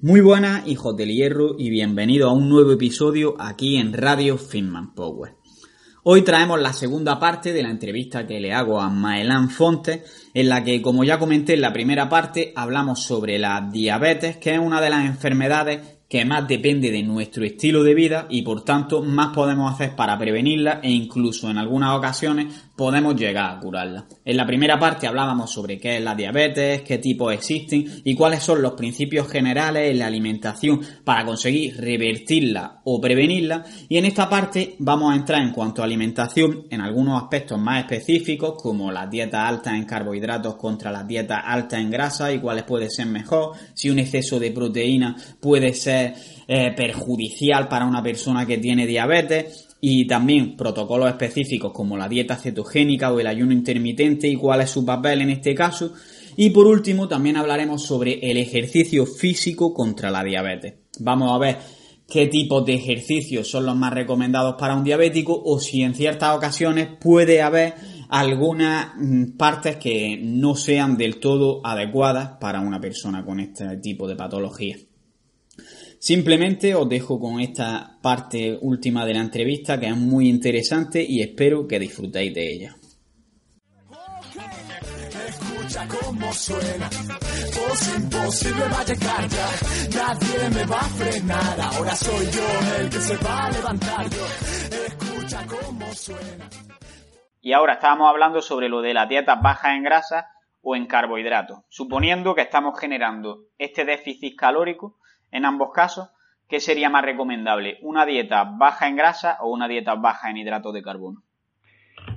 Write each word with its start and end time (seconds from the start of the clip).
Muy 0.00 0.20
buenas, 0.20 0.64
hijos 0.68 0.96
del 0.96 1.08
hierro, 1.08 1.56
y 1.58 1.70
bienvenidos 1.70 2.30
a 2.30 2.32
un 2.32 2.48
nuevo 2.48 2.70
episodio 2.70 3.34
aquí 3.36 3.78
en 3.78 3.92
Radio 3.92 4.38
Finman 4.38 4.94
Power. 4.94 5.34
Hoy 6.04 6.22
traemos 6.22 6.60
la 6.60 6.72
segunda 6.72 7.18
parte 7.18 7.52
de 7.52 7.64
la 7.64 7.70
entrevista 7.70 8.24
que 8.24 8.38
le 8.38 8.52
hago 8.52 8.80
a 8.80 8.90
Maelán 8.90 9.50
Fontes, 9.50 10.30
en 10.34 10.48
la 10.48 10.62
que, 10.62 10.80
como 10.80 11.02
ya 11.02 11.18
comenté 11.18 11.54
en 11.54 11.62
la 11.62 11.72
primera 11.72 12.08
parte, 12.08 12.52
hablamos 12.54 13.02
sobre 13.02 13.40
la 13.40 13.68
diabetes, 13.72 14.36
que 14.36 14.54
es 14.54 14.60
una 14.60 14.80
de 14.80 14.90
las 14.90 15.04
enfermedades 15.04 15.98
que 16.08 16.24
más 16.24 16.46
depende 16.46 16.92
de 16.92 17.02
nuestro 17.02 17.44
estilo 17.44 17.82
de 17.82 17.94
vida 17.94 18.26
y 18.30 18.42
por 18.42 18.64
tanto 18.64 19.02
más 19.02 19.34
podemos 19.34 19.72
hacer 19.72 19.96
para 19.96 20.16
prevenirla 20.16 20.80
e 20.82 20.90
incluso 20.90 21.50
en 21.50 21.58
algunas 21.58 21.98
ocasiones 21.98 22.67
podemos 22.78 23.16
llegar 23.16 23.56
a 23.56 23.58
curarla. 23.58 24.06
En 24.24 24.36
la 24.36 24.46
primera 24.46 24.78
parte 24.78 25.08
hablábamos 25.08 25.52
sobre 25.52 25.80
qué 25.80 25.96
es 25.96 26.02
la 26.04 26.14
diabetes, 26.14 26.82
qué 26.82 26.98
tipos 26.98 27.34
existen 27.34 27.84
y 28.04 28.14
cuáles 28.14 28.44
son 28.44 28.62
los 28.62 28.74
principios 28.74 29.28
generales 29.28 29.90
en 29.90 29.98
la 29.98 30.06
alimentación 30.06 30.80
para 31.02 31.24
conseguir 31.24 31.76
revertirla 31.76 32.80
o 32.84 33.00
prevenirla 33.00 33.64
y 33.88 33.98
en 33.98 34.04
esta 34.04 34.30
parte 34.30 34.76
vamos 34.78 35.12
a 35.12 35.16
entrar 35.16 35.42
en 35.42 35.50
cuanto 35.50 35.82
a 35.82 35.86
alimentación 35.86 36.66
en 36.70 36.80
algunos 36.80 37.20
aspectos 37.20 37.58
más 37.58 37.80
específicos 37.80 38.54
como 38.62 38.92
las 38.92 39.10
dietas 39.10 39.40
altas 39.44 39.74
en 39.74 39.84
carbohidratos 39.84 40.54
contra 40.54 40.92
las 40.92 41.04
dietas 41.08 41.40
altas 41.44 41.80
en 41.80 41.90
grasa 41.90 42.32
y 42.32 42.38
cuáles 42.38 42.62
puede 42.62 42.88
ser 42.90 43.06
mejor, 43.06 43.56
si 43.74 43.90
un 43.90 43.98
exceso 43.98 44.38
de 44.38 44.52
proteína 44.52 45.16
puede 45.40 45.74
ser 45.74 46.14
eh, 46.46 46.72
perjudicial 46.76 47.66
para 47.66 47.86
una 47.86 48.04
persona 48.04 48.46
que 48.46 48.58
tiene 48.58 48.86
diabetes 48.86 49.67
y 49.80 50.06
también 50.06 50.56
protocolos 50.56 51.08
específicos 51.08 51.72
como 51.72 51.96
la 51.96 52.08
dieta 52.08 52.36
cetogénica 52.36 53.12
o 53.12 53.20
el 53.20 53.26
ayuno 53.26 53.52
intermitente 53.52 54.28
y 54.28 54.36
cuál 54.36 54.62
es 54.62 54.70
su 54.70 54.84
papel 54.84 55.22
en 55.22 55.30
este 55.30 55.54
caso. 55.54 55.92
Y 56.36 56.50
por 56.50 56.66
último 56.66 57.08
también 57.08 57.36
hablaremos 57.36 57.82
sobre 57.82 58.18
el 58.30 58.36
ejercicio 58.36 59.06
físico 59.06 59.72
contra 59.72 60.10
la 60.10 60.22
diabetes. 60.22 60.74
Vamos 61.00 61.32
a 61.32 61.38
ver 61.38 61.58
qué 62.08 62.26
tipos 62.26 62.64
de 62.64 62.74
ejercicios 62.74 63.48
son 63.48 63.66
los 63.66 63.76
más 63.76 63.92
recomendados 63.92 64.56
para 64.58 64.74
un 64.74 64.84
diabético 64.84 65.40
o 65.44 65.60
si 65.60 65.82
en 65.82 65.94
ciertas 65.94 66.36
ocasiones 66.36 66.88
puede 67.00 67.42
haber 67.42 67.74
algunas 68.08 68.94
mm, 68.96 69.36
partes 69.36 69.76
que 69.76 70.18
no 70.22 70.54
sean 70.54 70.96
del 70.96 71.20
todo 71.20 71.60
adecuadas 71.64 72.38
para 72.40 72.60
una 72.60 72.80
persona 72.80 73.24
con 73.24 73.40
este 73.40 73.76
tipo 73.76 74.08
de 74.08 74.16
patología. 74.16 74.76
Simplemente 75.98 76.74
os 76.74 76.88
dejo 76.88 77.18
con 77.18 77.40
esta 77.40 77.98
parte 78.00 78.56
última 78.60 79.04
de 79.04 79.14
la 79.14 79.20
entrevista 79.20 79.80
que 79.80 79.86
es 79.86 79.96
muy 79.96 80.28
interesante 80.28 81.04
y 81.06 81.20
espero 81.22 81.66
que 81.66 81.78
disfrutéis 81.78 82.32
de 82.34 82.52
ella. 82.52 82.76
Escucha 85.28 85.86
cómo 85.88 86.32
suena, 86.32 86.88
imposible 87.96 88.62
va 88.72 88.80
a 88.80 88.84
llegar 88.84 89.28
ya, 89.28 89.98
nadie 89.98 90.50
me 90.54 90.64
va 90.64 90.80
a 90.80 90.84
frenar, 90.84 91.60
ahora 91.60 91.94
soy 91.94 92.26
yo 92.26 92.80
el 92.80 92.88
que 92.88 93.00
se 93.00 93.16
va 93.18 93.46
a 93.46 93.50
levantar 93.50 94.06
escucha 94.86 95.46
cómo 95.46 95.92
suena. 95.92 96.48
Y 97.40 97.52
ahora 97.52 97.74
estábamos 97.74 98.08
hablando 98.08 98.40
sobre 98.40 98.68
lo 98.68 98.80
de 98.80 98.94
las 98.94 99.08
dietas 99.08 99.40
bajas 99.42 99.76
en 99.76 99.82
grasa 99.82 100.28
o 100.60 100.74
en 100.74 100.86
carbohidratos, 100.86 101.60
suponiendo 101.68 102.34
que 102.34 102.42
estamos 102.42 102.78
generando 102.78 103.44
este 103.58 103.84
déficit 103.84 104.36
calórico 104.36 104.98
en 105.30 105.44
ambos 105.44 105.70
casos, 105.72 106.10
¿qué 106.48 106.60
sería 106.60 106.90
más 106.90 107.04
recomendable? 107.04 107.78
¿Una 107.82 108.06
dieta 108.06 108.44
baja 108.44 108.88
en 108.88 108.96
grasa 108.96 109.38
o 109.40 109.50
una 109.52 109.68
dieta 109.68 109.94
baja 109.94 110.30
en 110.30 110.38
hidratos 110.38 110.74
de 110.74 110.82
carbono? 110.82 111.22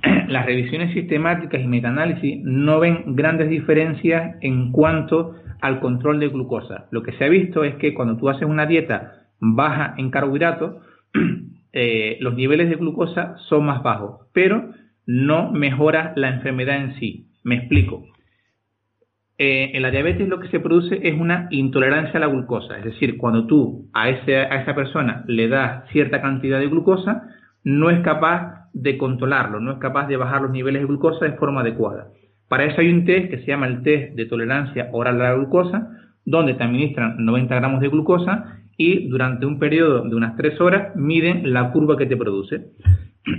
Las 0.28 0.46
revisiones 0.46 0.92
sistemáticas 0.94 1.60
y 1.60 1.66
metaanálisis 1.66 2.40
no 2.42 2.80
ven 2.80 3.16
grandes 3.16 3.50
diferencias 3.50 4.36
en 4.40 4.72
cuanto 4.72 5.34
al 5.60 5.80
control 5.80 6.20
de 6.20 6.28
glucosa. 6.28 6.86
Lo 6.90 7.02
que 7.02 7.12
se 7.12 7.24
ha 7.24 7.28
visto 7.28 7.64
es 7.64 7.76
que 7.76 7.94
cuando 7.94 8.16
tú 8.16 8.28
haces 8.28 8.44
una 8.44 8.66
dieta 8.66 9.28
baja 9.38 9.94
en 9.96 10.10
carbohidratos, 10.10 10.82
eh, 11.72 12.16
los 12.20 12.34
niveles 12.34 12.68
de 12.68 12.76
glucosa 12.76 13.36
son 13.48 13.66
más 13.66 13.82
bajos, 13.82 14.26
pero 14.32 14.72
no 15.06 15.50
mejora 15.52 16.12
la 16.16 16.28
enfermedad 16.28 16.76
en 16.76 16.94
sí. 16.98 17.28
Me 17.44 17.56
explico. 17.56 18.04
Eh, 19.38 19.70
en 19.74 19.82
la 19.82 19.90
diabetes 19.90 20.28
lo 20.28 20.38
que 20.40 20.48
se 20.48 20.60
produce 20.60 21.00
es 21.02 21.18
una 21.18 21.48
intolerancia 21.50 22.18
a 22.18 22.20
la 22.20 22.26
glucosa, 22.26 22.78
es 22.78 22.84
decir, 22.84 23.16
cuando 23.16 23.46
tú 23.46 23.88
a, 23.94 24.04
a 24.04 24.10
esa 24.10 24.74
persona 24.74 25.24
le 25.26 25.48
das 25.48 25.88
cierta 25.90 26.20
cantidad 26.20 26.60
de 26.60 26.68
glucosa, 26.68 27.28
no 27.64 27.90
es 27.90 28.00
capaz 28.00 28.68
de 28.74 28.98
controlarlo, 28.98 29.60
no 29.60 29.72
es 29.72 29.78
capaz 29.78 30.06
de 30.06 30.16
bajar 30.16 30.42
los 30.42 30.50
niveles 30.50 30.82
de 30.82 30.88
glucosa 30.88 31.24
de 31.24 31.32
forma 31.32 31.62
adecuada. 31.62 32.08
Para 32.48 32.64
eso 32.64 32.80
hay 32.80 32.90
un 32.92 33.04
test 33.04 33.30
que 33.30 33.38
se 33.38 33.46
llama 33.46 33.66
el 33.66 33.82
test 33.82 34.14
de 34.14 34.26
tolerancia 34.26 34.88
oral 34.92 35.20
a 35.20 35.30
la 35.30 35.34
glucosa, 35.34 35.90
donde 36.24 36.54
te 36.54 36.62
administran 36.62 37.16
90 37.24 37.54
gramos 37.54 37.80
de 37.80 37.88
glucosa 37.88 38.60
y 38.76 39.08
durante 39.08 39.46
un 39.46 39.58
periodo 39.58 40.02
de 40.02 40.14
unas 40.14 40.36
3 40.36 40.60
horas 40.60 40.96
miden 40.96 41.52
la 41.52 41.72
curva 41.72 41.96
que 41.96 42.06
te 42.06 42.16
produce. 42.16 42.66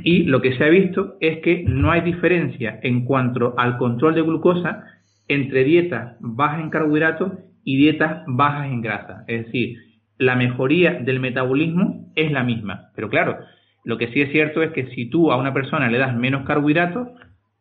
Y 0.03 0.23
lo 0.23 0.41
que 0.41 0.57
se 0.57 0.63
ha 0.63 0.69
visto 0.69 1.17
es 1.19 1.39
que 1.39 1.63
no 1.67 1.91
hay 1.91 2.01
diferencia 2.01 2.79
en 2.81 3.05
cuanto 3.05 3.53
al 3.57 3.77
control 3.77 4.15
de 4.15 4.21
glucosa 4.21 4.83
entre 5.28 5.63
dietas 5.63 6.16
bajas 6.19 6.61
en 6.61 6.69
carbohidratos 6.69 7.34
y 7.63 7.78
dietas 7.78 8.23
bajas 8.28 8.67
en 8.67 8.81
grasa. 8.81 9.23
Es 9.28 9.45
decir, 9.45 9.78
la 10.17 10.35
mejoría 10.35 10.94
del 10.94 11.19
metabolismo 11.19 12.11
es 12.16 12.31
la 12.31 12.44
misma. 12.44 12.91
Pero 12.95 13.09
claro, 13.09 13.38
lo 13.84 13.97
que 13.97 14.07
sí 14.09 14.22
es 14.22 14.31
cierto 14.31 14.61
es 14.63 14.72
que 14.72 14.88
si 14.88 15.09
tú 15.09 15.31
a 15.31 15.38
una 15.38 15.53
persona 15.53 15.89
le 15.89 15.97
das 15.97 16.16
menos 16.16 16.45
carbohidratos, 16.45 17.09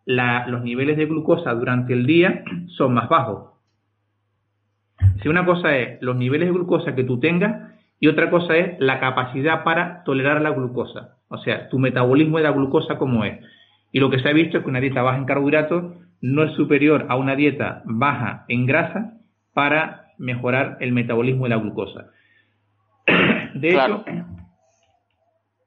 los 0.05 0.63
niveles 0.63 0.97
de 0.97 1.07
glucosa 1.07 1.55
durante 1.55 1.93
el 1.93 2.07
día 2.07 2.45
son 2.77 2.95
más 2.95 3.09
bajos. 3.09 3.53
Si 5.23 5.29
una 5.29 5.45
cosa 5.45 5.77
es 5.77 6.03
los 6.03 6.17
niveles 6.17 6.49
de 6.49 6.55
glucosa 6.55 6.95
que 6.95 7.05
tú 7.05 7.21
tengas 7.21 7.73
y 8.01 8.09
otra 8.09 8.31
cosa 8.31 8.57
es 8.57 8.81
la 8.81 8.99
capacidad 8.99 9.63
para 9.63 10.03
tolerar 10.05 10.41
la 10.43 10.51
glucosa. 10.51 11.19
O 11.29 11.39
sea, 11.39 11.69
tu 11.69 11.79
metabolismo 11.79 12.39
de 12.39 12.45
la 12.45 12.51
glucosa 12.51 12.99
como 12.99 13.25
es. 13.25 13.39
Y 13.93 14.01
lo 14.01 14.11
que 14.11 14.19
se 14.19 14.29
ha 14.29 14.33
visto 14.33 14.59
es 14.59 14.65
que 14.65 14.71
una 14.71 14.81
dieta 14.81 15.03
baja 15.03 15.19
en 15.19 15.25
carbohidratos 15.25 15.95
no 16.23 16.45
es 16.45 16.53
superior 16.55 17.07
a 17.11 17.17
una 17.17 17.37
dieta 17.37 17.83
baja 17.85 18.47
en 18.49 18.65
grasa 18.65 19.19
para 19.53 20.13
mejorar 20.19 20.79
el 20.81 20.93
metabolismo 20.93 21.45
de 21.45 21.51
la 21.51 21.57
glucosa. 21.57 22.07
De 23.55 23.69
hecho, 23.69 24.05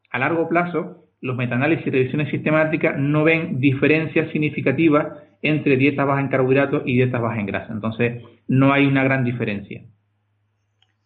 a 0.09 0.19
largo 0.19 0.47
plazo, 0.47 1.09
los 1.21 1.35
metaanálisis 1.35 1.85
y 1.85 1.91
revisiones 1.91 2.29
sistemáticas 2.29 2.97
no 2.97 3.23
ven 3.23 3.59
diferencias 3.59 4.31
significativas 4.31 5.07
entre 5.41 5.75
dietas 5.75 6.07
bajas 6.07 6.23
en 6.23 6.29
carbohidratos 6.29 6.83
y 6.85 6.93
dietas 6.93 7.21
bajas 7.21 7.39
en 7.39 7.45
grasa. 7.45 7.73
Entonces, 7.73 8.23
no 8.47 8.71
hay 8.71 8.85
una 8.85 9.03
gran 9.03 9.23
diferencia. 9.23 9.83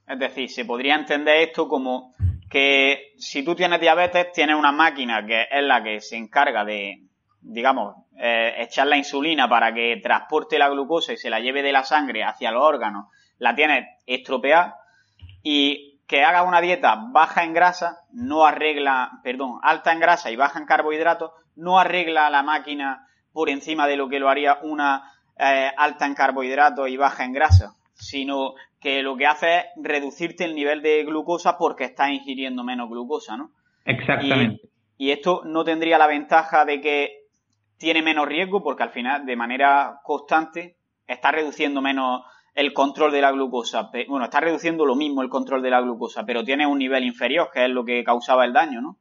Es 0.08 0.20
decir, 0.20 0.50
se 0.50 0.66
podría 0.66 0.96
entender 0.96 1.38
esto 1.42 1.68
como 1.68 2.14
que 2.50 3.14
si 3.18 3.44
tú 3.44 3.56
tienes 3.56 3.80
diabetes, 3.80 4.32
tienes 4.32 4.56
una 4.56 4.72
máquina 4.72 5.26
que 5.26 5.48
es 5.52 5.64
la 5.64 5.84
que 5.84 6.00
se 6.00 6.18
encarga 6.18 6.66
de, 6.66 7.04
digamos, 7.42 7.96
eh, 8.22 8.64
echar 8.64 8.86
la 8.88 8.98
insulina 8.98 9.48
para 9.48 9.74
que 9.74 9.98
transporte 10.04 10.60
la 10.60 10.68
glucosa 10.68 11.14
y 11.14 11.18
se 11.18 11.30
la 11.30 11.40
lleve 11.40 11.64
de 11.64 11.72
la 11.72 11.86
sangre 11.86 12.26
hacia 12.26 12.52
los 12.52 12.64
órganos, 12.64 13.06
la 13.38 13.56
tienes 13.56 13.86
estropeada 14.06 14.76
y 15.42 16.02
que 16.06 16.24
haga 16.24 16.44
una 16.44 16.60
dieta 16.60 16.98
baja 17.14 17.46
en 17.46 17.54
grasa 17.54 18.00
no 18.12 18.46
arregla, 18.46 19.22
perdón, 19.24 19.60
alta 19.64 19.94
en 19.94 20.02
grasa 20.02 20.32
y 20.32 20.36
baja 20.36 20.60
en 20.60 20.66
carbohidratos, 20.66 21.32
no 21.56 21.80
arregla 21.80 22.30
la 22.30 22.44
máquina 22.44 23.08
por 23.32 23.50
encima 23.50 23.88
de 23.88 23.96
lo 23.96 24.10
que 24.10 24.20
lo 24.20 24.28
haría 24.28 24.60
una 24.64 25.14
eh, 25.38 25.72
alta 25.78 26.06
en 26.06 26.16
carbohidratos 26.16 26.90
y 26.90 26.98
baja 26.98 27.24
en 27.24 27.32
grasa, 27.32 27.76
sino 27.94 28.56
que 28.82 29.02
lo 29.02 29.16
que 29.16 29.28
hace 29.28 29.60
es 29.60 29.66
reducirte 29.78 30.44
el 30.44 30.56
nivel 30.56 30.82
de 30.82 31.06
glucosa 31.06 31.58
porque 31.58 31.86
estás 31.86 32.10
ingiriendo 32.10 32.66
menos 32.66 32.90
glucosa, 32.90 33.38
¿no? 33.38 33.52
Exactamente. 33.86 34.70
y 34.98 35.12
esto 35.12 35.44
no 35.46 35.64
tendría 35.64 35.98
la 35.98 36.08
ventaja 36.08 36.66
de 36.66 36.82
que 36.82 37.19
tiene 37.80 38.04
menos 38.04 38.28
riesgo 38.28 38.62
porque 38.62 38.84
al 38.84 38.90
final, 38.90 39.26
de 39.26 39.36
manera 39.36 40.02
constante, 40.04 40.76
está 41.08 41.32
reduciendo 41.32 41.82
menos 41.82 42.22
el 42.54 42.74
control 42.74 43.12
de 43.12 43.22
la 43.22 43.32
glucosa. 43.32 43.90
Bueno, 44.08 44.26
está 44.26 44.42
reduciendo 44.42 44.86
lo 44.86 44.96
mismo 44.96 45.22
el 45.22 45.30
control 45.30 45.62
de 45.62 45.70
la 45.70 45.82
glucosa, 45.82 46.26
pero 46.26 46.44
tiene 46.44 46.68
un 46.68 46.78
nivel 46.78 47.04
inferior, 47.06 47.50
que 47.54 47.66
es 47.66 47.72
lo 47.72 47.86
que 47.86 48.04
causaba 48.04 48.46
el 48.46 48.54
daño, 48.54 48.82
¿no? 48.82 48.98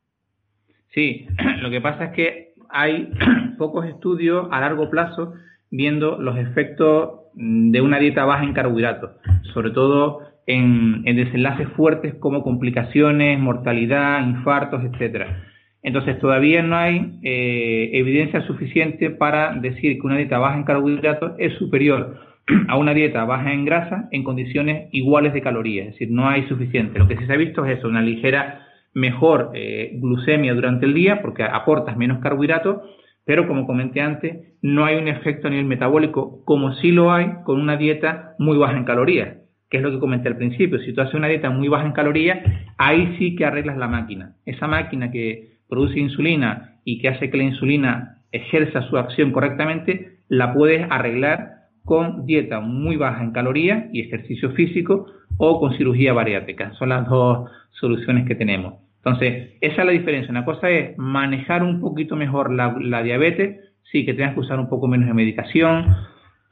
Sí, 0.95 1.27
lo 1.61 1.71
que 1.71 1.81
pasa 1.81 2.07
es 2.07 2.13
que 2.13 2.55
hay 2.71 3.11
pocos 3.59 3.85
estudios 3.87 4.49
a 4.51 4.61
largo 4.61 4.89
plazo 4.89 5.35
viendo 5.71 6.19
los 6.19 6.39
efectos 6.39 7.21
de 7.35 7.81
una 7.81 7.99
dieta 7.99 8.25
baja 8.25 8.45
en 8.45 8.55
carbohidratos, 8.55 9.11
sobre 9.53 9.71
todo 9.71 10.23
en, 10.47 11.05
desenlaces 11.05 11.69
fuertes 11.77 12.15
como 12.15 12.43
complicaciones, 12.43 13.39
mortalidad, 13.39 14.27
infartos, 14.27 14.83
etcétera. 14.85 15.45
Entonces 15.83 16.19
todavía 16.19 16.63
no 16.63 16.77
hay 16.77 17.19
eh, 17.23 17.91
evidencia 17.93 18.43
suficiente 18.47 19.11
para 19.11 19.55
decir 19.55 19.99
que 19.99 20.07
una 20.07 20.17
dieta 20.17 20.39
baja 20.39 20.57
en 20.57 20.65
carbohidratos 20.65 21.33
es 21.39 21.55
superior 21.55 22.17
a 22.69 22.77
una 22.77 22.95
dieta 22.95 23.25
baja 23.25 23.53
en 23.53 23.65
grasa 23.65 24.09
en 24.11 24.25
condiciones 24.25 24.89
iguales 24.93 25.33
de 25.33 25.43
calorías, 25.43 25.87
es 25.87 25.93
decir, 25.93 26.11
no 26.11 26.29
hay 26.29 26.47
suficiente. 26.49 26.99
Lo 26.99 27.07
que 27.07 27.17
sí 27.17 27.27
se 27.27 27.33
ha 27.33 27.37
visto 27.37 27.65
es 27.65 27.79
eso, 27.79 27.89
una 27.89 28.03
ligera 28.03 28.67
mejor 28.95 29.53
eh, 29.55 29.93
glucemia 30.01 30.55
durante 30.55 30.87
el 30.87 30.95
día 30.95 31.23
porque 31.23 31.45
aportas 31.45 31.97
menos 31.97 32.19
carbohidratos, 32.19 32.83
pero 33.25 33.47
como 33.47 33.67
comenté 33.67 34.01
antes, 34.01 34.57
no 34.63 34.85
hay 34.85 34.97
un 34.97 35.07
efecto 35.07 35.47
a 35.47 35.51
nivel 35.51 35.67
metabólico 35.67 36.43
como 36.45 36.75
sí 36.75 36.91
lo 36.91 37.13
hay 37.13 37.31
con 37.45 37.61
una 37.61 37.77
dieta 37.77 38.35
muy 38.39 38.57
baja 38.57 38.77
en 38.77 38.85
calorías, 38.85 39.37
que 39.71 39.77
es 39.77 39.83
lo 39.83 39.91
que 39.91 40.01
comenté 40.01 40.29
al 40.29 40.39
principio. 40.39 40.81
Si 40.81 40.93
tú 40.93 41.03
haces 41.03 41.15
una 41.15 41.29
dieta 41.29 41.51
muy 41.51 41.69
baja 41.69 41.87
en 41.87 41.93
calorías, 41.93 42.39
ahí 42.79 43.15
sí 43.19 43.37
que 43.37 43.45
arreglas 43.45 43.77
la 43.77 43.87
máquina. 43.87 44.35
Esa 44.47 44.67
máquina 44.67 45.11
que 45.11 45.58
produce 45.69 45.99
insulina 45.99 46.79
y 46.85 47.01
que 47.01 47.09
hace 47.09 47.31
que 47.31 47.37
la 47.37 47.45
insulina 47.45 48.19
ejerza 48.33 48.83
su 48.83 48.97
acción 48.97 49.33
correctamente, 49.33 50.19
la 50.29 50.53
puedes 50.53 50.87
arreglar 50.91 51.59
con 51.85 52.27
dieta 52.27 52.61
muy 52.61 52.97
baja 52.97 53.23
en 53.23 53.33
calorías 53.33 53.87
y 53.93 54.01
ejercicio 54.01 54.51
físico 54.53 55.07
o 55.39 55.61
con 55.61 55.77
cirugía 55.77 56.13
bariátrica. 56.13 56.73
Son 56.75 56.91
las 56.91 57.09
dos 57.09 57.51
soluciones 57.71 58.27
que 58.27 58.35
tenemos. 58.35 58.75
Entonces, 58.99 59.55
esa 59.61 59.81
es 59.83 59.87
la 59.87 59.93
diferencia. 59.93 60.31
Una 60.31 60.45
cosa 60.45 60.69
es 60.69 60.99
manejar 60.99 61.63
un 61.63 61.81
poquito 61.81 62.17
mejor 62.17 62.53
la, 62.53 63.03
diabetes, 63.03 63.61
sí, 63.91 64.05
que 64.05 64.13
tengas 64.13 64.35
que 64.35 64.41
usar 64.41 64.59
un 64.59 64.69
poco 64.69 64.89
menos 64.89 65.07
de 65.07 65.15
medicación, 65.15 65.97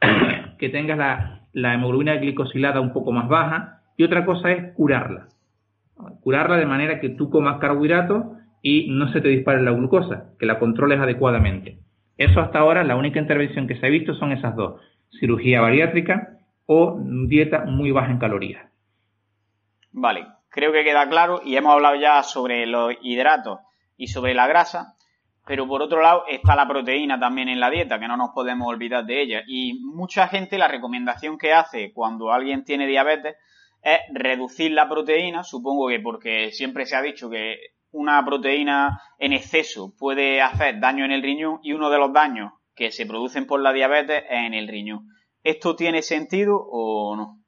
que 0.59 0.69
tengas 0.71 0.97
la, 0.97 1.41
la 1.53 1.75
hemoglobina 1.75 2.15
glicosilada 2.17 2.81
un 2.81 2.93
poco 2.93 3.13
más 3.13 3.29
baja, 3.29 3.83
y 3.97 4.05
otra 4.05 4.25
cosa 4.25 4.53
es 4.53 4.73
curarla. 4.75 5.27
Curarla 6.21 6.57
de 6.57 6.67
manera 6.67 7.01
que 7.01 7.11
tú 7.11 7.29
comas 7.29 7.59
carbohidratos 7.59 8.36
y 8.63 8.89
no 8.91 9.13
se 9.13 9.21
te 9.21 9.29
dispare 9.29 9.63
la 9.63 9.73
glucosa, 9.73 10.31
que 10.39 10.47
la 10.47 10.59
controles 10.59 11.01
adecuadamente. 11.01 11.79
Eso 12.17 12.41
hasta 12.41 12.59
ahora, 12.59 12.85
la 12.85 12.97
única 12.97 13.21
intervención 13.21 13.67
que 13.67 13.77
se 13.77 13.87
ha 13.87 13.91
visto 13.91 14.15
son 14.15 14.33
esas 14.33 14.57
dos 14.57 14.81
cirugía 15.19 15.61
bariátrica 15.61 16.39
o 16.67 16.99
dieta 17.01 17.65
muy 17.65 17.91
baja 17.91 18.11
en 18.11 18.19
calorías. 18.19 18.67
Vale, 19.93 20.27
creo 20.49 20.73
que 20.73 20.85
queda 20.85 21.09
claro 21.09 21.41
y 21.45 21.57
hemos 21.57 21.73
hablado 21.73 21.97
ya 21.97 22.23
sobre 22.23 22.67
los 22.67 22.95
hidratos 23.03 23.61
y 23.97 24.09
sobre 24.09 24.35
la 24.35 24.47
grasa, 24.47 24.95
pero 25.47 25.67
por 25.67 25.81
otro 25.81 26.03
lado 26.03 26.25
está 26.29 26.57
la 26.57 26.69
proteína 26.69 27.19
también 27.19 27.49
en 27.49 27.61
la 27.61 27.71
dieta, 27.71 27.99
que 27.99 28.09
no 28.09 28.17
nos 28.17 28.31
podemos 28.31 28.67
olvidar 28.69 29.07
de 29.07 29.23
ella. 29.23 29.43
Y 29.47 29.81
mucha 29.81 30.29
gente 30.29 30.59
la 30.59 30.69
recomendación 30.69 31.39
que 31.39 31.53
hace 31.53 31.93
cuando 31.93 32.33
alguien 32.33 32.65
tiene 32.65 32.87
diabetes 32.87 33.37
es 33.83 34.01
reducir 34.13 34.73
la 34.73 34.89
proteína, 34.89 35.45
supongo 35.45 35.89
que 35.89 36.01
porque 36.01 36.51
siempre 36.51 36.85
se 36.87 36.97
ha 36.97 37.03
dicho 37.03 37.31
que 37.31 37.57
una 37.97 38.25
proteína 38.25 39.01
en 39.19 39.33
exceso 39.33 39.95
puede 39.99 40.43
hacer 40.43 40.81
daño 40.81 41.05
en 41.05 41.13
el 41.13 41.23
riñón 41.23 41.61
y 41.63 41.73
uno 41.73 41.91
de 41.91 41.99
los 41.99 42.13
daños 42.13 42.53
que 42.75 42.91
se 42.91 43.07
producen 43.07 43.47
por 43.47 43.61
la 43.61 43.73
diabetes 43.73 44.23
en 44.31 44.53
el 44.53 44.69
riñón. 44.69 45.07
¿Esto 45.43 45.77
tiene 45.77 46.03
sentido 46.03 46.57
o 46.57 47.17
no? 47.17 47.39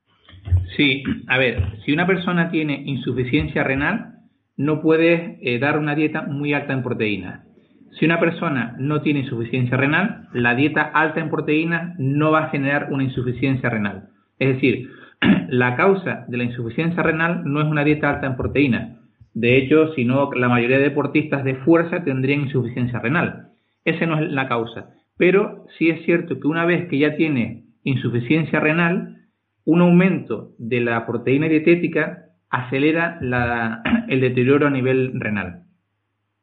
Sí, 0.77 1.03
a 1.27 1.39
ver, 1.39 1.81
si 1.85 1.93
una 1.93 2.07
persona 2.07 2.51
tiene 2.51 2.83
insuficiencia 2.87 3.63
renal, 3.63 4.15
no 4.57 4.81
puede 4.81 5.39
eh, 5.43 5.59
dar 5.59 5.79
una 5.79 5.95
dieta 5.95 6.23
muy 6.23 6.55
alta 6.55 6.73
en 6.73 6.83
proteínas. 6.83 7.45
Si 7.99 8.05
una 8.05 8.21
persona 8.21 8.75
no 8.79 9.03
tiene 9.03 9.21
insuficiencia 9.21 9.77
renal, 9.77 10.29
la 10.33 10.55
dieta 10.55 10.83
alta 10.83 11.21
en 11.21 11.31
proteínas 11.31 11.99
no 11.99 12.31
va 12.31 12.45
a 12.45 12.51
generar 12.51 12.89
una 12.91 13.05
insuficiencia 13.05 13.69
renal. 13.69 14.09
Es 14.39 14.55
decir, 14.55 14.89
la 15.49 15.77
causa 15.77 16.25
de 16.29 16.37
la 16.37 16.45
insuficiencia 16.45 17.03
renal 17.03 17.43
no 17.45 17.61
es 17.61 17.67
una 17.67 17.85
dieta 17.85 18.11
alta 18.11 18.27
en 18.27 18.37
proteínas. 18.37 18.99
De 19.35 19.57
hecho, 19.57 19.93
si 19.95 20.05
no, 20.05 20.31
la 20.33 20.49
mayoría 20.49 20.79
de 20.79 20.85
deportistas 20.85 21.45
de 21.45 21.57
fuerza 21.57 22.05
tendrían 22.05 22.43
insuficiencia 22.43 22.99
renal. 22.99 23.49
Esa 23.85 24.07
no 24.07 24.19
es 24.19 24.31
la 24.31 24.49
causa. 24.49 24.91
Pero 25.17 25.67
sí 25.79 25.91
es 25.91 26.05
cierto 26.05 26.41
que 26.41 26.47
una 26.47 26.65
vez 26.65 26.89
que 26.89 26.99
ya 26.99 27.17
tiene 27.17 27.65
insuficiencia 27.85 28.61
renal, 28.61 29.17
un 29.65 29.81
aumento 29.81 30.53
de 30.59 30.81
la 30.81 31.07
proteína 31.07 31.49
dietética 31.49 32.25
acelera 32.51 33.19
el 34.09 34.21
deterioro 34.21 34.67
a 34.67 34.71
nivel 34.71 35.13
renal. 35.21 35.65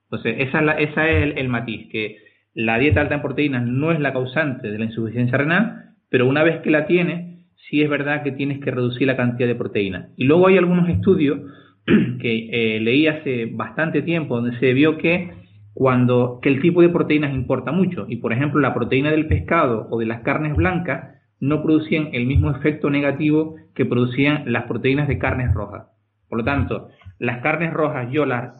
Entonces, 0.03 0.35
esa 0.39 0.77
es, 0.77 0.97
el, 0.97 1.37
el, 1.37 1.49
matiz, 1.49 1.89
que 1.89 2.17
la 2.53 2.77
dieta 2.77 3.01
alta 3.01 3.15
en 3.15 3.21
proteínas 3.21 3.65
no 3.65 3.91
es 3.91 3.99
la 3.99 4.13
causante 4.13 4.71
de 4.71 4.77
la 4.77 4.85
insuficiencia 4.85 5.37
renal, 5.37 5.95
pero 6.09 6.27
una 6.27 6.43
vez 6.43 6.61
que 6.61 6.69
la 6.69 6.85
tienes, 6.85 7.45
sí 7.69 7.81
es 7.81 7.89
verdad 7.89 8.23
que 8.23 8.31
tienes 8.31 8.59
que 8.59 8.71
reducir 8.71 9.07
la 9.07 9.17
cantidad 9.17 9.47
de 9.47 9.55
proteína. 9.55 10.09
Y 10.15 10.25
luego 10.25 10.47
hay 10.47 10.57
algunos 10.57 10.87
estudios 10.89 11.39
que 12.19 12.49
eh, 12.51 12.79
leí 12.79 13.07
hace 13.07 13.47
bastante 13.47 14.01
tiempo 14.01 14.35
donde 14.35 14.57
se 14.59 14.73
vio 14.73 14.97
que 14.97 15.31
cuando 15.73 16.39
que 16.41 16.49
el 16.49 16.61
tipo 16.61 16.81
de 16.81 16.89
proteínas 16.89 17.33
importa 17.33 17.71
mucho 17.71 18.05
y 18.07 18.17
por 18.17 18.33
ejemplo 18.33 18.59
la 18.59 18.73
proteína 18.73 19.11
del 19.11 19.27
pescado 19.27 19.87
o 19.91 19.99
de 19.99 20.05
las 20.05 20.21
carnes 20.21 20.55
blancas 20.55 21.15
no 21.39 21.61
producían 21.61 22.09
el 22.13 22.25
mismo 22.25 22.49
efecto 22.51 22.89
negativo 22.89 23.55
que 23.73 23.85
producían 23.85 24.43
las 24.51 24.63
proteínas 24.63 25.07
de 25.07 25.17
carnes 25.17 25.53
rojas. 25.53 25.87
Por 26.29 26.39
lo 26.39 26.43
tanto, 26.43 26.89
las 27.19 27.41
carnes 27.41 27.73
rojas 27.73 28.09
yo 28.11 28.25
las, 28.25 28.59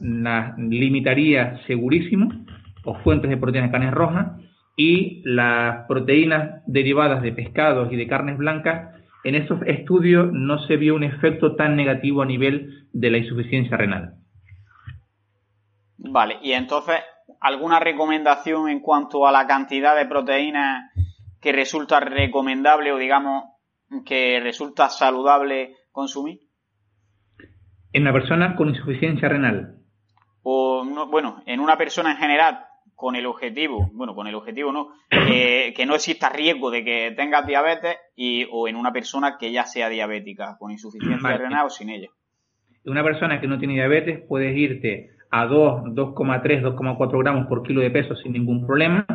limitaría 0.57 1.57
segurísimo, 1.67 2.29
o 2.83 2.95
fuentes 2.99 3.29
de 3.29 3.37
proteínas 3.37 3.69
de 3.69 3.71
carnes 3.71 3.93
rojas, 3.93 4.27
y 4.77 5.21
las 5.25 5.87
proteínas 5.87 6.61
derivadas 6.67 7.21
de 7.21 7.31
pescados 7.31 7.91
y 7.91 7.95
de 7.95 8.07
carnes 8.07 8.37
blancas, 8.37 8.93
en 9.25 9.33
esos 9.33 9.59
estudios 9.65 10.31
no 10.31 10.59
se 10.67 10.77
vio 10.77 10.93
un 10.93 11.03
efecto 11.03 11.55
tan 11.55 11.75
negativo 11.75 12.21
a 12.21 12.27
nivel 12.27 12.87
de 12.93 13.09
la 13.09 13.17
insuficiencia 13.17 13.75
renal. 13.75 14.13
Vale, 15.97 16.37
y 16.43 16.51
entonces, 16.51 16.97
¿alguna 17.41 17.79
recomendación 17.79 18.69
en 18.69 18.81
cuanto 18.81 19.25
a 19.25 19.31
la 19.31 19.47
cantidad 19.47 19.95
de 19.95 20.05
proteínas 20.05 20.91
que 21.41 21.51
resulta 21.51 21.99
recomendable 21.99 22.91
o 22.91 22.97
digamos 22.97 23.45
que 24.05 24.39
resulta 24.39 24.89
saludable 24.89 25.73
consumir? 25.91 26.41
En 27.93 28.03
una 28.03 28.13
persona 28.13 28.55
con 28.55 28.69
insuficiencia 28.69 29.27
renal. 29.27 29.79
O, 30.43 30.85
bueno, 31.09 31.41
en 31.47 31.59
una 31.59 31.77
persona 31.77 32.11
en 32.11 32.17
general 32.17 32.64
con 32.95 33.15
el 33.15 33.25
objetivo, 33.25 33.89
bueno, 33.93 34.15
con 34.15 34.27
el 34.27 34.35
objetivo 34.35 34.71
no, 34.71 34.89
que 35.09 35.85
no 35.85 35.95
exista 35.95 36.29
riesgo 36.29 36.71
de 36.71 36.83
que 36.83 37.13
tengas 37.15 37.45
diabetes 37.45 37.97
y, 38.15 38.47
o 38.51 38.67
en 38.67 38.75
una 38.77 38.93
persona 38.93 39.37
que 39.37 39.51
ya 39.51 39.65
sea 39.65 39.89
diabética, 39.89 40.55
con 40.57 40.71
insuficiencia 40.71 41.37
renal 41.37 41.65
o 41.65 41.69
sin 41.69 41.89
ella. 41.89 42.07
Una 42.85 43.03
persona 43.03 43.41
que 43.41 43.47
no 43.47 43.57
tiene 43.57 43.73
diabetes 43.73 44.21
puedes 44.27 44.55
irte 44.55 45.09
a 45.31 45.45
2, 45.45 45.95
2,3, 45.95 46.61
2,4 46.61 47.19
gramos 47.19 47.47
por 47.47 47.63
kilo 47.63 47.81
de 47.81 47.91
peso 47.91 48.15
sin 48.15 48.33
ningún 48.33 48.65
problema, 48.65 49.05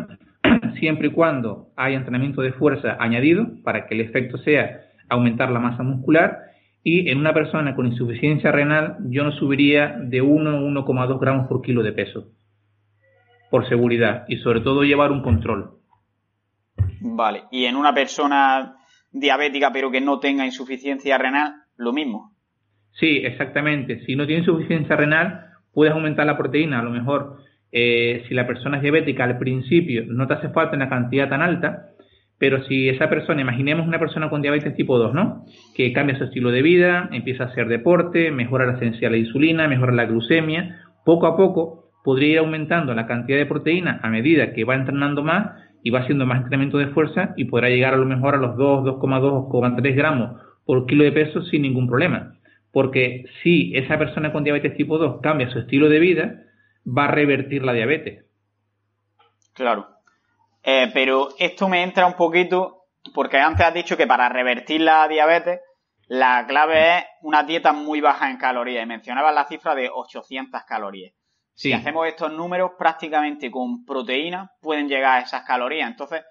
siempre 0.79 1.09
y 1.09 1.13
cuando 1.13 1.69
haya 1.77 1.97
entrenamiento 1.97 2.43
de 2.43 2.53
fuerza 2.53 2.97
añadido 2.99 3.47
para 3.65 3.87
que 3.87 3.95
el 3.95 4.01
efecto 4.03 4.37
sea 4.39 4.83
aumentar 5.09 5.51
la 5.51 5.61
masa 5.61 5.83
muscular. 5.83 6.39
Y 6.83 7.11
en 7.11 7.19
una 7.19 7.33
persona 7.33 7.75
con 7.75 7.87
insuficiencia 7.87 8.51
renal 8.51 8.97
yo 9.09 9.23
no 9.23 9.33
subiría 9.33 9.97
de 9.99 10.21
1 10.21 10.61
1,2 10.61 11.21
gramos 11.21 11.47
por 11.47 11.63
kilo 11.63 11.83
de 11.83 11.93
peso, 11.93 12.29
por 13.51 13.69
seguridad 13.69 14.25
y 14.29 14.37
sobre 14.39 14.61
todo 14.61 14.85
llevar 14.85 15.13
un 15.13 15.23
control. 15.23 15.73
Vale, 17.01 17.45
y 17.51 17.65
en 17.65 17.77
una 17.77 17.93
persona 17.93 18.77
diabética 19.11 19.71
pero 19.73 19.91
que 19.91 20.01
no 20.01 20.21
tenga 20.21 20.47
insuficiencia 20.47 21.19
renal, 21.19 21.55
lo 21.77 21.93
mismo. 21.93 22.33
Sí, 22.93 23.21
exactamente. 23.25 24.05
Si 24.05 24.17
no 24.17 24.27
tiene 24.27 24.41
insuficiencia 24.41 24.97
renal, 24.97 25.47
puedes 25.73 25.93
aumentar 25.93 26.27
la 26.27 26.37
proteína, 26.37 26.81
a 26.81 26.83
lo 26.83 26.91
mejor 26.91 27.39
eh, 27.73 28.25
si 28.29 28.35
la 28.35 28.47
persona 28.47 28.79
es 28.79 28.83
diabética 28.83 29.25
al 29.25 29.39
principio 29.39 30.05
no 30.07 30.27
te 30.27 30.35
hace 30.35 30.49
falta 30.49 30.77
una 30.77 30.89
cantidad 30.89 31.29
tan 31.29 31.41
alta, 31.41 31.87
pero 32.39 32.65
si 32.65 32.89
esa 32.89 33.09
persona, 33.09 33.43
imaginemos 33.43 33.87
una 33.87 33.99
persona 33.99 34.31
con 34.31 34.41
diabetes 34.41 34.75
tipo 34.75 34.99
2, 34.99 35.13
¿no? 35.13 35.45
Que 35.77 35.93
cambia 35.93 36.17
su 36.17 36.25
estilo 36.25 36.51
de 36.51 36.63
vida, 36.63 37.09
empieza 37.13 37.45
a 37.45 37.47
hacer 37.49 37.69
deporte, 37.69 38.31
mejora 38.31 38.65
la 38.67 38.79
sensibilidad 38.79 39.09
a 39.09 39.13
la 39.13 39.19
insulina, 39.19 39.69
mejora 39.69 39.93
la 39.93 40.07
glucemia, 40.07 40.81
poco 41.05 41.27
a 41.27 41.37
poco 41.37 41.80
podría 42.05 42.33
ir 42.33 42.39
aumentando 42.39 42.95
la 42.95 43.07
cantidad 43.07 43.39
de 43.39 43.47
proteína 43.47 44.01
a 44.03 44.09
medida 44.09 44.53
que 44.53 44.65
va 44.65 44.75
entrenando 44.75 45.23
más 45.23 45.57
y 45.83 45.91
va 45.91 46.01
haciendo 46.01 46.27
más 46.27 46.39
entrenamiento 46.39 46.79
de 46.79 46.89
fuerza 46.89 47.33
y 47.37 47.45
podrá 47.45 47.69
llegar 47.69 47.95
a 47.95 47.99
lo 47.99 48.07
mejor 48.07 48.35
a 48.35 48.39
los 48.39 48.57
2, 48.57 48.85
2,2 48.85 49.49
2,3 49.49 49.95
gramos 49.95 50.41
por 50.65 50.87
kilo 50.87 51.05
de 51.05 51.13
peso 51.13 51.43
sin 51.43 51.63
ningún 51.63 51.89
problema. 51.89 52.37
Porque 52.73 53.25
si 53.43 53.75
esa 53.75 53.99
persona 53.99 54.33
con 54.33 54.45
diabetes 54.45 54.77
tipo 54.77 54.99
2 54.99 55.21
cambia 55.23 55.51
su 55.51 55.59
estilo 55.59 55.89
de 55.89 55.99
vida, 55.99 56.35
va 56.87 57.05
a 57.05 57.11
revertir 57.11 57.65
la 57.65 57.73
diabetes. 57.73 58.25
Claro. 59.55 59.89
Eh, 60.63 60.91
pero 60.93 61.31
esto 61.39 61.69
me 61.69 61.83
entra 61.83 62.07
un 62.07 62.15
poquito 62.15 62.85
porque 63.15 63.39
antes 63.39 63.67
has 63.67 63.75
dicho 63.75 63.97
que 63.97 64.07
para 64.07 64.29
revertir 64.29 64.83
la 64.83 65.09
diabetes 65.09 65.61
la 66.07 66.45
clave 66.47 66.99
es 66.99 67.05
una 67.23 67.45
dieta 67.45 67.73
muy 67.73 68.01
baja 68.01 68.31
en 68.31 68.37
calorías 68.37 68.83
y 68.83 68.87
mencionabas 68.87 69.33
la 69.33 69.47
cifra 69.47 69.77
de 69.77 69.89
800 69.89 70.63
calorías. 70.65 71.13
Si 71.61 71.75
hacemos 71.75 72.07
estos 72.07 72.33
números 72.33 72.71
prácticamente 72.79 73.51
con 73.51 73.85
proteínas 73.85 74.49
pueden 74.63 74.89
llegar 74.89 75.19
a 75.19 75.25
esas 75.25 75.43
calorías. 75.43 75.91
Entonces, 75.91 76.23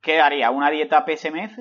¿qué 0.00 0.20
haría? 0.20 0.52
¿Una 0.52 0.70
dieta 0.70 1.04
PSMF? 1.04 1.58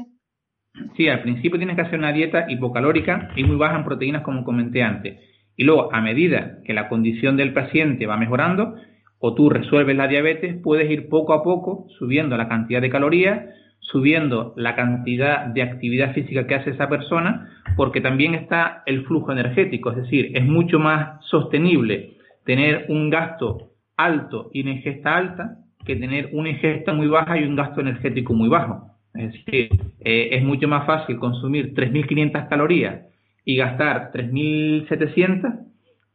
Sí, 0.95 1.09
al 1.09 1.23
principio 1.23 1.57
tienes 1.57 1.75
que 1.75 1.81
hacer 1.81 1.97
una 1.97 2.11
dieta 2.11 2.45
hipocalórica 2.47 3.31
y 3.35 3.43
muy 3.45 3.55
baja 3.55 3.77
en 3.77 3.83
proteínas 3.83 4.21
como 4.21 4.43
comenté 4.43 4.83
antes. 4.83 5.19
Y 5.55 5.63
luego, 5.63 5.91
a 5.91 6.01
medida 6.01 6.59
que 6.63 6.73
la 6.73 6.87
condición 6.87 7.35
del 7.35 7.51
paciente 7.51 8.05
va 8.05 8.15
mejorando, 8.15 8.75
o 9.17 9.33
tú 9.33 9.49
resuelves 9.49 9.97
la 9.97 10.07
diabetes, 10.07 10.57
puedes 10.61 10.87
ir 10.91 11.09
poco 11.09 11.33
a 11.33 11.41
poco 11.41 11.87
subiendo 11.97 12.37
la 12.37 12.47
cantidad 12.47 12.79
de 12.79 12.91
calorías, 12.91 13.43
subiendo 13.79 14.53
la 14.55 14.75
cantidad 14.75 15.47
de 15.47 15.63
actividad 15.63 16.13
física 16.13 16.45
que 16.45 16.53
hace 16.53 16.69
esa 16.69 16.87
persona, 16.87 17.63
porque 17.75 18.01
también 18.01 18.35
está 18.35 18.83
el 18.85 19.03
flujo 19.07 19.31
energético, 19.31 19.89
es 19.89 19.97
decir, 19.97 20.31
es 20.35 20.45
mucho 20.45 20.77
más 20.77 21.25
sostenible 21.25 22.18
tener 22.49 22.85
un 22.89 23.11
gasto 23.11 23.73
alto 23.95 24.49
y 24.51 24.63
una 24.63 24.71
ingesta 24.71 25.15
alta 25.15 25.59
que 25.85 25.95
tener 25.95 26.31
una 26.33 26.49
ingesta 26.49 26.93
muy 26.93 27.05
baja 27.05 27.39
y 27.39 27.43
un 27.43 27.55
gasto 27.55 27.79
energético 27.79 28.33
muy 28.33 28.49
bajo. 28.49 28.87
Es 29.13 29.33
decir, 29.33 29.69
eh, 29.99 30.29
es 30.31 30.43
mucho 30.43 30.67
más 30.67 30.87
fácil 30.87 31.19
consumir 31.19 31.75
3.500 31.75 32.49
calorías 32.49 33.05
y 33.45 33.55
gastar 33.55 34.11
3.700 34.11 35.59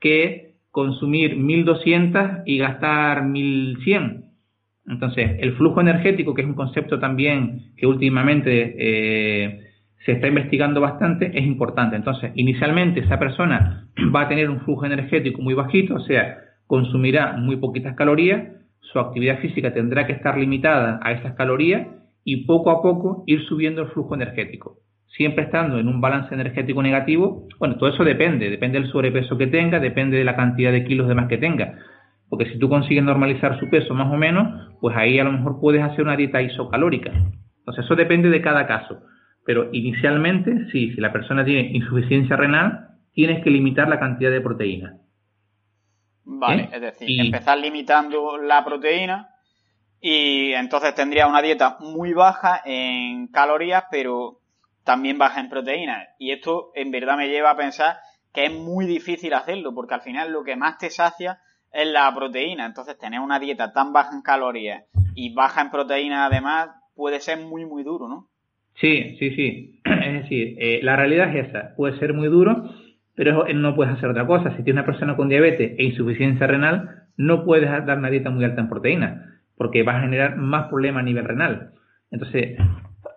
que 0.00 0.56
consumir 0.72 1.36
1.200 1.36 2.42
y 2.46 2.58
gastar 2.58 3.22
1.100. 3.22 4.24
Entonces, 4.88 5.36
el 5.38 5.52
flujo 5.52 5.82
energético, 5.82 6.34
que 6.34 6.42
es 6.42 6.48
un 6.48 6.54
concepto 6.54 6.98
también 6.98 7.74
que 7.76 7.86
últimamente 7.86 8.74
eh, 8.76 9.63
se 10.04 10.12
está 10.12 10.28
investigando 10.28 10.80
bastante, 10.80 11.30
es 11.37 11.44
importante. 11.44 11.96
Entonces, 11.96 12.32
inicialmente 12.34 13.00
esa 13.00 13.18
persona 13.18 13.88
va 14.14 14.23
a 14.23 14.28
tener 14.28 14.50
un 14.50 14.61
flujo 14.61 14.84
energético 14.87 15.40
muy 15.40 15.54
bajito, 15.54 15.94
o 15.94 16.00
sea, 16.00 16.38
consumirá 16.66 17.34
muy 17.37 17.56
poquitas 17.56 17.94
calorías, 17.94 18.42
su 18.80 18.99
actividad 18.99 19.38
física 19.38 19.73
tendrá 19.73 20.06
que 20.06 20.12
estar 20.12 20.37
limitada 20.38 21.00
a 21.02 21.12
esas 21.12 21.34
calorías 21.34 21.88
y 22.23 22.44
poco 22.44 22.70
a 22.70 22.82
poco 22.82 23.25
ir 23.26 23.42
subiendo 23.44 23.82
el 23.82 23.88
flujo 23.88 24.14
energético. 24.14 24.78
Siempre 25.06 25.44
estando 25.44 25.78
en 25.78 25.88
un 25.88 26.00
balance 26.00 26.34
energético 26.34 26.82
negativo, 26.82 27.46
bueno, 27.58 27.76
todo 27.76 27.88
eso 27.88 28.04
depende, 28.04 28.50
depende 28.50 28.80
del 28.80 28.90
sobrepeso 28.90 29.38
que 29.38 29.46
tenga, 29.46 29.78
depende 29.78 30.16
de 30.18 30.25
la 30.25 30.37
cantidad 30.37 30.73
de 30.73 30.84
kilos 30.84 31.08
de 31.08 31.14
más 31.14 31.28
que 31.28 31.38
tenga. 31.38 31.78
Porque 32.28 32.46
si 32.46 32.58
tú 32.58 32.68
consigues 32.68 33.04
normalizar 33.04 33.58
su 33.61 33.70
peso 33.70 33.94
más 33.94 34.12
o 34.12 34.16
menos, 34.16 34.76
pues 34.80 34.96
ahí 34.96 35.18
a 35.18 35.25
lo 35.25 35.32
mejor 35.32 35.61
puedes 35.61 35.82
hacer 35.82 36.02
una 36.02 36.16
dieta 36.16 36.42
isocalórica. 36.42 37.12
Entonces 37.58 37.84
eso 37.84 37.94
depende 37.94 38.28
de 38.28 38.42
cada 38.42 38.66
caso. 38.66 39.02
Pero 39.44 39.68
inicialmente, 39.72 40.70
sí, 40.72 40.92
si 40.92 41.00
la 41.00 41.12
persona 41.12 41.44
tiene 41.44 41.70
insuficiencia 41.72 42.36
renal, 42.36 42.98
tienes 43.12 43.42
que 43.44 43.50
limitar 43.50 43.88
la 43.88 44.00
cantidad 44.00 44.30
de 44.30 44.40
proteína. 44.40 44.98
Vale, 46.24 46.62
¿Eh? 46.64 46.70
es 46.72 46.80
decir, 46.80 47.20
empezar 47.20 47.58
limitando 47.58 48.38
la 48.38 48.64
proteína 48.64 49.28
y 50.00 50.52
entonces 50.52 50.94
tendría 50.94 51.26
una 51.26 51.42
dieta 51.42 51.78
muy 51.80 52.12
baja 52.12 52.60
en 52.64 53.28
calorías, 53.28 53.84
pero 53.90 54.40
también 54.84 55.18
baja 55.18 55.40
en 55.40 55.48
proteínas. 55.48 56.08
Y 56.18 56.32
esto 56.32 56.72
en 56.74 56.90
verdad 56.90 57.16
me 57.16 57.28
lleva 57.28 57.50
a 57.50 57.56
pensar 57.56 57.96
que 58.32 58.46
es 58.46 58.52
muy 58.52 58.86
difícil 58.86 59.32
hacerlo, 59.32 59.74
porque 59.74 59.94
al 59.94 60.02
final 60.02 60.32
lo 60.32 60.44
que 60.44 60.56
más 60.56 60.78
te 60.78 60.90
sacia 60.90 61.40
es 61.72 61.86
la 61.86 62.12
proteína. 62.14 62.66
Entonces 62.66 62.98
tener 62.98 63.20
una 63.20 63.38
dieta 63.38 63.72
tan 63.72 63.92
baja 63.92 64.14
en 64.14 64.22
calorías 64.22 64.84
y 65.14 65.32
baja 65.32 65.62
en 65.62 65.70
proteínas 65.70 66.30
además 66.30 66.68
puede 66.94 67.20
ser 67.20 67.38
muy, 67.38 67.64
muy 67.64 67.82
duro, 67.82 68.08
¿no? 68.08 68.28
Sí, 68.75 69.16
sí, 69.19 69.31
sí. 69.31 69.81
Es 69.85 70.23
decir, 70.23 70.57
eh, 70.59 70.81
la 70.83 70.97
realidad 70.97 71.35
es 71.35 71.49
esa. 71.49 71.75
Puede 71.76 71.99
ser 71.99 72.14
muy 72.14 72.28
duro, 72.28 72.71
pero 73.14 73.47
no 73.54 73.75
puedes 73.75 73.95
hacer 73.95 74.11
otra 74.11 74.26
cosa. 74.26 74.57
Si 74.57 74.62
tienes 74.62 74.83
una 74.83 74.87
persona 74.87 75.16
con 75.16 75.28
diabetes 75.28 75.75
e 75.78 75.85
insuficiencia 75.85 76.47
renal, 76.47 77.04
no 77.16 77.45
puedes 77.45 77.71
dar 77.71 77.99
una 77.99 78.11
dieta 78.11 78.31
muy 78.31 78.45
alta 78.45 78.61
en 78.61 78.69
proteína, 78.69 79.40
porque 79.57 79.83
va 79.83 79.99
a 79.99 80.00
generar 80.00 80.37
más 80.37 80.69
problemas 80.69 81.02
a 81.02 81.04
nivel 81.04 81.25
renal. 81.25 81.71
Entonces, 82.11 82.57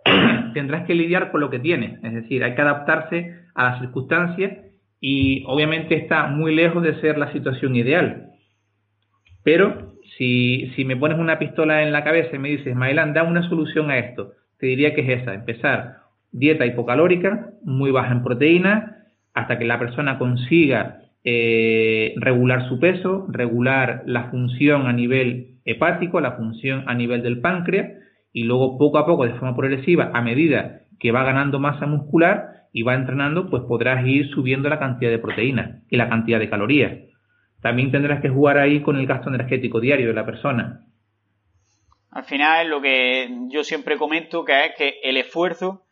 tendrás 0.54 0.86
que 0.86 0.96
lidiar 0.96 1.32
con 1.32 1.42
lo 1.42 1.50
que 1.50 1.60
tienes. 1.60 2.04
Es 2.04 2.14
decir, 2.14 2.44
hay 2.44 2.56
que 2.56 2.62
adaptarse 2.62 3.36
a 3.56 3.72
las 3.72 3.80
circunstancias 3.80 4.58
y 5.00 5.44
obviamente 5.46 5.96
está 5.96 6.28
muy 6.28 6.54
lejos 6.56 6.84
de 6.84 7.00
ser 7.02 7.18
la 7.18 7.32
situación 7.32 7.76
ideal. 7.76 8.32
Pero 9.44 9.94
si, 10.18 10.72
me 10.86 10.98
pones 10.98 11.20
una 11.20 11.40
pistola 11.40 11.84
en 11.84 11.92
la 11.92 12.04
cabeza 12.04 12.36
y 12.36 12.40
me 12.40 12.50
dices, 12.50 12.76
Mailán, 12.76 13.14
da 13.14 13.24
una 13.24 13.48
solución 13.48 13.92
a 13.92 13.98
esto, 13.98 14.34
te 14.60 14.68
diría 14.68 14.94
que 14.94 15.02
es 15.02 15.22
esa, 15.22 15.34
empezar 15.34 15.98
dieta 16.32 16.66
hipocalórica, 16.66 17.52
muy 17.64 17.92
baja 17.92 18.12
en 18.12 18.24
proteína, 18.24 18.98
hasta 19.34 19.58
que 19.58 19.66
la 19.66 19.80
persona 19.80 20.18
consiga 20.18 21.00
eh, 21.24 22.14
regular 22.18 22.68
su 22.68 22.80
peso, 22.80 23.28
regular 23.30 24.04
la 24.06 24.26
función 24.32 24.88
a 24.88 24.94
nivel 24.94 25.60
hepático, 25.66 26.22
la 26.22 26.34
función 26.34 26.84
a 26.88 26.96
nivel 26.96 27.22
del 27.22 27.42
páncreas, 27.42 27.92
y 28.34 28.44
luego 28.44 28.78
poco 28.78 28.98
a 28.98 29.06
poco, 29.06 29.26
de 29.26 29.34
forma 29.34 29.56
progresiva, 29.56 30.12
a 30.14 30.22
medida 30.22 30.82
que 31.00 31.12
va 31.12 31.24
ganando 31.24 31.60
masa 31.60 31.86
muscular 31.86 32.68
y 32.74 32.84
va 32.84 32.96
entrenando, 32.96 33.50
pues 33.50 33.64
podrás 33.64 34.06
ir 34.06 34.30
subiendo 34.30 34.70
la 34.70 34.80
cantidad 34.80 35.12
de 35.12 35.20
proteína 35.20 35.82
y 35.90 35.98
la 35.98 36.10
cantidad 36.10 36.40
de 36.40 36.50
calorías. 36.50 36.94
También 37.62 37.92
tendrás 37.92 38.22
que 38.22 38.30
jugar 38.30 38.58
ahí 38.58 38.82
con 38.82 38.98
el 38.98 39.08
gasto 39.08 39.30
energético 39.30 39.80
diario 39.80 40.08
de 40.08 40.14
la 40.14 40.26
persona. 40.26 40.82
Al 42.18 42.24
final 42.24 42.68
lo 42.68 42.82
que 42.82 43.30
yo 43.50 43.64
siempre 43.64 43.96
comento, 43.96 44.44
que 44.44 44.66
es 44.66 44.76
que 44.76 45.00
el 45.04 45.18
esfuerzo 45.18 45.86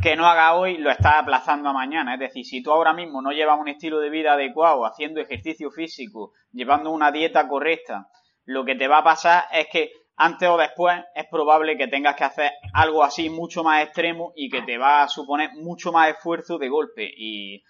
que 0.00 0.14
no 0.14 0.24
haga 0.24 0.54
hoy 0.54 0.78
lo 0.78 0.88
está 0.88 1.18
aplazando 1.18 1.68
a 1.68 1.72
mañana. 1.72 2.14
Es 2.14 2.20
decir, 2.20 2.44
si 2.44 2.62
tú 2.62 2.70
ahora 2.70 2.92
mismo 2.92 3.20
no 3.20 3.32
llevas 3.32 3.58
un 3.58 3.66
estilo 3.66 3.98
de 3.98 4.08
vida 4.08 4.34
adecuado, 4.34 4.86
haciendo 4.86 5.20
ejercicio 5.20 5.72
físico, 5.72 6.30
llevando 6.52 6.92
una 6.92 7.10
dieta 7.10 7.48
correcta, 7.48 8.06
lo 8.44 8.64
que 8.64 8.76
te 8.76 8.86
va 8.86 8.98
a 8.98 9.02
pasar 9.02 9.46
es 9.50 9.66
que 9.66 9.90
antes 10.14 10.48
o 10.48 10.56
después 10.56 11.02
es 11.12 11.26
probable 11.28 11.76
que 11.76 11.88
tengas 11.88 12.14
que 12.14 12.22
hacer 12.22 12.52
algo 12.72 13.02
así 13.02 13.28
mucho 13.28 13.64
más 13.64 13.82
extremo 13.82 14.32
y 14.36 14.50
que 14.50 14.62
te 14.62 14.78
va 14.78 15.02
a 15.02 15.08
suponer 15.08 15.54
mucho 15.54 15.90
más 15.90 16.08
esfuerzo 16.08 16.56
de 16.56 16.68
golpe. 16.68 17.10
Y 17.16 17.64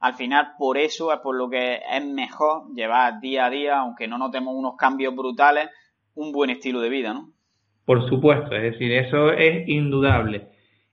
al 0.00 0.12
final, 0.12 0.52
por 0.58 0.76
eso 0.76 1.10
es 1.10 1.20
por 1.20 1.34
lo 1.34 1.48
que 1.48 1.76
es 1.90 2.04
mejor 2.04 2.64
llevar 2.74 3.18
día 3.20 3.46
a 3.46 3.50
día, 3.50 3.78
aunque 3.78 4.06
no 4.08 4.18
notemos 4.18 4.54
unos 4.54 4.76
cambios 4.76 5.16
brutales, 5.16 5.70
un 6.14 6.32
buen 6.32 6.50
estilo 6.50 6.82
de 6.82 6.90
vida, 6.90 7.14
¿no? 7.14 7.32
Por 7.86 8.08
supuesto, 8.08 8.54
es 8.54 8.62
decir, 8.62 8.92
eso 8.92 9.32
es 9.32 9.66
indudable. 9.68 10.48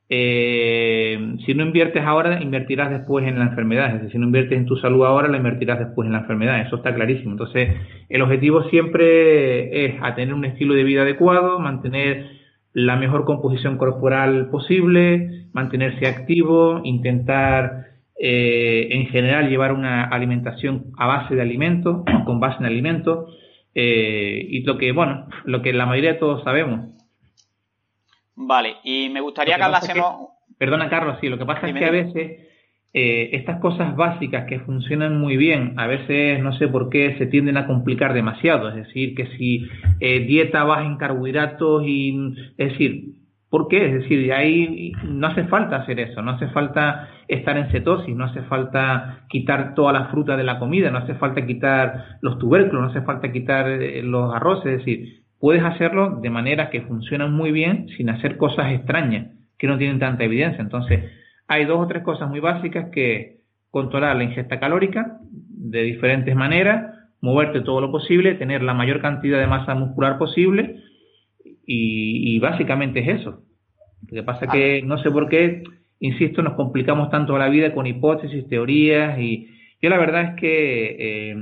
Eh, 0.10 1.38
si 1.44 1.56
no 1.56 1.64
inviertes 1.66 2.04
ahora, 2.04 2.40
invertirás 2.40 2.92
después 2.92 3.26
en 3.28 3.40
la 3.40 3.46
enfermedad. 3.46 3.88
Es 3.88 3.94
decir, 3.94 4.12
si 4.12 4.18
no 4.20 4.28
inviertes 4.28 4.60
en 4.60 4.68
tu 4.68 4.76
salud 4.76 5.04
ahora, 5.04 5.28
la 5.28 5.38
invertirás 5.38 5.80
después 5.80 6.06
en 6.06 6.12
la 6.12 6.20
enfermedad. 6.20 6.62
Eso 6.62 6.76
está 6.76 6.94
clarísimo. 6.94 7.32
Entonces, 7.32 7.70
el 8.10 8.22
objetivo 8.22 8.64
siempre 8.70 9.86
es 9.86 9.96
tener 10.16 10.36
un 10.36 10.46
estilo 10.46 10.76
de 10.76 10.84
vida 10.84 11.02
adecuado, 11.02 11.58
mantener 11.58 12.28
la 12.74 12.96
mejor 12.96 13.26
composición 13.26 13.78
corporal 13.78 14.50
posible, 14.52 15.48
mantenerse 15.52 16.06
activo, 16.08 16.82
intentar 16.84 17.88
eh, 18.20 18.90
en 18.92 19.08
general 19.08 19.50
llevar 19.50 19.74
una 19.74 20.04
alimentación 20.04 20.92
a 20.98 21.08
base 21.08 21.34
de 21.34 21.42
alimentos, 21.42 22.04
con 22.26 22.40
base 22.40 22.58
en 22.60 22.66
alimentos, 22.66 23.36
eh, 23.75 24.46
y 24.50 24.63
lo 24.63 24.77
que, 24.77 24.92
bueno, 24.92 25.27
lo 25.46 25.62
que 25.62 25.74
la 25.74 25.86
mayoría 25.86 26.13
de 26.13 26.20
todos 26.20 26.44
sabemos. 26.44 26.89
Vale, 28.36 28.77
y 28.84 29.10
me 29.10 29.22
gustaría 29.22 29.56
que 29.56 29.63
hablásemos... 29.63 30.30
perdona, 30.58 30.89
Carlos, 30.89 31.18
sí, 31.22 31.30
lo 31.30 31.38
que 31.38 31.46
pasa 31.46 31.68
es 31.68 31.75
que 31.75 31.86
a 31.86 31.92
veces 31.92 32.48
eh, 32.94 33.30
estas 33.34 33.60
cosas 33.60 33.96
básicas 33.96 34.46
que 34.46 34.60
funcionan 34.60 35.20
muy 35.20 35.38
bien, 35.38 35.74
a 35.77 35.88
veces 35.88 36.39
no 36.42 36.58
sé 36.58 36.68
por 36.68 36.89
qué 36.89 37.15
se 37.18 37.25
tienden 37.25 37.58
a 37.58 37.68
complicar 37.68 38.13
demasiado. 38.13 38.70
Es 38.70 38.75
decir, 38.75 39.15
que 39.15 39.27
si 39.38 39.68
eh, 40.00 40.20
dieta 40.22 40.63
baja 40.63 40.86
en 40.86 40.98
carbohidratos 40.98 41.84
y... 41.86 42.34
Es 42.58 42.72
decir, 42.72 43.23
¿por 43.54 43.68
qué? 43.68 43.86
Es 43.86 43.94
decir, 43.94 44.34
ahí 44.34 44.94
no 45.04 45.28
hace 45.28 45.44
falta 45.44 45.76
hacer 45.76 46.00
eso, 46.00 46.24
no 46.24 46.32
hace 46.32 46.48
falta 46.48 47.08
estar 47.28 47.56
en 47.56 47.70
cetosis, 47.70 48.16
no 48.16 48.26
hace 48.26 48.42
falta 48.42 49.26
quitar 49.30 49.76
toda 49.76 49.94
la 49.94 50.06
fruta 50.06 50.36
de 50.36 50.44
la 50.44 50.58
comida, 50.58 50.90
no 50.90 50.98
hace 50.98 51.14
falta 51.14 51.46
quitar 51.46 52.18
los 52.22 52.40
tubérculos, 52.40 52.82
no 52.82 52.90
hace 52.90 53.06
falta 53.06 53.32
quitar 53.32 53.70
eh, 53.70 54.02
los 54.02 54.34
arroces, 54.34 54.72
es 54.72 54.78
decir, 54.80 55.22
puedes 55.40 55.64
hacerlo 55.64 56.20
de 56.20 56.32
manera 56.32 56.72
que 56.72 56.82
funcionan 56.82 57.32
muy 57.32 57.52
bien 57.52 57.90
sin 57.96 58.10
hacer 58.10 58.38
cosas 58.38 58.72
extrañas 58.72 59.28
que 59.60 59.68
no 59.68 59.78
tienen 59.78 60.00
tanta 60.00 60.24
evidencia. 60.24 60.60
Entonces, 60.60 61.12
hay 61.48 61.66
dos 61.66 61.80
o 61.80 61.86
tres 61.86 62.02
cosas 62.02 62.28
muy 62.32 62.40
básicas 62.40 62.90
que 62.92 63.42
controlar 63.70 64.16
la 64.16 64.24
ingesta 64.24 64.60
calórica 64.60 65.20
de 65.30 65.84
diferentes 65.84 66.36
maneras, 66.36 66.92
moverte 67.22 67.62
todo 67.62 67.82
lo 67.82 67.92
posible, 67.92 68.34
tener 68.34 68.64
la 68.64 68.74
mayor 68.74 69.00
cantidad 69.00 69.38
de 69.38 69.46
masa 69.46 69.76
muscular 69.76 70.18
posible 70.18 70.82
y, 71.65 72.36
y 72.36 72.39
básicamente 72.39 73.00
es 73.00 73.20
eso. 73.22 73.43
Lo 74.08 74.15
que 74.15 74.24
pasa 74.24 74.46
es 74.46 74.51
que 74.51 74.82
no 74.84 74.98
sé 74.98 75.12
por 75.12 75.29
qué 75.29 75.63
insisto, 76.03 76.41
nos 76.41 76.55
complicamos 76.55 77.10
tanto 77.10 77.38
la 77.38 77.48
vida 77.48 77.74
con 77.74 77.88
hipótesis, 77.88 78.48
teorías 78.50 79.17
y 79.20 79.48
yo 79.82 79.89
la 79.89 79.98
verdad 79.98 80.24
es 80.24 80.39
que 80.39 80.96
eh, 81.00 81.36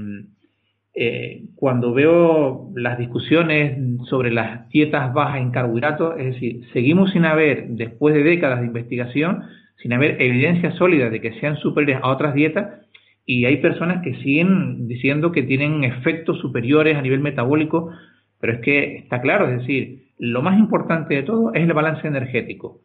eh, 0.93 1.41
cuando 1.55 1.93
veo 1.93 2.69
las 2.75 2.99
discusiones 2.99 3.77
sobre 4.05 4.31
las 4.31 4.69
dietas 4.69 5.13
bajas 5.13 5.41
en 5.41 5.49
carbohidratos, 5.49 6.19
es 6.19 6.33
decir, 6.33 6.61
seguimos 6.73 7.11
sin 7.11 7.25
haber, 7.25 7.69
después 7.69 8.13
de 8.13 8.21
décadas 8.21 8.59
de 8.59 8.67
investigación, 8.67 9.43
sin 9.77 9.93
haber 9.93 10.21
evidencia 10.21 10.71
sólida 10.73 11.09
de 11.09 11.21
que 11.21 11.39
sean 11.39 11.57
superiores 11.57 12.03
a 12.03 12.11
otras 12.11 12.35
dietas, 12.35 12.81
y 13.25 13.45
hay 13.45 13.57
personas 13.57 14.03
que 14.03 14.15
siguen 14.17 14.87
diciendo 14.87 15.31
que 15.31 15.41
tienen 15.41 15.83
efectos 15.83 16.37
superiores 16.39 16.97
a 16.97 17.01
nivel 17.01 17.19
metabólico, 17.19 17.91
pero 18.39 18.53
es 18.53 18.59
que 18.59 18.97
está 18.97 19.21
claro, 19.21 19.49
es 19.49 19.59
decir, 19.59 20.00
lo 20.21 20.43
más 20.43 20.59
importante 20.59 21.15
de 21.15 21.23
todo 21.23 21.51
es 21.51 21.63
el 21.63 21.73
balance 21.73 22.07
energético. 22.07 22.81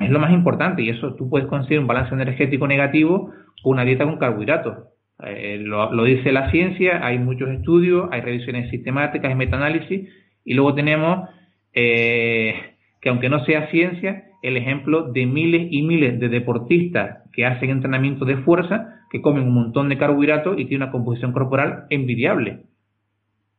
Es 0.00 0.10
lo 0.10 0.20
más 0.20 0.32
importante 0.32 0.80
y 0.80 0.90
eso 0.90 1.16
tú 1.16 1.28
puedes 1.28 1.48
conseguir 1.48 1.80
un 1.80 1.88
balance 1.88 2.14
energético 2.14 2.68
negativo 2.68 3.32
con 3.64 3.72
una 3.72 3.84
dieta 3.84 4.04
con 4.04 4.16
carbohidratos. 4.16 4.86
Eh, 5.24 5.58
lo, 5.58 6.04
dice 6.04 6.30
la 6.30 6.52
ciencia, 6.52 7.04
hay 7.04 7.18
muchos 7.18 7.50
estudios, 7.50 8.08
hay 8.12 8.20
revisiones 8.20 8.70
sistemáticas 8.70 9.32
y 9.32 9.34
metaanálisis, 9.34 10.08
y 10.44 10.54
luego 10.54 10.74
tenemos 10.74 11.28
eh, 11.72 12.54
que 13.00 13.08
aunque 13.08 13.28
no 13.28 13.44
sea 13.44 13.68
ciencia, 13.72 14.26
el 14.42 14.56
ejemplo 14.56 15.10
de 15.10 15.26
miles 15.26 15.66
y 15.72 15.82
miles 15.82 16.20
de 16.20 16.28
deportistas 16.28 17.28
que 17.32 17.44
hacen 17.44 17.70
entrenamiento 17.70 18.24
de 18.24 18.36
fuerza, 18.36 19.00
que 19.10 19.20
comen 19.20 19.42
un 19.42 19.54
montón 19.54 19.88
de 19.88 19.98
carbohidratos 19.98 20.56
y 20.56 20.66
tienen 20.66 20.84
una 20.84 20.92
composición 20.92 21.32
corporal 21.32 21.86
envidiable. 21.90 22.60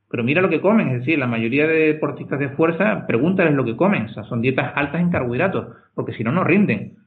Pero 0.10 0.24
mira 0.24 0.42
lo 0.42 0.50
que 0.50 0.62
comen, 0.62 0.90
es 0.90 1.00
decir, 1.00 1.20
la 1.20 1.28
mayoría 1.28 1.68
de 1.68 1.94
deportistas 1.94 2.40
de 2.40 2.50
fuerza, 2.50 3.06
pregúntales 3.06 3.54
lo 3.54 3.64
que 3.64 3.76
comen, 3.76 4.06
o 4.06 4.14
sea, 4.14 4.24
son 4.24 4.42
dietas 4.42 4.72
altas 4.76 5.02
en 5.02 5.12
carbohidratos, 5.12 5.68
porque 5.94 6.14
si 6.14 6.24
no, 6.24 6.32
no 6.32 6.44
rinden. 6.44 6.98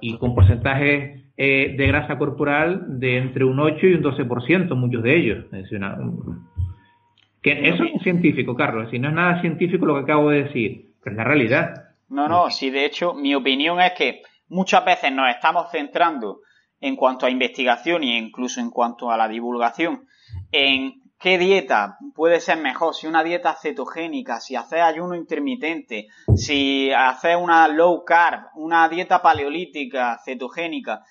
Y 0.00 0.16
con 0.16 0.34
porcentajes 0.34 1.24
eh, 1.36 1.74
de 1.76 1.86
grasa 1.86 2.16
corporal 2.16 3.00
de 3.00 3.18
entre 3.18 3.44
un 3.44 3.58
8 3.58 3.86
y 3.86 3.94
un 3.94 4.02
12%, 4.02 4.74
muchos 4.76 5.02
de 5.02 5.16
ellos. 5.16 5.44
Es 5.46 5.64
decir, 5.64 5.80
que 7.42 7.68
eso 7.68 7.84
es 7.84 8.02
científico, 8.02 8.54
Carlos, 8.54 8.90
si 8.90 8.98
no 8.98 9.08
es 9.08 9.14
nada 9.14 9.40
científico 9.40 9.84
lo 9.84 9.94
que 9.94 10.00
acabo 10.00 10.30
de 10.30 10.44
decir, 10.44 10.86
pero 11.02 11.14
es 11.14 11.18
la 11.18 11.24
realidad. 11.24 11.84
No, 12.08 12.28
no, 12.28 12.50
sí, 12.50 12.70
de 12.70 12.84
hecho, 12.84 13.14
mi 13.14 13.34
opinión 13.34 13.80
es 13.80 13.92
que 13.92 14.22
muchas 14.48 14.84
veces 14.84 15.12
nos 15.12 15.28
estamos 15.30 15.70
centrando 15.70 16.40
en 16.80 16.94
cuanto 16.94 17.26
a 17.26 17.30
investigación 17.30 18.02
e 18.02 18.18
incluso 18.18 18.60
en 18.60 18.70
cuanto 18.70 19.10
a 19.10 19.16
la 19.16 19.28
divulgación 19.28 20.06
en 20.52 21.02
qué 21.26 21.38
dieta 21.38 21.98
puede 22.14 22.38
ser 22.38 22.58
mejor, 22.58 22.94
si 22.94 23.08
una 23.08 23.24
dieta 23.24 23.52
cetogénica, 23.60 24.38
si 24.38 24.54
haces 24.54 24.80
ayuno 24.80 25.16
intermitente, 25.16 26.06
si 26.36 26.92
haces 26.92 27.34
una 27.34 27.66
low 27.66 28.04
carb, 28.04 28.44
una 28.54 28.88
dieta 28.88 29.20
paleolítica, 29.20 30.20
cetogénica. 30.24 31.04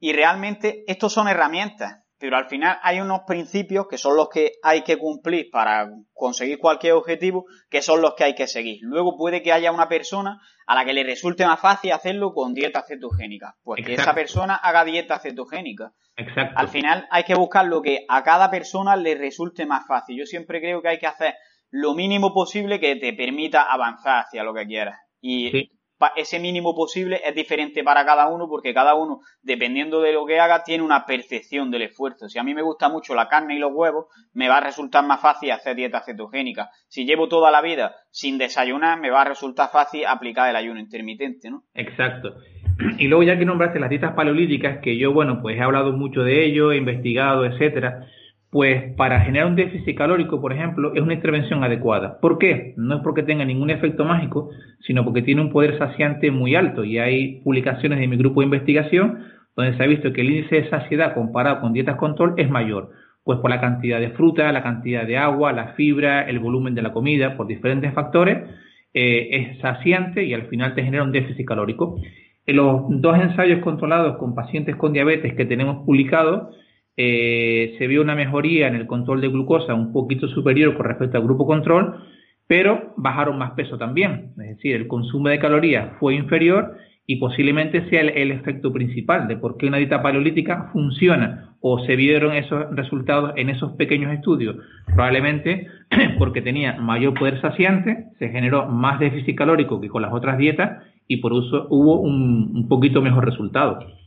Y 0.00 0.12
realmente 0.12 0.82
estos 0.88 1.12
son 1.12 1.28
herramientas, 1.28 1.99
pero 2.20 2.36
al 2.36 2.48
final 2.48 2.78
hay 2.82 3.00
unos 3.00 3.22
principios 3.26 3.88
que 3.88 3.96
son 3.96 4.14
los 4.14 4.28
que 4.28 4.52
hay 4.62 4.82
que 4.82 4.98
cumplir 4.98 5.48
para 5.50 5.90
conseguir 6.12 6.58
cualquier 6.58 6.92
objetivo, 6.92 7.46
que 7.70 7.80
son 7.80 8.02
los 8.02 8.14
que 8.14 8.24
hay 8.24 8.34
que 8.34 8.46
seguir. 8.46 8.78
Luego 8.82 9.16
puede 9.16 9.42
que 9.42 9.52
haya 9.52 9.72
una 9.72 9.88
persona 9.88 10.38
a 10.66 10.74
la 10.74 10.84
que 10.84 10.92
le 10.92 11.02
resulte 11.02 11.46
más 11.46 11.58
fácil 11.58 11.92
hacerlo 11.92 12.34
con 12.34 12.52
dieta 12.52 12.84
cetogénica, 12.86 13.56
pues 13.62 13.84
que 13.84 13.94
esa 13.94 14.14
persona 14.14 14.54
haga 14.54 14.84
dieta 14.84 15.18
cetogénica. 15.18 15.94
Exacto. 16.14 16.58
Al 16.58 16.68
final 16.68 17.08
hay 17.10 17.24
que 17.24 17.34
buscar 17.34 17.64
lo 17.64 17.80
que 17.80 18.04
a 18.06 18.22
cada 18.22 18.50
persona 18.50 18.96
le 18.96 19.14
resulte 19.14 19.64
más 19.64 19.86
fácil. 19.86 20.18
Yo 20.18 20.26
siempre 20.26 20.60
creo 20.60 20.82
que 20.82 20.88
hay 20.88 20.98
que 20.98 21.06
hacer 21.06 21.34
lo 21.70 21.94
mínimo 21.94 22.34
posible 22.34 22.78
que 22.80 22.96
te 22.96 23.14
permita 23.14 23.62
avanzar 23.62 24.24
hacia 24.26 24.44
lo 24.44 24.52
que 24.52 24.66
quieras. 24.66 25.00
Y 25.22 25.70
ese 26.16 26.40
mínimo 26.40 26.74
posible 26.74 27.20
es 27.24 27.34
diferente 27.34 27.82
para 27.84 28.04
cada 28.04 28.28
uno 28.28 28.48
porque 28.48 28.74
cada 28.74 28.94
uno, 28.94 29.20
dependiendo 29.42 30.00
de 30.00 30.12
lo 30.12 30.26
que 30.26 30.40
haga, 30.40 30.62
tiene 30.62 30.82
una 30.84 31.04
percepción 31.06 31.70
del 31.70 31.82
esfuerzo. 31.82 32.28
Si 32.28 32.38
a 32.38 32.42
mí 32.42 32.54
me 32.54 32.62
gusta 32.62 32.88
mucho 32.88 33.14
la 33.14 33.28
carne 33.28 33.56
y 33.56 33.58
los 33.58 33.72
huevos, 33.72 34.06
me 34.32 34.48
va 34.48 34.58
a 34.58 34.60
resultar 34.60 35.04
más 35.06 35.20
fácil 35.20 35.50
hacer 35.50 35.76
dieta 35.76 36.02
cetogénica. 36.02 36.70
Si 36.88 37.04
llevo 37.04 37.28
toda 37.28 37.50
la 37.50 37.62
vida 37.62 37.94
sin 38.10 38.38
desayunar, 38.38 39.00
me 39.00 39.10
va 39.10 39.22
a 39.22 39.26
resultar 39.26 39.70
fácil 39.70 40.06
aplicar 40.06 40.48
el 40.48 40.56
ayuno 40.56 40.80
intermitente, 40.80 41.50
¿no? 41.50 41.64
Exacto. 41.74 42.34
Y 42.98 43.08
luego 43.08 43.22
ya 43.22 43.38
que 43.38 43.44
nombraste 43.44 43.78
las 43.78 43.90
dietas 43.90 44.14
paleolíticas, 44.14 44.78
que 44.82 44.96
yo, 44.96 45.12
bueno, 45.12 45.40
pues 45.42 45.58
he 45.58 45.62
hablado 45.62 45.92
mucho 45.92 46.22
de 46.22 46.46
ello, 46.46 46.72
he 46.72 46.78
investigado, 46.78 47.44
etcétera, 47.44 48.06
pues 48.50 48.92
para 48.94 49.20
generar 49.20 49.46
un 49.46 49.54
déficit 49.54 49.96
calórico, 49.96 50.40
por 50.40 50.52
ejemplo, 50.52 50.92
es 50.94 51.00
una 51.00 51.14
intervención 51.14 51.62
adecuada. 51.62 52.18
¿Por 52.20 52.38
qué? 52.38 52.74
No 52.76 52.96
es 52.96 53.02
porque 53.02 53.22
tenga 53.22 53.44
ningún 53.44 53.70
efecto 53.70 54.04
mágico, 54.04 54.50
sino 54.80 55.04
porque 55.04 55.22
tiene 55.22 55.40
un 55.40 55.50
poder 55.50 55.78
saciante 55.78 56.32
muy 56.32 56.56
alto 56.56 56.84
y 56.84 56.98
hay 56.98 57.40
publicaciones 57.42 58.00
de 58.00 58.08
mi 58.08 58.16
grupo 58.16 58.40
de 58.40 58.46
investigación 58.46 59.18
donde 59.56 59.76
se 59.76 59.82
ha 59.82 59.86
visto 59.86 60.12
que 60.12 60.22
el 60.22 60.30
índice 60.30 60.56
de 60.56 60.70
saciedad 60.70 61.14
comparado 61.14 61.60
con 61.60 61.72
dietas 61.72 61.96
control 61.96 62.34
es 62.38 62.50
mayor, 62.50 62.90
pues 63.22 63.38
por 63.38 63.50
la 63.50 63.60
cantidad 63.60 64.00
de 64.00 64.10
fruta, 64.10 64.50
la 64.50 64.62
cantidad 64.62 65.06
de 65.06 65.16
agua, 65.16 65.52
la 65.52 65.74
fibra, 65.74 66.22
el 66.22 66.40
volumen 66.40 66.74
de 66.74 66.82
la 66.82 66.92
comida, 66.92 67.36
por 67.36 67.46
diferentes 67.46 67.92
factores, 67.94 68.38
eh, 68.94 69.28
es 69.30 69.58
saciante 69.60 70.24
y 70.24 70.34
al 70.34 70.46
final 70.46 70.74
te 70.74 70.82
genera 70.82 71.04
un 71.04 71.12
déficit 71.12 71.46
calórico. 71.46 72.00
En 72.46 72.56
los 72.56 72.82
dos 72.88 73.16
ensayos 73.16 73.60
controlados 73.60 74.16
con 74.16 74.34
pacientes 74.34 74.74
con 74.74 74.92
diabetes 74.92 75.34
que 75.34 75.44
tenemos 75.44 75.84
publicados, 75.84 76.56
eh, 76.96 77.74
se 77.78 77.86
vio 77.86 78.02
una 78.02 78.14
mejoría 78.14 78.68
en 78.68 78.74
el 78.74 78.86
control 78.86 79.20
de 79.20 79.28
glucosa 79.28 79.74
un 79.74 79.92
poquito 79.92 80.28
superior 80.28 80.76
con 80.76 80.86
respecto 80.86 81.16
al 81.16 81.24
grupo 81.24 81.46
control, 81.46 81.96
pero 82.46 82.94
bajaron 82.96 83.38
más 83.38 83.52
peso 83.52 83.78
también. 83.78 84.32
Es 84.38 84.56
decir, 84.56 84.76
el 84.76 84.88
consumo 84.88 85.28
de 85.28 85.38
calorías 85.38 85.92
fue 85.98 86.14
inferior 86.14 86.76
y 87.06 87.16
posiblemente 87.16 87.88
sea 87.88 88.02
el, 88.02 88.30
efecto 88.30 88.72
principal 88.72 89.28
de 89.28 89.36
por 89.36 89.56
qué 89.56 89.66
una 89.66 89.78
dieta 89.78 90.02
paleolítica 90.02 90.70
funciona 90.72 91.56
o 91.60 91.84
se 91.84 91.96
vieron 91.96 92.34
esos 92.34 92.74
resultados 92.74 93.32
en 93.36 93.50
esos 93.50 93.72
pequeños 93.72 94.12
estudios. 94.12 94.56
Probablemente 94.86 95.66
porque 96.18 96.42
tenía 96.42 96.74
mayor 96.74 97.14
poder 97.14 97.40
saciante, 97.40 98.06
se 98.18 98.28
generó 98.28 98.66
más 98.66 99.00
déficit 99.00 99.36
calórico 99.36 99.80
que 99.80 99.88
con 99.88 100.02
las 100.02 100.12
otras 100.12 100.38
dietas 100.38 100.82
y 101.08 101.16
por 101.16 101.32
eso 101.32 101.66
hubo 101.70 102.00
un 102.00 102.68
poquito 102.68 103.02
mejor 103.02 103.24
resultado. 103.24 103.99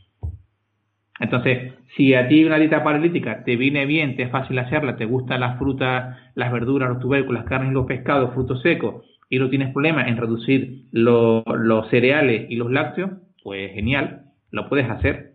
Entonces, 1.20 1.74
si 1.96 2.14
a 2.14 2.26
ti 2.28 2.44
una 2.44 2.58
dieta 2.58 2.82
paralítica 2.82 3.44
te 3.44 3.56
viene 3.56 3.86
bien, 3.86 4.16
te 4.16 4.24
es 4.24 4.30
fácil 4.30 4.58
hacerla, 4.58 4.96
te 4.96 5.04
gustan 5.04 5.40
las 5.40 5.58
frutas, 5.58 6.18
las 6.34 6.52
verduras, 6.52 6.88
los 6.88 7.00
tubérculos, 7.00 7.40
las 7.40 7.48
carnes 7.48 7.70
y 7.70 7.74
los 7.74 7.86
pescados, 7.86 8.34
frutos 8.34 8.60
secos, 8.62 9.04
y 9.30 9.38
no 9.38 9.48
tienes 9.48 9.72
problema 9.72 10.06
en 10.06 10.16
reducir 10.16 10.86
los 10.90 11.44
cereales 11.90 12.46
y 12.50 12.56
los 12.56 12.70
lácteos, 12.70 13.10
pues 13.42 13.72
genial, 13.72 14.24
lo 14.50 14.68
puedes 14.68 14.90
hacer. 14.90 15.34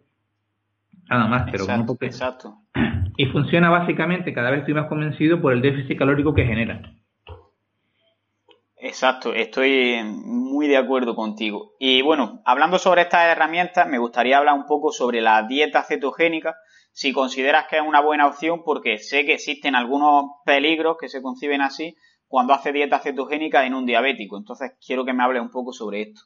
Nada 1.10 1.28
más, 1.28 1.50
pero 1.52 1.64
exacto, 1.64 1.98
Exacto. 2.02 2.54
Y 3.18 3.26
funciona 3.26 3.70
básicamente, 3.70 4.34
cada 4.34 4.50
vez 4.50 4.62
estoy 4.62 4.74
más 4.76 4.88
convencido, 4.88 5.42
por 5.42 5.52
el 5.52 5.62
déficit 5.62 5.98
calórico 5.98 6.34
que 6.34 6.46
genera. 6.46 6.94
Exacto, 8.82 9.34
estoy 9.34 9.98
muy 10.06 10.70
de 10.70 10.78
acuerdo 10.78 11.14
contigo. 11.14 11.74
Y 11.80 12.02
bueno, 12.02 12.42
hablando 12.46 12.80
sobre 12.80 13.02
estas 13.02 13.26
herramientas, 13.26 13.90
me 13.90 13.98
gustaría 13.98 14.38
hablar 14.38 14.56
un 14.56 14.66
poco 14.66 14.92
sobre 14.92 15.20
la 15.20 15.44
dieta 15.44 15.84
cetogénica, 15.84 16.56
si 16.94 17.12
consideras 17.12 17.66
que 17.70 17.76
es 17.76 17.82
una 17.86 18.02
buena 18.02 18.26
opción, 18.26 18.62
porque 18.64 18.98
sé 18.98 19.26
que 19.26 19.34
existen 19.34 19.76
algunos 19.76 20.26
peligros 20.46 20.96
que 21.00 21.10
se 21.10 21.22
conciben 21.22 21.62
así 21.62 21.96
cuando 22.28 22.54
hace 22.54 22.72
dieta 22.72 23.00
cetogénica 23.00 23.66
en 23.66 23.74
un 23.74 23.86
diabético. 23.86 24.38
Entonces, 24.38 24.72
quiero 24.86 25.04
que 25.04 25.14
me 25.14 25.24
hable 25.24 25.42
un 25.42 25.52
poco 25.52 25.74
sobre 25.74 26.02
esto. 26.02 26.22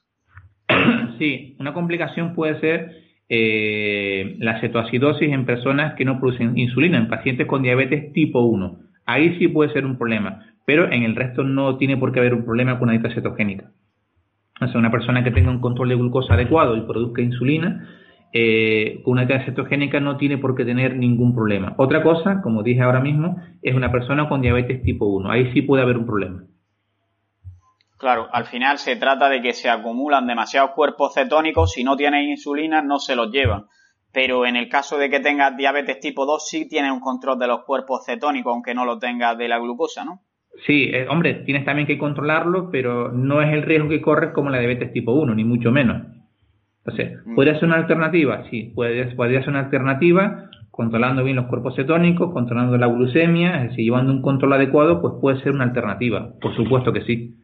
Sí, 1.20 1.56
una 1.60 1.76
complicación 1.76 2.34
puede 2.34 2.60
ser 2.60 2.89
eh, 3.30 4.36
la 4.39 4.60
cetoacidosis 4.60 5.32
en 5.32 5.46
personas 5.46 5.94
que 5.96 6.06
no 6.06 6.20
producen 6.20 6.58
insulina, 6.58 6.98
en 6.98 7.08
pacientes 7.08 7.46
con 7.46 7.62
diabetes 7.62 8.12
tipo 8.13 8.42
1. 8.42 8.80
Ahí 9.06 9.38
sí 9.38 9.48
puede 9.48 9.72
ser 9.72 9.86
un 9.86 9.98
problema 9.98 10.53
pero 10.65 10.91
en 10.91 11.04
el 11.04 11.15
resto 11.15 11.43
no 11.43 11.78
tiene 11.78 11.97
por 11.97 12.12
qué 12.12 12.19
haber 12.19 12.34
un 12.34 12.45
problema 12.45 12.80
con 12.80 12.89
una 12.89 12.97
dieta 12.97 13.13
cetogénica. 13.13 13.71
O 14.62 14.67
sea, 14.67 14.80
una 14.80 14.91
persona 14.91 15.23
que 15.23 15.32
tenga 15.32 15.52
un 15.52 15.62
control 15.62 15.89
de 15.89 15.95
glucosa 15.95 16.36
adecuado 16.36 16.78
y 16.78 16.82
produzca 16.82 17.21
insulina, 17.21 17.89
eh, 18.32 19.02
con 19.04 19.13
una 19.13 19.26
dieta 19.26 19.45
cetogénica 19.45 19.99
no 19.99 20.17
tiene 20.17 20.38
por 20.38 20.56
qué 20.56 20.65
tener 20.65 20.95
ningún 20.95 21.36
problema. 21.36 21.73
Otra 21.78 22.02
cosa, 22.02 22.41
como 22.41 22.63
dije 22.63 22.82
ahora 22.82 22.99
mismo, 22.99 23.38
es 23.62 23.76
una 23.76 23.91
persona 23.91 24.30
con 24.30 24.41
diabetes 24.41 24.84
tipo 24.84 25.06
1. 25.06 25.30
Ahí 25.30 25.52
sí 25.54 25.62
puede 25.62 25.84
haber 25.84 25.97
un 25.97 26.06
problema. 26.06 26.43
Claro, 27.97 28.28
al 28.34 28.45
final 28.45 28.80
se 28.80 28.95
trata 28.97 29.30
de 29.30 29.41
que 29.41 29.54
se 29.54 29.69
acumulan 29.69 30.28
demasiados 30.28 30.71
cuerpos 30.71 31.13
cetónicos, 31.13 31.71
si 31.71 31.84
no 31.84 31.95
tienes 31.95 32.28
insulina 32.28 32.82
no 32.82 32.99
se 32.99 33.15
los 33.15 33.32
llevan. 33.32 33.67
Pero 34.12 34.45
en 34.45 34.56
el 34.56 34.67
caso 34.67 34.97
de 34.97 35.10
que 35.10 35.19
tengas 35.19 35.56
diabetes 35.56 35.99
tipo 35.99 36.26
2 36.26 36.47
sí 36.47 36.67
tienes 36.67 36.91
un 36.91 36.99
control 36.99 37.39
de 37.39 37.47
los 37.47 37.63
cuerpos 37.63 38.06
cetónicos, 38.06 38.52
aunque 38.52 38.73
no 38.73 38.84
lo 38.84 38.99
tengas 38.99 39.38
de 39.38 39.47
la 39.47 39.58
glucosa, 39.58 40.04
¿no? 40.04 40.21
Sí, 40.66 40.92
eh, 40.94 41.08
hombre, 41.10 41.44
tienes 41.46 41.66
también 41.66 41.88
que 41.88 41.98
controlarlo, 41.98 42.70
pero 42.72 43.12
no 43.12 43.42
es 43.42 43.52
el 43.54 43.63
riesgo 43.63 43.89
que 43.89 44.02
corres 44.02 44.32
como 44.32 44.50
la 44.50 44.60
diabetes 44.60 44.94
tipo 44.94 45.12
1, 45.12 45.34
ni 45.36 45.44
mucho 45.44 45.72
menos. 45.72 46.04
Entonces, 46.86 47.20
mm. 47.26 47.36
¿podría 47.36 47.56
ser 47.56 47.66
una 47.66 47.78
alternativa? 47.78 48.44
Sí, 48.50 48.72
puede, 48.76 49.16
podría 49.16 49.39
ser 49.39 49.50
una 49.50 49.62
alternativa 49.62 50.50
controlando 50.70 51.24
bien 51.24 51.36
los 51.36 51.46
cuerpos 51.46 51.76
cetónicos, 51.76 52.34
controlando 52.34 52.78
la 52.78 52.88
glucemia, 52.88 53.58
es 53.58 53.70
decir, 53.70 53.86
llevando 53.86 54.12
un 54.12 54.24
control 54.24 54.54
adecuado, 54.54 55.02
pues 55.02 55.13
puede 55.22 55.39
ser 55.42 55.52
una 55.52 55.66
alternativa, 55.66 56.34
por 56.42 56.56
supuesto 56.56 56.92
que 56.92 57.06
sí. 57.06 57.36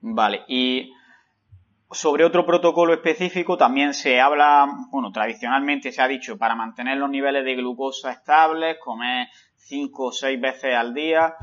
Vale, 0.00 0.40
y 0.48 0.90
sobre 1.90 2.24
otro 2.24 2.46
protocolo 2.46 2.94
específico 2.94 3.58
también 3.58 3.92
se 3.92 4.18
habla, 4.18 4.66
bueno, 4.90 5.12
tradicionalmente 5.12 5.92
se 5.92 6.00
ha 6.00 6.08
dicho 6.08 6.38
para 6.38 6.54
mantener 6.54 6.96
los 6.96 7.10
niveles 7.10 7.44
de 7.44 7.54
glucosa 7.54 8.12
estables, 8.12 8.78
comer 8.82 9.28
cinco 9.56 10.06
o 10.06 10.12
seis 10.12 10.40
veces 10.40 10.74
al 10.74 10.94
día, 10.94 11.34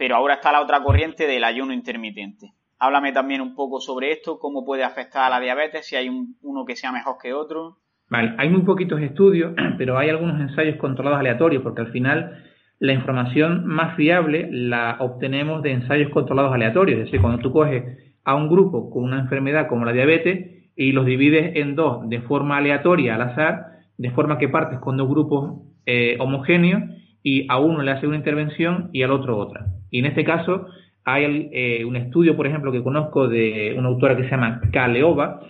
pero 0.00 0.16
ahora 0.16 0.36
está 0.36 0.50
la 0.50 0.62
otra 0.62 0.82
corriente 0.82 1.26
del 1.26 1.44
ayuno 1.44 1.74
intermitente. 1.74 2.54
Háblame 2.78 3.12
también 3.12 3.42
un 3.42 3.54
poco 3.54 3.80
sobre 3.80 4.12
esto, 4.12 4.38
cómo 4.38 4.64
puede 4.64 4.82
afectar 4.82 5.24
a 5.24 5.28
la 5.28 5.40
diabetes, 5.40 5.86
si 5.86 5.94
hay 5.94 6.08
uno 6.08 6.64
que 6.64 6.74
sea 6.74 6.90
mejor 6.90 7.16
que 7.22 7.34
otro. 7.34 7.76
Vale, 8.08 8.34
hay 8.38 8.48
muy 8.48 8.62
poquitos 8.62 8.98
estudios, 9.02 9.52
pero 9.76 9.98
hay 9.98 10.08
algunos 10.08 10.40
ensayos 10.40 10.76
controlados 10.76 11.20
aleatorios, 11.20 11.62
porque 11.62 11.82
al 11.82 11.92
final 11.92 12.42
la 12.78 12.94
información 12.94 13.66
más 13.66 13.94
fiable 13.94 14.48
la 14.50 14.96
obtenemos 15.00 15.62
de 15.62 15.72
ensayos 15.72 16.10
controlados 16.10 16.54
aleatorios. 16.54 17.00
Es 17.00 17.04
decir, 17.04 17.20
cuando 17.20 17.42
tú 17.42 17.52
coges 17.52 17.84
a 18.24 18.36
un 18.36 18.48
grupo 18.48 18.88
con 18.88 19.04
una 19.04 19.20
enfermedad 19.20 19.68
como 19.68 19.84
la 19.84 19.92
diabetes 19.92 20.70
y 20.76 20.92
los 20.92 21.04
divides 21.04 21.56
en 21.56 21.76
dos 21.76 22.08
de 22.08 22.22
forma 22.22 22.56
aleatoria 22.56 23.16
al 23.16 23.20
azar, 23.20 23.66
de 23.98 24.10
forma 24.12 24.38
que 24.38 24.48
partes 24.48 24.78
con 24.78 24.96
dos 24.96 25.10
grupos 25.10 25.60
eh, 25.84 26.16
homogéneos 26.20 26.84
y 27.22 27.46
a 27.48 27.58
uno 27.58 27.82
le 27.82 27.90
hace 27.90 28.06
una 28.06 28.16
intervención 28.16 28.90
y 28.92 29.02
al 29.02 29.10
otro 29.10 29.38
otra. 29.38 29.66
Y 29.90 29.98
en 29.98 30.06
este 30.06 30.24
caso 30.24 30.66
hay 31.04 31.48
eh, 31.52 31.84
un 31.84 31.96
estudio, 31.96 32.36
por 32.36 32.46
ejemplo, 32.46 32.72
que 32.72 32.82
conozco 32.82 33.28
de 33.28 33.74
una 33.76 33.88
autora 33.88 34.16
que 34.16 34.24
se 34.24 34.30
llama 34.30 34.60
Kaleova 34.72 35.40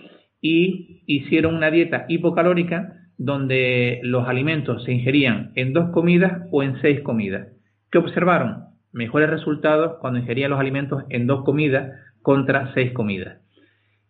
y 0.41 1.03
hicieron 1.05 1.55
una 1.55 1.71
dieta 1.71 2.05
hipocalórica 2.07 2.93
donde 3.17 3.99
los 4.03 4.27
alimentos 4.27 4.83
se 4.83 4.93
ingerían 4.93 5.51
en 5.55 5.73
dos 5.73 5.91
comidas 5.91 6.47
o 6.51 6.63
en 6.63 6.81
seis 6.81 7.01
comidas. 7.01 7.49
¿Qué 7.91 7.99
observaron? 7.99 8.65
Mejores 8.91 9.29
resultados 9.29 9.97
cuando 10.01 10.19
ingerían 10.19 10.49
los 10.51 10.59
alimentos 10.59 11.03
en 11.09 11.27
dos 11.27 11.43
comidas 11.43 11.91
contra 12.21 12.73
seis 12.73 12.91
comidas. 12.93 13.37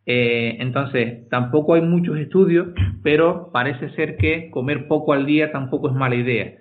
Eh, 0.06 0.58
entonces, 0.60 1.28
tampoco 1.30 1.74
hay 1.74 1.82
muchos 1.82 2.18
estudios, 2.18 2.70
pero 3.04 3.52
parece 3.52 3.90
ser 3.92 4.18
que 4.18 4.50
comer 4.50 4.88
poco 4.88 5.14
al 5.14 5.26
día 5.26 5.52
tampoco 5.52 5.90
es 5.90 5.96
mala 5.96 6.16
idea. 6.16 6.54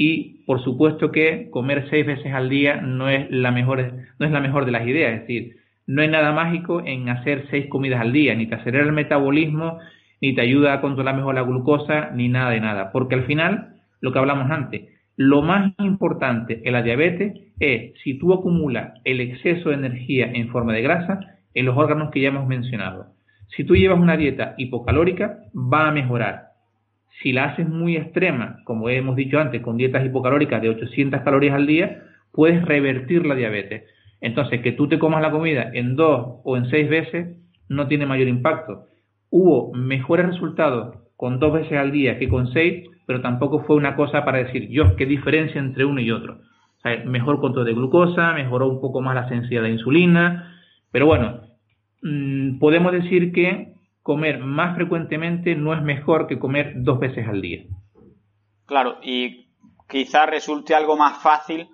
Y 0.00 0.44
por 0.46 0.62
supuesto 0.62 1.10
que 1.10 1.50
comer 1.50 1.88
seis 1.90 2.06
veces 2.06 2.32
al 2.32 2.48
día 2.48 2.76
no 2.76 3.10
es 3.10 3.28
la 3.30 3.50
mejor, 3.50 3.92
no 4.18 4.26
es 4.26 4.32
la 4.32 4.40
mejor 4.40 4.64
de 4.64 4.72
las 4.72 4.86
ideas. 4.86 5.12
Es 5.12 5.20
decir, 5.22 5.56
no 5.88 6.02
hay 6.02 6.08
nada 6.08 6.32
mágico 6.32 6.82
en 6.86 7.08
hacer 7.08 7.46
seis 7.50 7.66
comidas 7.66 8.00
al 8.00 8.12
día, 8.12 8.34
ni 8.34 8.46
te 8.46 8.54
acelera 8.54 8.84
el 8.84 8.92
metabolismo, 8.92 9.78
ni 10.20 10.34
te 10.34 10.40
ayuda 10.40 10.72
a 10.72 10.80
controlar 10.80 11.16
mejor 11.16 11.34
la 11.34 11.42
glucosa, 11.42 12.10
ni 12.14 12.28
nada 12.28 12.50
de 12.50 12.60
nada. 12.60 12.92
Porque 12.92 13.16
al 13.16 13.24
final, 13.24 13.74
lo 14.00 14.12
que 14.12 14.18
hablamos 14.20 14.48
antes, 14.50 14.82
lo 15.16 15.42
más 15.42 15.72
importante 15.80 16.62
en 16.64 16.74
la 16.74 16.82
diabetes 16.82 17.32
es 17.58 17.92
si 18.04 18.18
tú 18.18 18.32
acumulas 18.32 19.00
el 19.02 19.20
exceso 19.20 19.70
de 19.70 19.74
energía 19.74 20.30
en 20.32 20.48
forma 20.50 20.74
de 20.74 20.82
grasa 20.82 21.18
en 21.54 21.66
los 21.66 21.76
órganos 21.76 22.12
que 22.12 22.20
ya 22.20 22.28
hemos 22.28 22.46
mencionado. 22.46 23.14
Si 23.48 23.64
tú 23.64 23.74
llevas 23.74 23.98
una 23.98 24.16
dieta 24.16 24.54
hipocalórica, 24.58 25.40
va 25.54 25.88
a 25.88 25.92
mejorar. 25.92 26.47
Si 27.22 27.32
la 27.32 27.44
haces 27.44 27.68
muy 27.68 27.96
extrema, 27.96 28.60
como 28.64 28.88
hemos 28.88 29.16
dicho 29.16 29.38
antes, 29.38 29.60
con 29.62 29.76
dietas 29.76 30.04
hipocalóricas 30.06 30.62
de 30.62 30.68
800 30.70 31.22
calorías 31.22 31.54
al 31.54 31.66
día, 31.66 32.02
puedes 32.32 32.64
revertir 32.64 33.26
la 33.26 33.34
diabetes. 33.34 33.84
Entonces, 34.20 34.60
que 34.60 34.72
tú 34.72 34.88
te 34.88 34.98
comas 34.98 35.22
la 35.22 35.30
comida 35.30 35.70
en 35.72 35.96
dos 35.96 36.40
o 36.44 36.56
en 36.56 36.66
seis 36.70 36.88
veces 36.88 37.36
no 37.68 37.86
tiene 37.88 38.06
mayor 38.06 38.28
impacto. 38.28 38.86
Hubo 39.30 39.72
mejores 39.74 40.26
resultados 40.26 40.96
con 41.16 41.38
dos 41.38 41.52
veces 41.52 41.78
al 41.78 41.90
día 41.90 42.18
que 42.18 42.28
con 42.28 42.52
seis, 42.52 42.88
pero 43.06 43.20
tampoco 43.20 43.64
fue 43.64 43.76
una 43.76 43.96
cosa 43.96 44.24
para 44.24 44.38
decir, 44.38 44.68
yo, 44.68 44.96
qué 44.96 45.06
diferencia 45.06 45.60
entre 45.60 45.84
uno 45.84 46.00
y 46.00 46.10
otro. 46.10 46.38
mejor 47.04 47.40
control 47.40 47.66
de 47.66 47.74
glucosa, 47.74 48.32
mejoró 48.32 48.68
un 48.68 48.80
poco 48.80 49.00
más 49.00 49.14
la 49.14 49.28
sensibilidad 49.28 49.64
de 49.64 49.70
insulina, 49.70 50.54
pero 50.92 51.06
bueno, 51.06 51.40
mm, 52.02 52.58
podemos 52.58 52.92
decir 52.92 53.32
que 53.32 53.74
comer 54.08 54.38
más 54.38 54.74
frecuentemente 54.74 55.54
no 55.54 55.74
es 55.74 55.82
mejor 55.82 56.28
que 56.28 56.38
comer 56.38 56.72
dos 56.76 56.98
veces 56.98 57.28
al 57.28 57.42
día. 57.42 57.64
Claro, 58.64 58.96
y 59.02 59.50
quizás 59.86 60.30
resulte 60.30 60.74
algo 60.74 60.96
más 60.96 61.22
fácil 61.22 61.68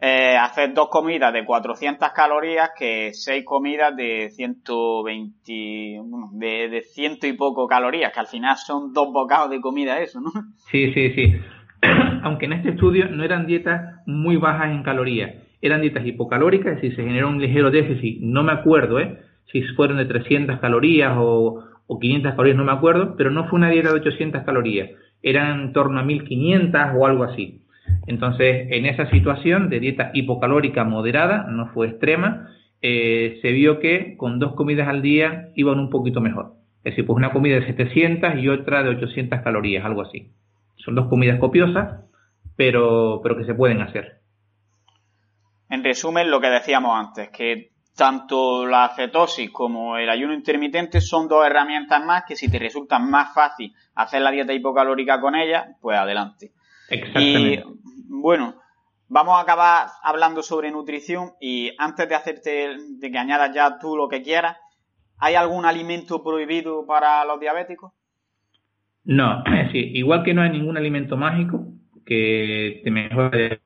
eh, 0.00 0.38
hacer 0.40 0.72
dos 0.72 0.88
comidas 0.88 1.34
de 1.34 1.44
400 1.44 2.12
calorías 2.12 2.70
que 2.78 3.10
seis 3.12 3.44
comidas 3.44 3.94
de 3.94 4.30
120, 4.30 6.00
de, 6.32 6.68
de 6.70 6.80
ciento 6.80 7.26
y 7.26 7.34
poco 7.34 7.66
calorías, 7.66 8.10
que 8.10 8.20
al 8.20 8.26
final 8.26 8.56
son 8.56 8.94
dos 8.94 9.12
bocados 9.12 9.50
de 9.50 9.60
comida 9.60 10.00
eso, 10.00 10.18
¿no? 10.18 10.30
Sí, 10.70 10.94
sí, 10.94 11.10
sí. 11.10 11.34
Aunque 12.22 12.46
en 12.46 12.54
este 12.54 12.70
estudio 12.70 13.06
no 13.10 13.22
eran 13.22 13.46
dietas 13.46 14.00
muy 14.06 14.38
bajas 14.38 14.70
en 14.70 14.82
calorías, 14.82 15.30
eran 15.60 15.82
dietas 15.82 16.06
hipocalóricas, 16.06 16.76
es 16.76 16.80
decir, 16.80 16.96
se 16.96 17.04
generó 17.04 17.28
un 17.28 17.38
ligero 17.38 17.70
déficit, 17.70 18.22
no 18.22 18.42
me 18.42 18.52
acuerdo, 18.52 18.98
¿eh? 18.98 19.25
Si 19.52 19.62
fueron 19.74 19.98
de 19.98 20.06
300 20.06 20.58
calorías 20.60 21.14
o, 21.16 21.64
500 22.00 22.32
calorías, 22.32 22.56
no 22.56 22.64
me 22.64 22.72
acuerdo, 22.72 23.14
pero 23.16 23.30
no 23.30 23.48
fue 23.48 23.58
una 23.58 23.70
dieta 23.70 23.90
de 23.90 24.00
800 24.00 24.42
calorías, 24.42 24.90
eran 25.22 25.60
en 25.60 25.72
torno 25.72 26.00
a 26.00 26.02
1500 26.02 26.80
o 26.96 27.06
algo 27.06 27.24
así. 27.24 27.62
Entonces, 28.06 28.66
en 28.70 28.86
esa 28.86 29.08
situación 29.10 29.68
de 29.68 29.80
dieta 29.80 30.10
hipocalórica 30.12 30.84
moderada, 30.84 31.46
no 31.48 31.68
fue 31.68 31.88
extrema, 31.88 32.50
eh, 32.82 33.38
se 33.42 33.52
vio 33.52 33.78
que 33.78 34.16
con 34.16 34.38
dos 34.38 34.54
comidas 34.54 34.88
al 34.88 35.02
día 35.02 35.48
iban 35.54 35.78
un 35.78 35.90
poquito 35.90 36.20
mejor. 36.20 36.54
Es 36.78 36.92
decir, 36.92 37.06
pues 37.06 37.16
una 37.16 37.32
comida 37.32 37.56
de 37.56 37.66
700 37.66 38.36
y 38.36 38.48
otra 38.48 38.82
de 38.82 38.90
800 38.90 39.40
calorías, 39.40 39.84
algo 39.84 40.02
así. 40.02 40.30
Son 40.76 40.94
dos 40.94 41.08
comidas 41.08 41.38
copiosas, 41.38 42.04
pero, 42.56 43.20
pero 43.22 43.36
que 43.36 43.44
se 43.44 43.54
pueden 43.54 43.80
hacer. 43.80 44.20
En 45.68 45.82
resumen, 45.82 46.30
lo 46.30 46.40
que 46.40 46.48
decíamos 46.48 46.92
antes, 46.94 47.30
que 47.30 47.70
tanto 47.96 48.66
la 48.66 48.90
cetosis 48.94 49.50
como 49.50 49.96
el 49.96 50.08
ayuno 50.10 50.34
intermitente 50.34 51.00
son 51.00 51.28
dos 51.28 51.46
herramientas 51.46 52.04
más 52.04 52.24
que 52.28 52.36
si 52.36 52.50
te 52.50 52.58
resulta 52.58 52.98
más 52.98 53.34
fácil 53.34 53.74
hacer 53.94 54.20
la 54.20 54.30
dieta 54.30 54.52
hipocalórica 54.52 55.20
con 55.20 55.34
ellas, 55.34 55.66
pues 55.80 55.98
adelante. 55.98 56.52
Exactamente. 56.90 57.54
Y 57.54 57.62
bueno, 58.08 58.56
vamos 59.08 59.38
a 59.38 59.40
acabar 59.40 59.88
hablando 60.02 60.42
sobre 60.42 60.70
nutrición 60.70 61.32
y 61.40 61.72
antes 61.78 62.08
de 62.08 62.14
hacerte, 62.14 62.76
de 62.98 63.10
que 63.10 63.18
añadas 63.18 63.54
ya 63.54 63.78
tú 63.78 63.96
lo 63.96 64.08
que 64.08 64.22
quieras, 64.22 64.58
¿hay 65.18 65.34
algún 65.34 65.64
alimento 65.64 66.22
prohibido 66.22 66.84
para 66.86 67.24
los 67.24 67.40
diabéticos? 67.40 67.92
No, 69.04 69.42
es 69.46 69.66
decir, 69.66 69.96
igual 69.96 70.22
que 70.22 70.34
no 70.34 70.42
hay 70.42 70.50
ningún 70.50 70.76
alimento 70.76 71.16
mágico 71.16 71.64
que 72.04 72.82
te 72.84 72.90
mejore 72.90 73.62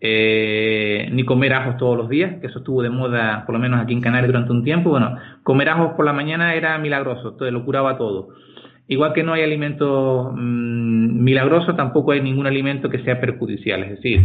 eh, 0.00 1.08
ni 1.12 1.24
comer 1.24 1.54
ajos 1.54 1.76
todos 1.78 1.96
los 1.96 2.08
días, 2.08 2.40
que 2.40 2.48
eso 2.48 2.58
estuvo 2.58 2.82
de 2.82 2.90
moda, 2.90 3.44
por 3.46 3.54
lo 3.54 3.58
menos 3.58 3.80
aquí 3.80 3.92
en 3.92 4.00
Canarias 4.00 4.28
durante 4.28 4.52
un 4.52 4.64
tiempo. 4.64 4.90
Bueno, 4.90 5.16
comer 5.42 5.68
ajos 5.70 5.94
por 5.96 6.04
la 6.04 6.12
mañana 6.12 6.54
era 6.54 6.78
milagroso, 6.78 7.34
te 7.34 7.50
lo 7.50 7.64
curaba 7.64 7.96
todo. 7.96 8.28
Igual 8.88 9.12
que 9.14 9.22
no 9.22 9.32
hay 9.32 9.42
alimento 9.42 10.32
mm, 10.34 11.22
milagroso, 11.22 11.74
tampoco 11.74 12.12
hay 12.12 12.20
ningún 12.20 12.46
alimento 12.46 12.88
que 12.88 13.02
sea 13.02 13.20
perjudicial. 13.20 13.82
Es 13.84 13.90
decir, 13.90 14.20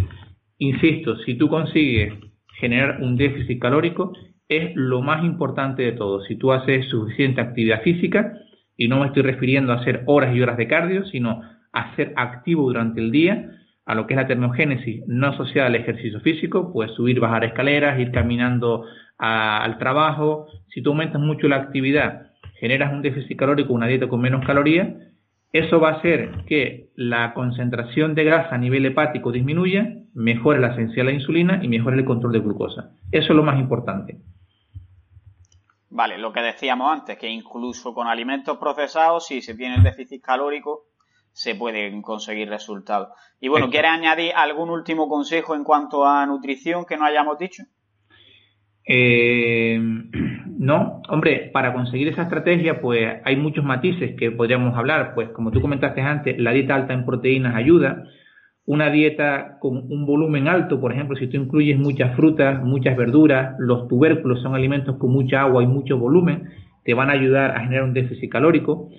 insisto, 0.58 1.18
si 1.20 1.36
tú 1.36 1.50
consigues 1.50 2.14
generar 2.60 3.02
un 3.02 3.16
déficit 3.16 3.60
calórico, 3.60 4.14
es 4.48 4.72
lo 4.76 5.02
más 5.02 5.24
importante 5.24 5.84
de 5.84 5.94
todo. 5.94 6.22
Si 6.26 6.36
tú 6.36 6.52
haces 6.52 6.88
suficiente 6.90 7.42
actividad 7.42 7.82
física, 7.82 8.34
y 8.78 8.88
no 8.88 9.00
me 9.00 9.08
estoy 9.08 9.22
refiriendo 9.24 9.74
a 9.74 9.76
hacer 9.76 10.04
horas 10.08 10.36
y 10.36 10.42
horas 10.42 10.58
de 10.58 10.68
cardio, 10.68 11.06
sino 11.06 11.44
a 11.72 11.96
ser 11.96 12.14
activo 12.16 12.64
durante 12.64 13.00
el 13.00 13.12
día, 13.12 13.52
a 13.86 13.96
lo 13.96 14.08
que 14.08 14.14
es 14.14 14.18
la 14.20 14.28
termogénesis 14.28 15.04
no 15.08 15.28
asociada 15.28 15.68
al 15.68 15.76
ejercicio 15.76 16.20
físico, 16.22 16.72
pues 16.72 16.92
subir, 16.92 17.20
bajar 17.20 17.46
escaleras, 17.46 18.00
ir 18.00 18.12
caminando 18.12 18.86
al 19.18 19.78
trabajo. 19.78 20.48
Si 20.70 20.82
tú 20.82 20.92
aumentas 20.92 21.22
mucho 21.22 21.48
la 21.48 21.58
actividad, 21.58 22.32
generas 22.60 22.94
un 22.94 23.02
déficit 23.02 23.38
calórico, 23.38 23.74
una 23.74 23.88
dieta 23.88 24.08
con 24.08 24.22
menos 24.22 24.46
calorías, 24.46 24.90
eso 25.52 25.80
va 25.80 25.90
a 25.90 25.94
hacer 25.94 26.46
que 26.46 26.92
la 26.96 27.34
concentración 27.34 28.16
de 28.16 28.24
grasa 28.24 28.56
a 28.56 28.58
nivel 28.58 28.86
hepático 28.86 29.32
disminuya, 29.32 29.98
mejore 30.14 30.60
la 30.60 30.76
sensibilidad 30.76 31.08
a 31.08 31.12
la 31.12 31.20
insulina 31.20 31.60
y 31.62 31.68
mejore 31.68 31.98
el 31.98 32.06
control 32.06 32.32
de 32.32 32.40
glucosa. 32.40 32.92
Eso 33.12 33.34
es 33.34 33.36
lo 33.36 33.44
más 33.44 33.60
importante. 33.60 34.22
Vale, 35.90 36.18
lo 36.18 36.32
que 36.32 36.42
decíamos 36.42 36.90
antes, 36.90 37.18
que 37.18 37.28
incluso 37.28 37.94
con 37.94 38.08
alimentos 38.08 38.58
procesados, 38.58 39.28
si 39.28 39.42
se 39.42 39.56
tiene 39.56 39.76
el 39.76 39.84
déficit 39.84 40.24
calórico, 40.24 40.86
se 41.34 41.56
pueden 41.56 42.02
conseguir 42.02 42.50
resultados. 42.50 43.10
Y 43.40 43.48
bueno, 43.48 43.70
¿quieres 43.70 43.92
añadir 43.92 44.34
algún 44.36 44.70
último 44.70 45.08
consejo 45.08 45.56
en 45.56 45.64
cuanto 45.64 46.06
a 46.06 46.26
nutrición 46.26 46.86
que 46.86 46.98
no 46.98 47.06
hayamos 47.06 47.38
dicho? 47.38 47.64
Eh, 48.86 49.80
no, 50.58 51.02
hombre, 51.08 51.50
para 51.54 51.74
conseguir 51.74 52.10
esa 52.10 52.24
estrategia, 52.24 52.82
pues 52.82 53.22
hay 53.24 53.36
muchos 53.36 53.64
matices 53.64 54.16
que 54.18 54.32
podríamos 54.32 54.78
hablar. 54.78 55.14
Pues 55.16 55.30
como 55.30 55.52
tú 55.52 55.62
comentaste 55.62 56.02
antes, 56.02 56.38
la 56.38 56.52
dieta 56.52 56.76
alta 56.76 56.94
en 56.94 57.06
proteínas 57.06 57.56
ayuda. 57.56 58.04
Una 58.66 58.92
dieta 58.92 59.58
con 59.60 59.78
un 59.92 60.06
volumen 60.06 60.48
alto, 60.48 60.80
por 60.80 60.94
ejemplo, 60.94 61.18
si 61.18 61.28
tú 61.28 61.38
incluyes 61.38 61.80
muchas 61.80 62.16
frutas, 62.16 62.64
muchas 62.64 62.96
verduras, 62.96 63.56
los 63.58 63.88
tubérculos 63.88 64.42
son 64.42 64.54
alimentos 64.54 64.98
con 64.98 65.12
mucha 65.12 65.42
agua 65.42 65.64
y 65.64 65.68
mucho 65.68 65.98
volumen, 65.98 66.50
te 66.84 66.94
van 66.94 67.10
a 67.10 67.14
ayudar 67.14 67.58
a 67.58 67.62
generar 67.62 67.86
un 67.86 67.94
déficit 67.94 68.32
calórico. 68.32 68.90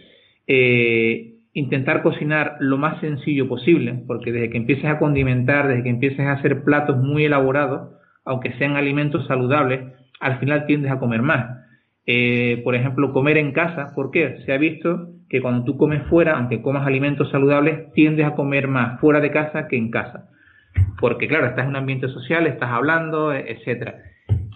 Eh, 0.47 1.32
intentar 1.55 2.03
cocinar 2.03 2.57
lo 2.61 2.79
más 2.79 3.01
sencillo 3.01 3.49
posible, 3.49 4.03
porque 4.07 4.33
desde 4.33 4.51
que 4.51 4.57
empieces 4.57 4.87
a 4.87 4.99
condimentar, 4.99 5.69
desde 5.69 5.83
que 5.83 5.91
empieces 5.91 6.21
a 6.27 6.33
hacer 6.33 6.65
platos 6.65 6.99
muy 6.99 7.25
elaborados, 7.25 7.91
aunque 8.25 8.53
sean 8.55 8.77
alimentos 8.77 9.27
saludables, 9.27 9.81
al 10.21 10.39
final 10.39 10.67
tiendes 10.67 10.91
a 10.93 10.99
comer 10.99 11.23
más. 11.23 11.59
eh, 12.07 12.61
por 12.65 12.75
ejemplo, 12.75 13.13
comer 13.13 13.39
en 13.39 13.53
casa. 13.53 13.93
¿Por 13.95 14.11
qué? 14.11 14.39
Se 14.45 14.53
ha 14.53 14.59
visto 14.59 15.09
que 15.29 15.41
cuando 15.41 15.65
tú 15.65 15.77
comes 15.77 16.03
fuera, 16.09 16.37
aunque 16.37 16.61
comas 16.61 16.87
alimentos 16.87 17.31
saludables, 17.31 17.93
tiendes 17.93 18.27
a 18.27 18.35
comer 18.35 18.67
más 18.69 19.01
fuera 19.01 19.21
de 19.21 19.31
casa 19.31 19.69
que 19.69 19.77
en 19.77 19.91
casa. 19.91 20.29
Porque, 21.01 21.29
claro, 21.29 21.47
estás 21.47 21.65
en 21.65 21.71
un 21.71 21.77
ambiente 21.77 22.09
social, 22.09 22.47
estás 22.47 22.71
hablando, 22.71 23.33
etcétera. 23.33 23.97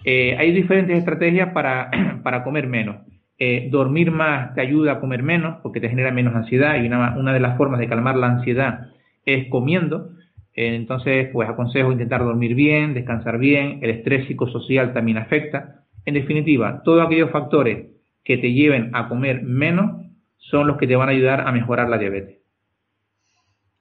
Eh, 0.03 0.35
hay 0.37 0.51
diferentes 0.51 0.97
estrategias 0.97 1.53
para, 1.53 1.89
para 2.23 2.43
comer 2.43 2.67
menos. 2.67 2.97
Eh, 3.39 3.67
dormir 3.69 4.09
más 4.09 4.55
te 4.55 4.61
ayuda 4.61 4.93
a 4.93 4.99
comer 4.99 5.21
menos 5.21 5.59
porque 5.61 5.79
te 5.79 5.89
genera 5.89 6.11
menos 6.11 6.35
ansiedad 6.35 6.81
y 6.81 6.87
una, 6.87 7.15
una 7.17 7.33
de 7.33 7.39
las 7.39 7.55
formas 7.55 7.79
de 7.79 7.87
calmar 7.87 8.15
la 8.15 8.27
ansiedad 8.27 8.87
es 9.25 9.47
comiendo. 9.49 10.09
entonces, 10.53 11.29
pues 11.31 11.47
aconsejo 11.47 11.91
intentar 11.91 12.23
dormir 12.23 12.55
bien, 12.55 12.95
descansar 12.95 13.37
bien, 13.37 13.79
el 13.83 13.91
estrés 13.91 14.27
psicosocial 14.27 14.91
también 14.93 15.17
afecta. 15.17 15.83
En 16.05 16.15
definitiva, 16.15 16.81
todos 16.83 17.05
aquellos 17.05 17.29
factores 17.29 17.87
que 18.23 18.37
te 18.37 18.53
lleven 18.53 18.89
a 18.93 19.07
comer 19.07 19.43
menos 19.43 20.03
son 20.37 20.65
los 20.65 20.77
que 20.77 20.87
te 20.87 20.95
van 20.95 21.09
a 21.09 21.11
ayudar 21.11 21.41
a 21.41 21.51
mejorar 21.51 21.89
la 21.89 21.97
diabetes. 21.97 22.37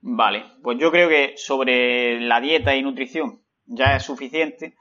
Vale, 0.03 0.42
pues 0.62 0.79
yo 0.79 0.90
creo 0.90 1.09
que 1.09 1.33
sobre 1.37 2.21
la 2.21 2.40
dieta 2.40 2.77
y 2.77 2.83
nutrición 2.83 3.40
ya 3.66 3.97
es 3.97 4.03
suficiente 4.03 4.75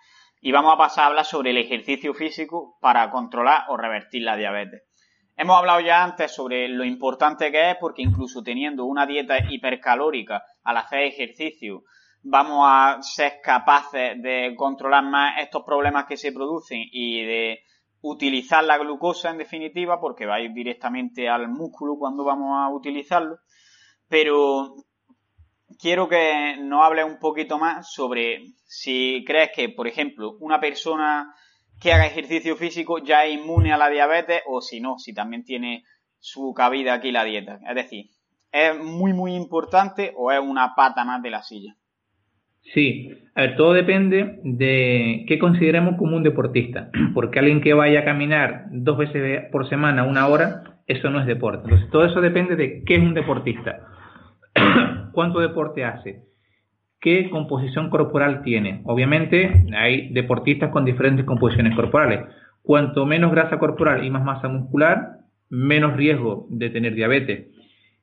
y 0.45 0.51
vamos 0.51 0.75
a 0.75 0.77
pasar 0.77 1.05
a 1.05 1.07
hablar 1.07 1.25
sobre 1.25 1.49
el 1.49 1.57
ejercicio 1.57 2.13
físico 2.13 2.77
para 2.79 3.09
controlar 3.09 3.63
o 3.69 3.77
revertir 3.77 4.21
la 4.21 4.37
diabetes. 4.37 4.83
Hemos 5.35 5.57
hablado 5.57 5.79
ya 5.79 6.03
antes 6.03 6.35
sobre 6.35 6.67
lo 6.67 6.85
importante 6.85 7.51
que 7.51 7.71
es 7.71 7.77
porque 7.79 8.03
incluso 8.03 8.43
teniendo 8.43 8.85
una 8.85 9.07
dieta 9.07 9.39
hipercalórica 9.49 10.43
al 10.63 10.77
hacer 10.77 10.99
ejercicio 10.99 11.81
vamos 12.21 12.59
a 12.69 13.01
ser 13.01 13.39
capaces 13.41 14.21
de 14.21 14.53
controlar 14.55 15.03
más 15.03 15.41
estos 15.41 15.63
problemas 15.63 16.05
que 16.05 16.15
se 16.15 16.31
producen 16.31 16.77
y 16.91 17.23
de 17.25 17.61
utilizar 18.01 18.63
la 18.63 18.77
glucosa 18.77 19.31
en 19.31 19.39
definitiva, 19.39 19.99
porque 19.99 20.27
va 20.27 20.35
a 20.35 20.41
ir 20.41 20.53
directamente 20.53 21.27
al 21.27 21.47
músculo 21.47 21.95
cuando 21.97 22.23
vamos 22.23 22.51
a 22.55 22.69
utilizarlo. 22.69 23.39
Pero 24.07 24.75
quiero 25.79 26.07
que 26.07 26.57
nos 26.61 26.83
hable 26.83 27.03
un 27.03 27.19
poquito 27.19 27.57
más 27.57 27.93
sobre 27.93 28.39
si 28.65 29.23
crees 29.25 29.51
que, 29.55 29.69
por 29.69 29.87
ejemplo, 29.87 30.37
una 30.39 30.59
persona 30.59 31.33
que 31.81 31.91
haga 31.91 32.07
ejercicio 32.07 32.55
físico 32.55 32.99
ya 32.99 33.25
es 33.25 33.35
inmune 33.35 33.71
a 33.71 33.77
la 33.77 33.89
diabetes 33.89 34.41
o 34.47 34.61
si 34.61 34.79
no, 34.79 34.97
si 34.97 35.13
también 35.13 35.43
tiene 35.43 35.83
su 36.19 36.53
cabida 36.53 36.93
aquí 36.93 37.11
la 37.11 37.23
dieta. 37.23 37.59
Es 37.67 37.75
decir, 37.75 38.05
¿es 38.51 38.77
muy 38.77 39.13
muy 39.13 39.35
importante 39.35 40.13
o 40.15 40.31
es 40.31 40.39
una 40.39 40.73
pata 40.75 41.03
más 41.03 41.21
de 41.21 41.29
la 41.29 41.43
silla? 41.43 41.75
Sí, 42.73 43.11
a 43.35 43.41
ver, 43.41 43.55
todo 43.57 43.73
depende 43.73 44.39
de 44.43 45.25
qué 45.27 45.37
consideremos 45.37 45.97
como 45.97 46.15
un 46.17 46.23
deportista, 46.23 46.89
porque 47.13 47.39
alguien 47.39 47.61
que 47.61 47.73
vaya 47.73 47.99
a 47.99 48.05
caminar 48.05 48.65
dos 48.71 48.97
veces 48.97 49.43
por 49.51 49.69
semana 49.69 50.03
una 50.03 50.27
hora, 50.27 50.81
eso 50.87 51.09
no 51.09 51.19
es 51.19 51.27
deporte. 51.27 51.63
Entonces, 51.65 51.89
todo 51.91 52.05
eso 52.05 52.21
depende 52.21 52.55
de 52.55 52.83
qué 52.83 52.95
es 52.95 53.01
un 53.01 53.13
deportista, 53.13 53.87
cuánto 55.11 55.39
deporte 55.39 55.83
hace, 55.83 56.23
qué 56.99 57.29
composición 57.29 57.89
corporal 57.89 58.41
tiene. 58.41 58.81
Obviamente, 58.85 59.51
hay 59.75 60.09
deportistas 60.13 60.71
con 60.71 60.85
diferentes 60.85 61.25
composiciones 61.25 61.75
corporales. 61.75 62.21
Cuanto 62.63 63.05
menos 63.05 63.31
grasa 63.31 63.59
corporal 63.59 64.03
y 64.03 64.09
más 64.09 64.23
masa 64.23 64.47
muscular, 64.47 65.19
menos 65.49 65.95
riesgo 65.95 66.47
de 66.49 66.69
tener 66.71 66.95
diabetes. 66.95 67.47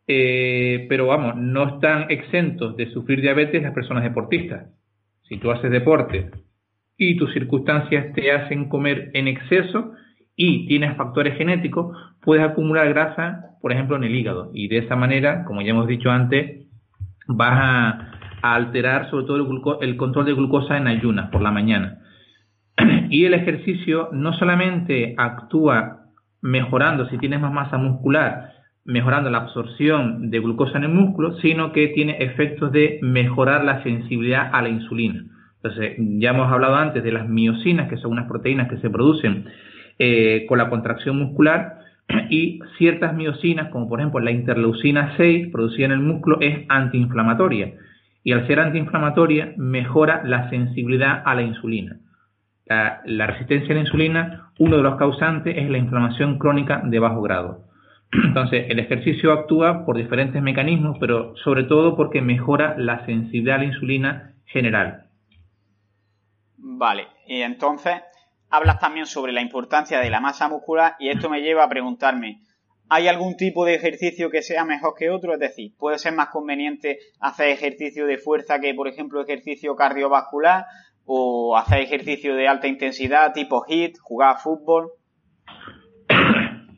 Eh, 0.06 0.86
pero 0.88 1.06
vamos, 1.06 1.36
no 1.36 1.76
están 1.76 2.10
exentos 2.10 2.76
de 2.76 2.90
sufrir 2.90 3.20
diabetes 3.20 3.62
las 3.62 3.74
personas 3.74 4.04
deportistas. 4.04 4.68
Si 5.28 5.38
tú 5.38 5.50
haces 5.50 5.70
deporte 5.70 6.30
y 6.96 7.16
tus 7.16 7.32
circunstancias 7.32 8.12
te 8.14 8.32
hacen 8.32 8.68
comer 8.68 9.10
en 9.14 9.28
exceso 9.28 9.92
y 10.44 10.66
tienes 10.66 10.96
factores 10.96 11.38
genéticos, 11.38 11.96
puedes 12.20 12.44
acumular 12.44 12.88
grasa, 12.88 13.56
por 13.60 13.70
ejemplo, 13.70 13.94
en 13.94 14.02
el 14.02 14.16
hígado. 14.16 14.50
Y 14.52 14.66
de 14.66 14.78
esa 14.78 14.96
manera, 14.96 15.44
como 15.44 15.62
ya 15.62 15.70
hemos 15.70 15.86
dicho 15.86 16.10
antes, 16.10 16.66
vas 17.28 17.52
a, 17.52 18.08
alterar 18.42 19.08
sobre 19.08 19.26
todo 19.26 19.36
el, 19.36 19.88
el 19.88 19.96
control 19.96 20.24
de 20.24 20.34
glucosa 20.34 20.76
en 20.76 20.88
ayunas 20.88 21.30
por 21.30 21.42
la 21.42 21.52
mañana. 21.52 22.00
Y 23.08 23.24
el 23.24 23.34
ejercicio 23.34 24.08
no 24.10 24.32
solamente 24.32 25.14
actúa 25.16 26.06
mejorando 26.40 27.08
si 27.08 27.18
tienes 27.18 27.40
más 27.40 27.52
masa 27.52 27.76
muscular, 27.76 28.50
mejorando 28.84 29.30
la 29.30 29.38
absorción 29.38 30.28
de 30.30 30.40
glucosa 30.40 30.78
en 30.78 30.84
el 30.84 30.90
músculo, 30.90 31.36
sino 31.36 31.70
que 31.70 31.88
tiene 31.88 32.16
efectos 32.18 32.72
de 32.72 32.98
mejorar 33.00 33.62
la 33.62 33.80
sensibilidad 33.84 34.50
a 34.52 34.60
la 34.60 34.70
insulina. 34.70 35.22
Entonces, 35.62 35.94
ya 36.18 36.30
hemos 36.30 36.50
hablado 36.50 36.74
antes 36.74 37.04
de 37.04 37.12
las 37.12 37.28
miocinas, 37.28 37.88
que 37.88 37.98
son 37.98 38.10
unas 38.10 38.26
proteínas 38.26 38.68
que 38.68 38.78
se 38.78 38.90
producen 38.90 39.46
eh, 40.04 40.46
con 40.48 40.58
la 40.58 40.68
contracción 40.68 41.16
muscular, 41.16 41.78
y 42.28 42.58
ciertas 42.76 43.14
miocinas, 43.14 43.68
como 43.68 43.88
por 43.88 44.00
ejemplo 44.00 44.18
la 44.18 44.32
interleucina 44.32 45.14
6, 45.16 45.52
producida 45.52 45.86
en 45.86 45.92
el 45.92 46.00
músculo, 46.00 46.38
es 46.40 46.66
antiinflamatoria. 46.68 47.74
Y 48.24 48.32
al 48.32 48.44
ser 48.48 48.58
antiinflamatoria, 48.58 49.54
mejora 49.56 50.22
la 50.24 50.50
sensibilidad 50.50 51.22
a 51.24 51.36
la 51.36 51.42
insulina. 51.42 51.98
la 52.66 53.26
resistencia 53.26 53.70
a 53.70 53.74
la 53.74 53.80
insulina, 53.82 54.50
uno 54.58 54.78
de 54.78 54.82
los 54.82 54.96
causantes 54.96 55.56
es 55.56 55.70
la 55.70 55.78
inflamación 55.78 56.38
crónica 56.38 56.82
de 56.84 56.98
bajo 56.98 57.22
grado. 57.22 57.64
Entonces, 58.12 58.66
el 58.70 58.80
ejercicio 58.80 59.32
actúa 59.32 59.84
por 59.86 59.96
diferentes 59.96 60.42
mecanismos, 60.42 60.96
pero 60.98 61.36
sobre 61.44 61.62
todo 61.62 61.94
porque 61.94 62.22
mejora 62.22 62.74
la 62.76 63.06
sensibilidad 63.06 63.56
a 63.56 63.58
la 63.58 63.64
insulina 63.66 64.32
general. 64.46 65.04
Vale, 66.58 67.06
y 67.28 67.42
entonces 67.42 68.02
hablas 68.52 68.78
también 68.78 69.06
sobre 69.06 69.32
la 69.32 69.40
importancia 69.40 69.98
de 69.98 70.10
la 70.10 70.20
masa 70.20 70.48
muscular 70.48 70.94
y 70.98 71.08
esto 71.08 71.30
me 71.30 71.40
lleva 71.40 71.64
a 71.64 71.68
preguntarme, 71.68 72.42
¿hay 72.90 73.08
algún 73.08 73.36
tipo 73.36 73.64
de 73.64 73.74
ejercicio 73.74 74.28
que 74.28 74.42
sea 74.42 74.66
mejor 74.66 74.92
que 74.96 75.08
otro? 75.08 75.32
Es 75.32 75.40
decir, 75.40 75.72
¿puede 75.78 75.98
ser 75.98 76.12
más 76.12 76.28
conveniente 76.28 76.98
hacer 77.18 77.48
ejercicio 77.48 78.06
de 78.06 78.18
fuerza 78.18 78.60
que, 78.60 78.74
por 78.74 78.88
ejemplo, 78.88 79.22
ejercicio 79.22 79.74
cardiovascular 79.74 80.66
o 81.06 81.56
hacer 81.56 81.80
ejercicio 81.80 82.36
de 82.36 82.46
alta 82.46 82.68
intensidad 82.68 83.32
tipo 83.32 83.64
HIIT, 83.66 83.96
jugar 84.02 84.36
fútbol? 84.36 84.90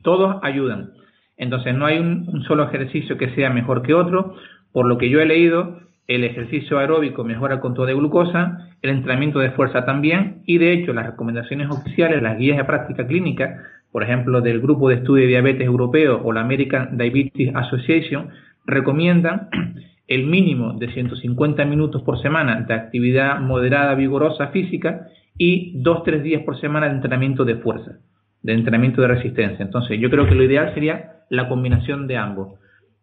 Todos 0.03 0.37
ayudan. 0.43 0.93
Entonces 1.37 1.75
no 1.75 1.87
hay 1.87 1.99
un, 1.99 2.45
solo 2.47 2.69
ejercicio 2.69 3.19
que 3.19 3.35
sea 3.35 3.51
mejor 3.51 3.83
que 3.83 3.95
otro. 3.95 4.37
Por 4.73 4.87
lo 4.87 4.97
que 4.97 5.11
yo 5.11 5.19
he 5.19 5.27
leído, 5.27 5.81
el 6.07 6.25
ejercicio 6.25 6.79
aeróbico 6.79 7.25
mejora 7.25 7.55
el 7.55 7.61
control 7.61 7.87
de 7.87 7.95
glucosa, 7.95 8.69
el 8.83 8.91
entrenamiento 8.91 9.39
de 9.39 9.53
fuerza 9.53 9.85
también, 9.85 10.43
y 10.47 10.59
de 10.59 10.73
hecho 10.73 10.93
las 10.93 11.07
recomendaciones 11.07 11.71
oficiales, 11.71 12.23
las 12.23 12.39
guías 12.39 12.59
de 12.59 12.65
práctica 12.65 13.07
clínica, 13.07 13.63
por 13.91 14.03
ejemplo 14.03 14.41
del 14.41 14.61
Grupo 14.61 14.89
de 14.89 14.97
Estudio 14.97 15.23
de 15.23 15.29
Diabetes 15.29 15.67
Europeo 15.67 16.21
o 16.23 16.33
la 16.33 16.43
American 16.43 16.99
Diabetes 16.99 17.55
Association, 17.55 18.29
recomiendan 18.67 19.49
el 20.09 20.27
mínimo 20.27 20.75
de 20.75 20.93
150 20.93 21.65
minutos 21.65 22.03
por 22.03 22.21
semana 22.21 22.61
de 22.61 22.75
actividad 22.75 23.41
moderada 23.41 23.95
vigorosa 23.95 24.49
física 24.49 25.09
y 25.39 25.83
2-3 25.83 26.23
días 26.23 26.43
por 26.43 26.61
semana 26.61 26.87
de 26.87 26.97
entrenamiento 26.97 27.45
de 27.45 27.57
fuerza, 27.57 27.99
de 28.43 28.53
entrenamiento 28.53 29.01
de 29.01 29.09
resistencia. 29.09 29.65
Entonces 29.65 29.99
yo 29.99 30.11
creo 30.11 30.27
que 30.27 30.35
lo 30.35 30.45
ideal 30.45 30.75
sería 30.75 31.23
la 31.31 31.49
combinación 31.49 32.07
de 32.07 32.19
ambos. 32.19 32.59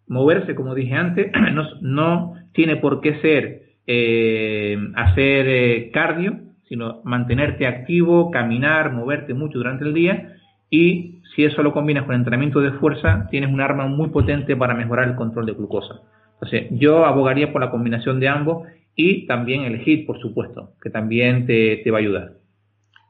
Moverse, 0.08 0.54
como 0.56 0.76
dije 0.76 0.94
antes, 0.94 1.32
no, 1.82 2.36
tiene 2.54 2.78
por 2.78 3.02
qué 3.02 3.20
ser 3.22 3.62
eh, 3.88 4.78
hacer 4.96 5.48
eh, 5.48 5.92
cardio, 5.92 6.40
sino 6.68 7.02
mantenerte 7.04 7.68
activo, 7.68 8.32
caminar, 8.32 8.94
moverte 8.94 9.34
mucho 9.34 9.58
durante 9.58 9.84
el 9.86 9.94
día 9.94 10.38
y 10.70 11.22
si 11.36 11.44
eso 11.44 11.64
lo 11.64 11.74
combinas 11.74 12.06
con 12.06 12.16
entrenamiento 12.16 12.62
de 12.62 12.72
fuerza, 12.74 13.28
tienes 13.30 13.52
un 13.52 13.62
arma 13.62 13.88
muy 13.88 14.10
potente 14.10 14.56
para 14.56 14.74
mejorar 14.74 15.08
el 15.08 15.16
control 15.16 15.46
de 15.46 15.54
glucosa. 15.54 16.02
Entonces, 16.34 16.68
yo 16.72 17.06
abogaría 17.06 17.52
por 17.52 17.62
la 17.62 17.72
combinación 17.72 18.20
de 18.20 18.28
ambos 18.28 18.68
y 18.96 19.26
también 19.28 19.64
el 19.64 19.82
HIT, 19.82 20.06
por 20.06 20.20
supuesto, 20.20 20.74
que 20.82 20.90
también 20.90 21.46
te, 21.46 21.82
te 21.84 21.92
va 21.92 21.98
a 21.98 22.02
ayudar. 22.02 22.32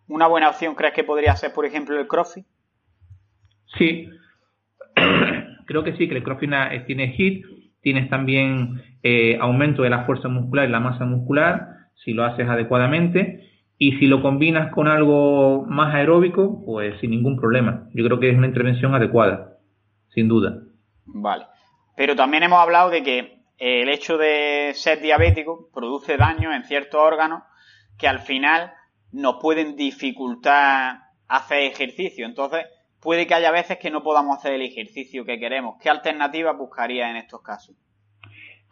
¿Una 0.08 0.28
buena 0.28 0.50
opción 0.50 0.76
crees 0.76 0.94
que 0.94 1.04
podría 1.04 1.36
ser, 1.36 1.54
por 1.54 1.66
ejemplo, 1.66 2.00
el 2.00 2.08
CrossFit? 2.08 2.46
Sí, 3.78 4.10
Creo 5.66 5.84
que 5.84 5.94
sí, 5.94 6.10
que 6.10 6.16
el 6.16 6.24
CrossFit 6.24 6.52
tiene 6.86 7.14
HIT, 7.16 7.46
tienes 7.82 8.10
también 8.10 8.82
eh, 9.04 9.38
aumento 9.40 9.84
de 9.84 9.90
la 9.90 10.06
fuerza 10.06 10.28
muscular 10.28 10.68
y 10.68 10.72
la 10.72 10.80
masa 10.80 11.06
muscular, 11.06 11.68
si 12.04 12.14
lo 12.14 12.24
haces 12.24 12.48
adecuadamente, 12.48 13.50
y 13.78 13.94
si 13.98 14.06
lo 14.06 14.22
combinas 14.22 14.72
con 14.72 14.88
algo 14.88 15.66
más 15.68 15.94
aeróbico, 15.96 16.64
pues 16.66 17.00
sin 17.00 17.10
ningún 17.10 17.36
problema. 17.38 17.90
Yo 17.94 18.06
creo 18.06 18.20
que 18.20 18.30
es 18.30 18.38
una 18.38 18.48
intervención 18.48 18.94
adecuada, 18.94 19.58
sin 20.14 20.28
duda. 20.28 20.60
Vale. 21.06 21.46
Pero 21.96 22.16
también 22.16 22.44
hemos 22.44 22.60
hablado 22.60 22.92
de 22.92 23.02
que 23.02 23.18
eh, 23.58 23.82
el 23.82 23.90
hecho 23.90 24.18
de 24.18 24.72
ser 24.76 25.02
diabético 25.02 25.70
produce 25.74 26.18
daño 26.18 26.54
en 26.54 26.64
ciertos 26.64 27.02
órganos 27.02 27.44
que 27.98 28.08
al 28.08 28.20
final 28.20 28.72
nos 29.12 29.38
pueden 29.42 29.76
dificultar 29.76 31.00
hacer 31.28 31.64
ejercicio. 31.64 32.26
Entonces, 32.26 32.66
puede 33.02 33.28
que 33.28 33.34
haya 33.34 33.52
veces 33.52 33.78
que 33.80 33.90
no 33.90 34.04
podamos 34.04 34.38
hacer 34.38 34.54
el 34.54 34.62
ejercicio 34.62 35.26
que 35.26 35.40
queremos. 35.40 35.76
¿Qué 35.82 35.90
alternativas 35.90 36.58
buscaría 36.58 37.10
en 37.10 37.18
estos 37.18 37.42
casos? 37.42 37.76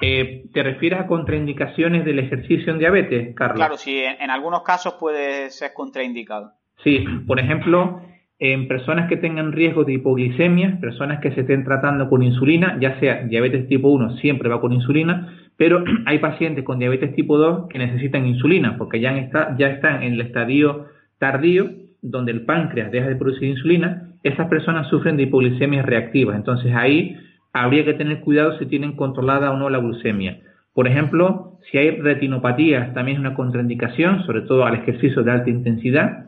Eh, 0.02 0.46
¿Te 0.54 0.64
refieres 0.64 1.00
a 1.00 1.08
contraindicaciones 1.08 2.06
del 2.06 2.20
ejercicio 2.20 2.72
en 2.72 2.80
diabetes, 2.80 3.36
Carlos? 3.36 3.58
Claro, 3.58 3.78
sí, 3.78 4.02
en, 4.02 4.30
algunos 4.30 4.64
casos 4.64 4.96
puede 5.00 5.50
ser 5.50 5.74
contraindicado. 5.74 6.54
Sí, 6.84 7.04
por 7.28 7.40
ejemplo, 7.40 8.02
en 8.38 8.70
personas 8.70 9.10
que 9.10 9.18
tengan 9.18 9.52
riesgo 9.52 9.84
de 9.84 9.94
hipoglicemia, 9.94 10.78
personas 10.80 11.20
que 11.20 11.32
se 11.34 11.42
estén 11.42 11.66
tratando 11.66 12.10
con 12.10 12.24
insulina, 12.24 12.78
ya 12.80 12.98
sea 13.02 13.24
diabetes 13.24 13.68
tipo 13.68 13.90
1, 13.90 14.18
siempre 14.18 14.48
va 14.48 14.62
con 14.62 14.72
insulina, 14.72 15.38
pero 15.58 15.84
hay 16.06 16.20
pacientes 16.20 16.64
con 16.64 16.80
diabetes 16.80 17.14
tipo 17.14 17.38
2 17.38 17.68
que 17.68 17.80
necesitan 17.80 18.26
insulina 18.26 18.78
porque 18.78 19.02
ya, 19.02 19.18
está, 19.18 19.58
ya 19.58 19.68
están 19.68 20.04
en 20.04 20.14
el 20.14 20.22
estadio 20.22 20.86
tardío 21.18 21.89
donde 22.02 22.32
el 22.32 22.46
páncreas 22.46 22.92
deja 22.92 23.08
de 23.08 23.16
producir 23.16 23.50
insulina, 23.50 24.14
esas 24.24 24.48
personas 24.48 24.88
sufren 24.88 25.18
de 25.18 25.24
hipoglicemia 25.24 25.82
reactiva. 25.82 26.36
Entonces 26.36 26.74
ahí 26.76 27.18
habría 27.54 27.86
que 27.86 27.94
tener 27.94 28.22
cuidado 28.22 28.58
si 28.58 28.66
tienen 28.66 28.96
controlada 28.96 29.52
o 29.52 29.58
no 29.58 29.70
la 29.70 29.80
glucemia. 29.80 30.40
Por 30.74 30.88
ejemplo, 30.88 31.58
si 31.72 31.78
hay 31.78 31.92
retinopatías, 31.92 32.94
también 32.94 33.18
es 33.18 33.22
una 33.22 33.36
contraindicación, 33.36 34.26
sobre 34.26 34.42
todo 34.42 34.66
al 34.66 34.76
ejercicio 34.76 35.24
de 35.24 35.32
alta 35.32 35.50
intensidad, 35.50 36.26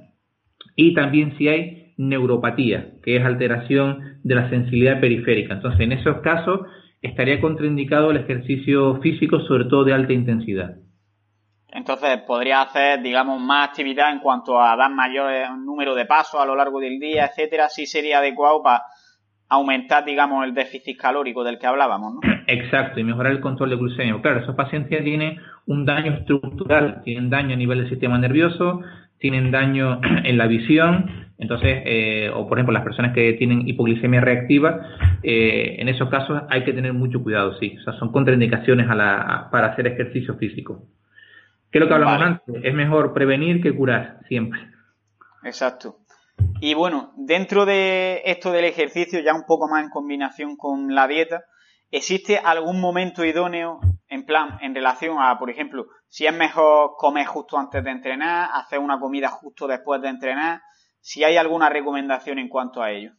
y 0.76 0.94
también 0.94 1.38
si 1.38 1.48
hay 1.48 1.94
neuropatía, 1.98 2.94
que 3.04 3.18
es 3.18 3.24
alteración 3.24 4.00
de 4.24 4.36
la 4.36 4.50
sensibilidad 4.50 5.00
periférica. 5.00 5.54
Entonces, 5.54 5.82
en 5.82 5.92
esos 5.92 6.18
casos 6.18 6.62
estaría 7.02 7.40
contraindicado 7.42 8.12
el 8.12 8.18
ejercicio 8.18 9.00
físico, 9.02 9.40
sobre 9.42 9.66
todo 9.66 9.84
de 9.84 9.94
alta 9.94 10.14
intensidad. 10.14 10.78
Entonces, 11.72 12.22
podría 12.28 12.62
hacer, 12.62 13.02
digamos, 13.02 13.40
más 13.40 13.70
actividad 13.70 14.12
en 14.12 14.20
cuanto 14.20 14.62
a 14.62 14.76
dar 14.76 14.92
mayor 14.92 15.58
número 15.58 15.96
de 15.96 16.06
pasos 16.06 16.42
a 16.42 16.46
lo 16.46 16.56
largo 16.56 16.80
del 16.80 17.00
día, 17.00 17.26
etcétera, 17.26 17.70
sí 17.70 17.86
sería 17.86 18.20
adecuado 18.20 18.62
para 18.62 18.84
aumentar, 19.48 20.06
digamos, 20.06 20.46
el 20.46 20.54
déficit 20.54 20.98
calórico 20.98 21.44
del 21.44 21.60
que 21.60 21.68
hablábamos, 21.68 22.16
¿no? 22.16 22.22
Exacto, 22.48 23.00
y 23.00 23.04
mejorar 23.04 23.34
el 23.34 23.42
control 23.42 23.70
de 23.70 23.76
glucemia. 23.76 24.22
Claro, 24.22 24.40
esos 24.40 24.56
pacientes 24.56 25.04
tienen 25.04 25.38
un 25.66 25.86
daño 25.86 26.14
estructural, 26.14 27.02
tienen 27.04 27.30
daño 27.30 27.54
a 27.54 27.58
nivel 27.58 27.80
del 27.80 27.90
sistema 27.90 28.18
nervioso, 28.18 28.82
tienen 29.18 29.52
daño 29.52 30.00
en 30.24 30.38
la 30.38 30.48
visión, 30.48 31.32
entonces, 31.38 31.82
eh, 31.86 32.30
o 32.34 32.48
por 32.48 32.60
ejemplo, 32.60 32.72
las 32.72 32.84
personas 32.84 33.14
que 33.14 33.34
tienen 33.34 33.68
hipoglicemia 33.68 34.22
reactiva, 34.22 34.88
eh, 35.24 35.76
en 35.80 35.90
esos 35.90 36.08
casos 36.10 36.44
hay 36.50 36.64
que 36.64 36.72
tener 36.72 36.94
mucho 36.94 37.24
cuidado, 37.24 37.58
sí. 37.58 37.76
O 37.80 37.84
sea, 37.84 37.94
son 37.94 38.12
contraindicaciones 38.12 38.88
a 38.90 38.96
la, 38.96 39.50
para 39.52 39.68
hacer 39.68 39.88
ejercicio 39.88 40.36
físico. 40.36 40.84
¿Qué 41.72 41.78
es 41.78 41.82
lo 41.82 41.88
que 41.88 41.94
hablamos 41.94 42.22
antes? 42.22 42.56
Es 42.64 42.74
mejor 42.74 43.14
prevenir 43.14 43.62
que 43.62 43.76
curar, 43.76 44.20
siempre. 44.28 44.60
Exacto. 45.44 45.98
Y 46.60 46.74
bueno, 46.74 47.14
dentro 47.16 47.66
de 47.66 48.22
esto 48.26 48.52
del 48.52 48.66
ejercicio, 48.66 49.20
ya 49.22 49.34
un 49.34 49.46
poco 49.46 49.68
más 49.68 49.84
en 49.84 49.90
combinación 49.90 50.58
con 50.58 50.94
la 50.94 51.08
dieta, 51.08 51.44
¿existe 51.90 52.38
algún 52.38 52.82
momento 52.82 53.24
idóneo 53.24 53.80
en 54.08 54.26
plan, 54.26 54.58
en 54.62 54.76
relación 54.76 55.18
a, 55.20 55.38
por 55.40 55.50
ejemplo, 55.50 55.88
si 56.08 56.26
es 56.26 56.34
mejor 56.34 56.92
comer 56.98 57.26
justo 57.26 57.58
antes 57.58 57.84
de 57.84 57.92
entrenar, 57.92 58.50
hacer 58.54 58.80
una 58.80 59.00
comida 59.00 59.30
justo 59.30 59.68
después 59.68 60.02
de 60.02 60.10
entrenar? 60.10 60.62
si 61.02 61.24
hay 61.24 61.36
alguna 61.36 61.70
recomendación 61.70 62.40
en 62.40 62.48
cuanto 62.48 62.82
a 62.82 62.92
ello, 62.92 63.14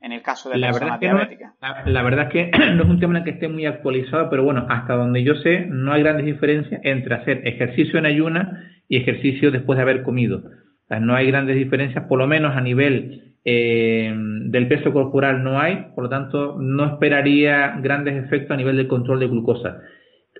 en 0.00 0.12
el 0.12 0.22
caso 0.22 0.48
de 0.50 0.58
la 0.58 0.68
personas 0.68 1.00
diabéticas. 1.00 1.54
la, 1.86 2.02
verdad 2.02 2.26
es 2.26 2.32
que 2.32 2.58
no 2.74 2.82
es 2.82 2.88
un 2.90 3.00
tema 3.00 3.14
en 3.14 3.16
el 3.18 3.24
que 3.24 3.30
esté 3.30 3.48
muy 3.48 3.66
actualizado, 3.66 4.30
pero 4.30 4.44
bueno, 4.44 4.66
hasta 4.68 4.94
donde 4.94 5.22
yo 5.22 5.34
sé, 5.36 5.66
no 5.66 5.92
hay 5.92 6.02
grandes 6.02 6.26
diferencias 6.26 6.80
entre 6.84 7.14
hacer 7.14 7.46
ejercicio 7.46 7.98
en 7.98 8.06
ayuna 8.06 8.70
y 8.88 8.96
ejercicio 8.96 9.50
después 9.50 9.76
de 9.76 9.82
haber 9.82 10.02
comido. 10.02 10.38
O 10.38 10.86
sea, 10.88 11.00
no 11.00 11.14
hay 11.14 11.26
grandes 11.26 11.56
diferencias, 11.56 12.04
por 12.04 12.18
lo 12.18 12.26
menos 12.26 12.56
a 12.56 12.60
nivel 12.60 13.34
eh, 13.44 14.14
del 14.14 14.68
peso 14.68 14.92
corporal 14.92 15.42
no 15.42 15.60
hay, 15.60 15.86
por 15.94 16.04
lo 16.04 16.10
tanto 16.10 16.56
no 16.60 16.84
esperaría 16.84 17.78
grandes 17.82 18.24
efectos 18.24 18.50
a 18.50 18.56
nivel 18.56 18.76
del 18.76 18.88
control 18.88 19.20
de 19.20 19.28
glucosa. 19.28 19.80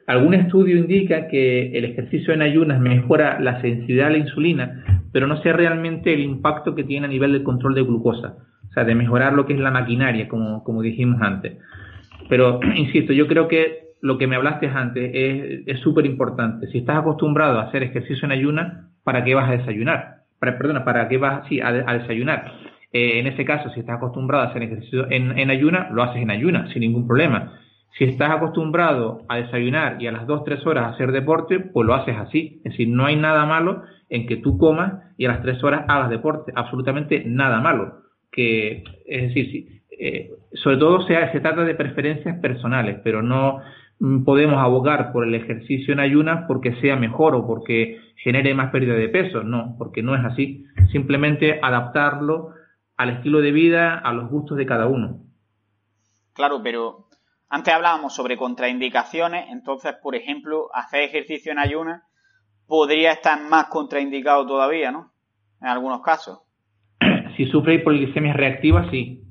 Algún 0.06 0.34
estudio 0.34 0.76
indica 0.76 1.28
que 1.28 1.76
el 1.76 1.84
ejercicio 1.84 2.32
en 2.32 2.42
ayunas 2.42 2.80
mejora 2.80 3.40
la 3.40 3.60
sensibilidad 3.60 4.08
a 4.08 4.10
la 4.10 4.18
insulina, 4.18 4.84
pero 5.12 5.26
no 5.26 5.42
sé 5.42 5.52
realmente 5.52 6.14
el 6.14 6.20
impacto 6.20 6.74
que 6.74 6.84
tiene 6.84 7.06
a 7.06 7.10
nivel 7.10 7.32
del 7.32 7.42
control 7.42 7.74
de 7.74 7.82
glucosa, 7.82 8.36
sea, 8.78 8.84
de 8.84 8.94
mejorar 8.94 9.32
lo 9.32 9.46
que 9.46 9.54
es 9.54 9.60
la 9.60 9.70
maquinaria, 9.70 10.28
como, 10.28 10.62
como 10.64 10.82
dijimos 10.82 11.20
antes. 11.20 11.58
Pero, 12.28 12.60
insisto, 12.74 13.12
yo 13.12 13.26
creo 13.26 13.48
que 13.48 13.88
lo 14.00 14.16
que 14.18 14.26
me 14.26 14.36
hablaste 14.36 14.68
antes 14.68 15.10
es 15.66 15.80
súper 15.80 16.06
importante. 16.06 16.68
Si 16.68 16.78
estás 16.78 16.98
acostumbrado 16.98 17.58
a 17.58 17.64
hacer 17.64 17.82
ejercicio 17.82 18.26
en 18.26 18.32
ayuna, 18.32 18.90
¿para 19.02 19.24
qué 19.24 19.34
vas 19.34 19.48
a 19.48 19.56
desayunar? 19.56 20.18
Para, 20.38 20.56
perdona, 20.56 20.84
¿para 20.84 21.08
qué 21.08 21.18
vas 21.18 21.48
sí, 21.48 21.60
a, 21.60 21.72
desayunar? 21.72 22.52
Eh, 22.92 23.18
en 23.18 23.26
ese 23.26 23.44
caso, 23.44 23.70
si 23.70 23.80
estás 23.80 23.96
acostumbrado 23.96 24.44
a 24.44 24.50
hacer 24.50 24.62
ejercicio 24.62 25.10
en, 25.10 25.36
en 25.36 25.50
ayuna, 25.50 25.88
lo 25.90 26.04
haces 26.04 26.22
en 26.22 26.30
ayuna, 26.30 26.72
sin 26.72 26.80
ningún 26.80 27.06
problema. 27.06 27.54
Si 27.98 28.04
estás 28.04 28.30
acostumbrado 28.30 29.22
a 29.28 29.36
desayunar 29.36 30.00
y 30.00 30.06
a 30.06 30.12
las 30.12 30.26
2-3 30.26 30.64
horas 30.66 30.94
hacer 30.94 31.10
deporte, 31.10 31.58
pues 31.58 31.86
lo 31.86 31.94
haces 31.94 32.16
así. 32.16 32.60
Es 32.64 32.72
decir, 32.72 32.88
no 32.88 33.06
hay 33.06 33.16
nada 33.16 33.44
malo 33.46 33.82
en 34.08 34.26
que 34.26 34.36
tú 34.36 34.58
comas 34.58 35.02
y 35.16 35.24
a 35.24 35.30
las 35.30 35.42
3 35.42 35.64
horas 35.64 35.84
hagas 35.88 36.08
deporte. 36.08 36.52
Absolutamente 36.54 37.24
nada 37.26 37.60
malo. 37.60 38.07
Que, 38.30 38.84
es 39.06 39.34
decir, 39.34 39.82
eh, 39.90 40.30
sobre 40.54 40.76
todo 40.76 41.06
se, 41.06 41.14
trata 41.40 41.64
de 41.64 41.74
preferencias 41.74 42.38
personales, 42.38 43.00
pero 43.02 43.22
no 43.22 43.60
mm, 43.98 44.24
podemos 44.24 44.58
abogar 44.58 45.12
por 45.12 45.26
el 45.26 45.34
ejercicio 45.34 45.92
en 45.92 46.00
ayunas 46.00 46.44
porque 46.46 46.80
sea 46.80 46.96
mejor 46.96 47.34
o 47.34 47.46
porque 47.46 48.00
genere 48.16 48.54
más 48.54 48.70
pérdida 48.70 48.94
de 48.94 49.08
peso. 49.08 49.42
No, 49.42 49.74
porque 49.78 50.02
no 50.02 50.14
es 50.14 50.24
así. 50.24 50.66
Simplemente 50.92 51.58
adaptarlo 51.62 52.54
al 52.96 53.10
estilo 53.10 53.40
de 53.40 53.52
vida, 53.52 53.98
a 53.98 54.12
los 54.12 54.30
gustos 54.30 54.56
de 54.58 54.66
cada 54.66 54.86
uno. 54.86 55.20
Claro, 56.34 56.60
pero 56.62 57.08
antes 57.48 57.72
hablábamos 57.72 58.14
sobre 58.14 58.36
contraindicaciones, 58.36 59.46
entonces, 59.50 59.94
por 60.02 60.14
ejemplo, 60.14 60.68
hacer 60.74 61.02
ejercicio 61.02 61.50
en 61.50 61.58
ayunas 61.58 62.02
podría 62.66 63.12
estar 63.12 63.40
más 63.40 63.66
contraindicado 63.68 64.46
todavía, 64.46 64.92
¿no? 64.92 65.12
En 65.60 65.68
algunos 65.68 66.02
casos. 66.02 66.40
Si 67.38 67.46
sufre 67.46 67.74
hipoglicemia 67.74 68.32
reactiva, 68.32 68.90
sí. 68.90 69.22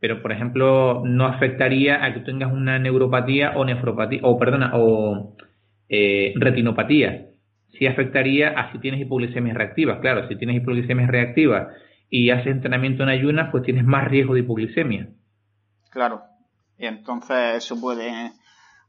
Pero, 0.00 0.22
por 0.22 0.32
ejemplo, 0.32 1.02
no 1.04 1.26
afectaría 1.26 2.02
a 2.02 2.14
que 2.14 2.20
tengas 2.20 2.50
una 2.50 2.78
neuropatía 2.78 3.52
o 3.56 3.64
nefropatía, 3.66 4.20
o 4.22 4.38
perdona, 4.38 4.70
o 4.74 5.36
eh, 5.90 6.32
retinopatía. 6.36 7.26
Sí 7.78 7.86
afectaría 7.86 8.48
a 8.58 8.72
si 8.72 8.78
tienes 8.78 9.02
hipoglicemia 9.02 9.52
reactiva. 9.52 10.00
Claro, 10.00 10.26
si 10.28 10.36
tienes 10.36 10.56
hipoglicemia 10.56 11.06
reactiva 11.06 11.68
y 12.08 12.30
haces 12.30 12.46
entrenamiento 12.46 13.02
en 13.02 13.10
ayunas, 13.10 13.50
pues 13.50 13.64
tienes 13.64 13.84
más 13.84 14.08
riesgo 14.08 14.32
de 14.32 14.40
hipoglicemia. 14.40 15.08
Claro. 15.90 16.22
Y 16.78 16.86
entonces 16.86 17.56
eso 17.56 17.78
puede, 17.78 18.32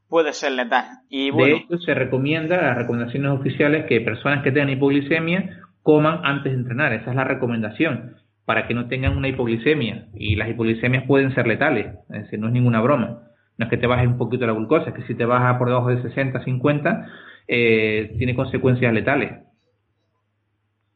puede 0.08 0.32
ser 0.32 0.52
letal. 0.52 0.86
Y 1.10 1.30
bueno, 1.30 1.56
de 1.56 1.62
hecho, 1.64 1.76
se 1.84 1.92
recomienda, 1.92 2.62
las 2.62 2.78
recomendaciones 2.78 3.30
oficiales, 3.32 3.84
que 3.84 4.00
personas 4.00 4.42
que 4.42 4.52
tengan 4.52 4.70
hipoglicemia 4.70 5.58
coman 5.82 6.20
antes 6.24 6.52
de 6.52 6.58
entrenar. 6.58 6.94
Esa 6.94 7.10
es 7.10 7.16
la 7.16 7.24
recomendación, 7.24 8.16
para 8.44 8.66
que 8.66 8.74
no 8.74 8.88
tengan 8.88 9.16
una 9.16 9.28
hipoglicemia. 9.28 10.08
Y 10.14 10.36
las 10.36 10.48
hipoglicemias 10.48 11.04
pueden 11.06 11.34
ser 11.34 11.46
letales, 11.46 11.94
es 12.10 12.22
decir, 12.24 12.38
no 12.38 12.48
es 12.48 12.52
ninguna 12.52 12.80
broma. 12.80 13.22
No 13.58 13.64
es 13.64 13.70
que 13.70 13.76
te 13.76 13.86
baje 13.86 14.06
un 14.06 14.18
poquito 14.18 14.46
la 14.46 14.52
glucosa, 14.52 14.90
es 14.90 14.94
que 14.94 15.06
si 15.06 15.14
te 15.14 15.24
baja 15.24 15.58
por 15.58 15.68
debajo 15.68 15.88
de 15.88 16.02
60, 16.02 16.42
50, 16.42 17.06
eh, 17.48 18.14
tiene 18.18 18.34
consecuencias 18.34 18.92
letales. 18.92 19.42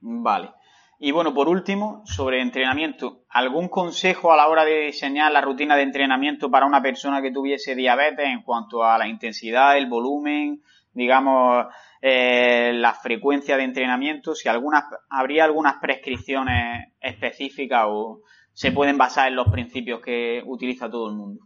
Vale. 0.00 0.50
Y 0.98 1.10
bueno, 1.10 1.34
por 1.34 1.48
último, 1.48 2.02
sobre 2.06 2.40
entrenamiento, 2.40 3.24
¿algún 3.28 3.68
consejo 3.68 4.32
a 4.32 4.36
la 4.36 4.48
hora 4.48 4.64
de 4.64 4.86
diseñar 4.86 5.30
la 5.30 5.42
rutina 5.42 5.76
de 5.76 5.82
entrenamiento 5.82 6.50
para 6.50 6.64
una 6.64 6.80
persona 6.80 7.20
que 7.20 7.30
tuviese 7.30 7.74
diabetes 7.74 8.26
en 8.26 8.42
cuanto 8.42 8.82
a 8.82 8.96
la 8.96 9.06
intensidad, 9.06 9.76
el 9.76 9.88
volumen, 9.88 10.62
digamos, 10.94 11.66
eh, 12.02 12.72
la 12.74 12.94
frecuencia 12.94 13.56
de 13.56 13.64
entrenamiento? 13.64 14.34
Si 14.34 14.48
algunas, 14.48 14.84
habría 15.08 15.44
algunas 15.44 15.76
prescripciones 15.80 16.92
específicas 17.00 17.84
o 17.88 18.20
se 18.52 18.72
pueden 18.72 18.96
basar 18.96 19.28
en 19.28 19.36
los 19.36 19.48
principios 19.48 20.00
que 20.00 20.42
utiliza 20.46 20.90
todo 20.90 21.10
el 21.10 21.16
mundo. 21.16 21.40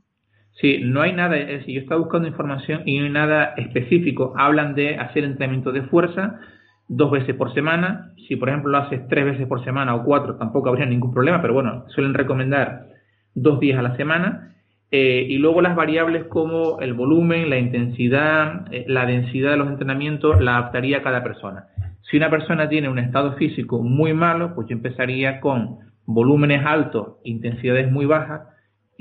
Sí, 0.60 0.78
no 0.82 1.00
hay 1.02 1.12
nada, 1.12 1.36
es 1.36 1.60
decir, 1.60 1.74
yo 1.74 1.80
estaba 1.80 2.00
buscando 2.00 2.28
información 2.28 2.82
y 2.84 2.98
no 2.98 3.04
hay 3.04 3.10
nada 3.10 3.54
específico. 3.56 4.34
Hablan 4.36 4.74
de 4.74 4.96
hacer 4.96 5.24
entrenamiento 5.24 5.72
de 5.72 5.82
fuerza, 5.82 6.38
dos 6.86 7.10
veces 7.10 7.34
por 7.34 7.54
semana. 7.54 8.12
Si, 8.28 8.36
por 8.36 8.48
ejemplo, 8.48 8.70
lo 8.70 8.78
haces 8.78 9.08
tres 9.08 9.24
veces 9.24 9.46
por 9.46 9.64
semana 9.64 9.94
o 9.94 10.04
cuatro, 10.04 10.36
tampoco 10.36 10.68
habría 10.68 10.86
ningún 10.86 11.12
problema, 11.12 11.40
pero 11.40 11.54
bueno, 11.54 11.84
suelen 11.88 12.14
recomendar 12.14 12.88
dos 13.34 13.58
días 13.58 13.78
a 13.78 13.82
la 13.82 13.96
semana. 13.96 14.54
Eh, 14.92 15.26
y 15.28 15.38
luego 15.38 15.62
las 15.62 15.76
variables 15.76 16.24
como 16.24 16.80
el 16.80 16.94
volumen, 16.94 17.48
la 17.48 17.58
intensidad, 17.58 18.66
eh, 18.72 18.84
la 18.88 19.06
densidad 19.06 19.52
de 19.52 19.56
los 19.56 19.68
entrenamientos, 19.68 20.40
la 20.40 20.56
adaptaría 20.56 20.98
a 20.98 21.02
cada 21.02 21.22
persona. 21.22 21.68
Si 22.02 22.16
una 22.16 22.28
persona 22.28 22.68
tiene 22.68 22.88
un 22.88 22.98
estado 22.98 23.34
físico 23.34 23.82
muy 23.82 24.14
malo, 24.14 24.54
pues 24.54 24.66
yo 24.68 24.74
empezaría 24.74 25.40
con 25.40 25.78
volúmenes 26.06 26.66
altos, 26.66 27.18
intensidades 27.22 27.90
muy 27.90 28.04
bajas, 28.06 28.42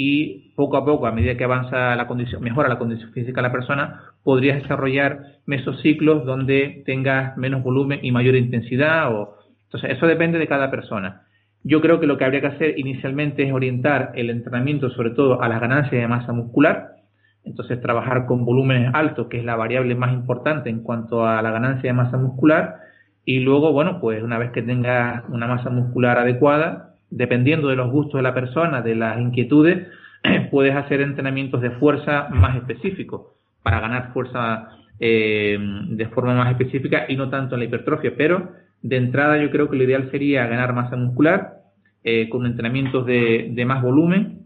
y 0.02 0.54
poco 0.56 0.78
a 0.78 0.86
poco, 0.86 1.08
a 1.08 1.12
medida 1.12 1.36
que 1.36 1.44
avanza 1.44 1.94
la 1.94 2.08
condición, 2.08 2.42
mejora 2.42 2.70
la 2.70 2.80
condición 2.80 3.12
física 3.12 3.42
de 3.42 3.48
la 3.50 3.52
persona, 3.52 4.02
podrías 4.24 4.62
desarrollar 4.62 5.40
mesociclos 5.46 6.24
donde 6.24 6.84
tengas 6.86 7.36
menos 7.36 7.64
volumen 7.64 8.00
y 8.02 8.14
mayor 8.14 8.36
intensidad. 8.36 9.14
O... 9.14 9.36
Entonces, 9.64 9.92
eso 9.98 10.08
depende 10.08 10.40
de 10.40 10.48
cada 10.48 10.72
persona. 10.72 11.24
Yo 11.64 11.82
creo 11.82 12.00
que 12.00 12.08
lo 12.08 12.18
que 12.18 12.26
habría 12.26 12.42
que 12.42 12.48
hacer 12.48 12.80
inicialmente 12.80 13.44
es 13.44 13.52
orientar 13.52 14.12
el 14.16 14.30
entrenamiento 14.30 14.90
sobre 14.92 15.12
todo 15.12 15.42
a 15.42 15.50
las 15.50 15.60
ganancias 15.60 16.02
de 16.02 16.08
masa 16.08 16.32
muscular. 16.32 16.96
Entonces, 17.44 17.82
trabajar 17.82 18.26
con 18.26 18.46
volúmenes 18.46 18.92
altos, 18.94 19.28
que 19.28 19.40
es 19.40 19.46
la 19.46 19.56
variable 19.56 19.96
más 19.96 20.14
importante 20.14 20.70
en 20.70 20.82
cuanto 20.84 21.26
a 21.26 21.42
la 21.42 21.52
ganancia 21.52 21.90
de 21.90 21.94
masa 21.94 22.18
muscular. 22.18 22.78
Y 23.26 23.40
luego, 23.40 23.74
bueno, 23.74 24.00
pues 24.00 24.24
una 24.24 24.38
vez 24.38 24.52
que 24.52 24.62
tengas 24.62 25.24
una 25.30 25.48
masa 25.48 25.70
muscular 25.70 26.18
adecuada, 26.18 26.96
dependiendo 27.10 27.68
de 27.68 27.76
los 27.76 27.92
gustos 27.92 28.20
de 28.20 28.24
la 28.24 28.34
persona, 28.34 28.82
de 28.82 28.96
las 28.96 29.20
inquietudes, 29.20 29.88
puedes 30.52 30.76
hacer 30.76 31.02
entrenamientos 31.02 31.62
de 31.62 31.72
fuerza 31.72 32.28
más 32.30 32.56
específicos 32.56 33.28
para 33.64 33.80
ganar 33.80 34.14
fuerza 34.14 34.70
eh, 35.00 35.58
de 35.90 36.06
forma 36.08 36.34
más 36.36 36.52
específica 36.52 37.06
y 37.08 37.16
no 37.16 37.30
tanto 37.30 37.56
en 37.56 37.60
la 37.60 37.66
hipertrofia. 37.66 38.14
Pero 38.16 38.52
de 38.82 38.98
entrada 38.98 39.42
yo 39.42 39.52
creo 39.52 39.70
que 39.70 39.78
lo 39.78 39.84
ideal 39.84 40.10
sería 40.12 40.48
ganar 40.48 40.74
masa 40.74 40.96
muscular 40.96 41.60
eh, 42.04 42.30
con 42.30 42.46
entrenamientos 42.46 43.06
de, 43.06 43.52
de 43.52 43.66
más 43.66 43.84
volumen 43.84 44.46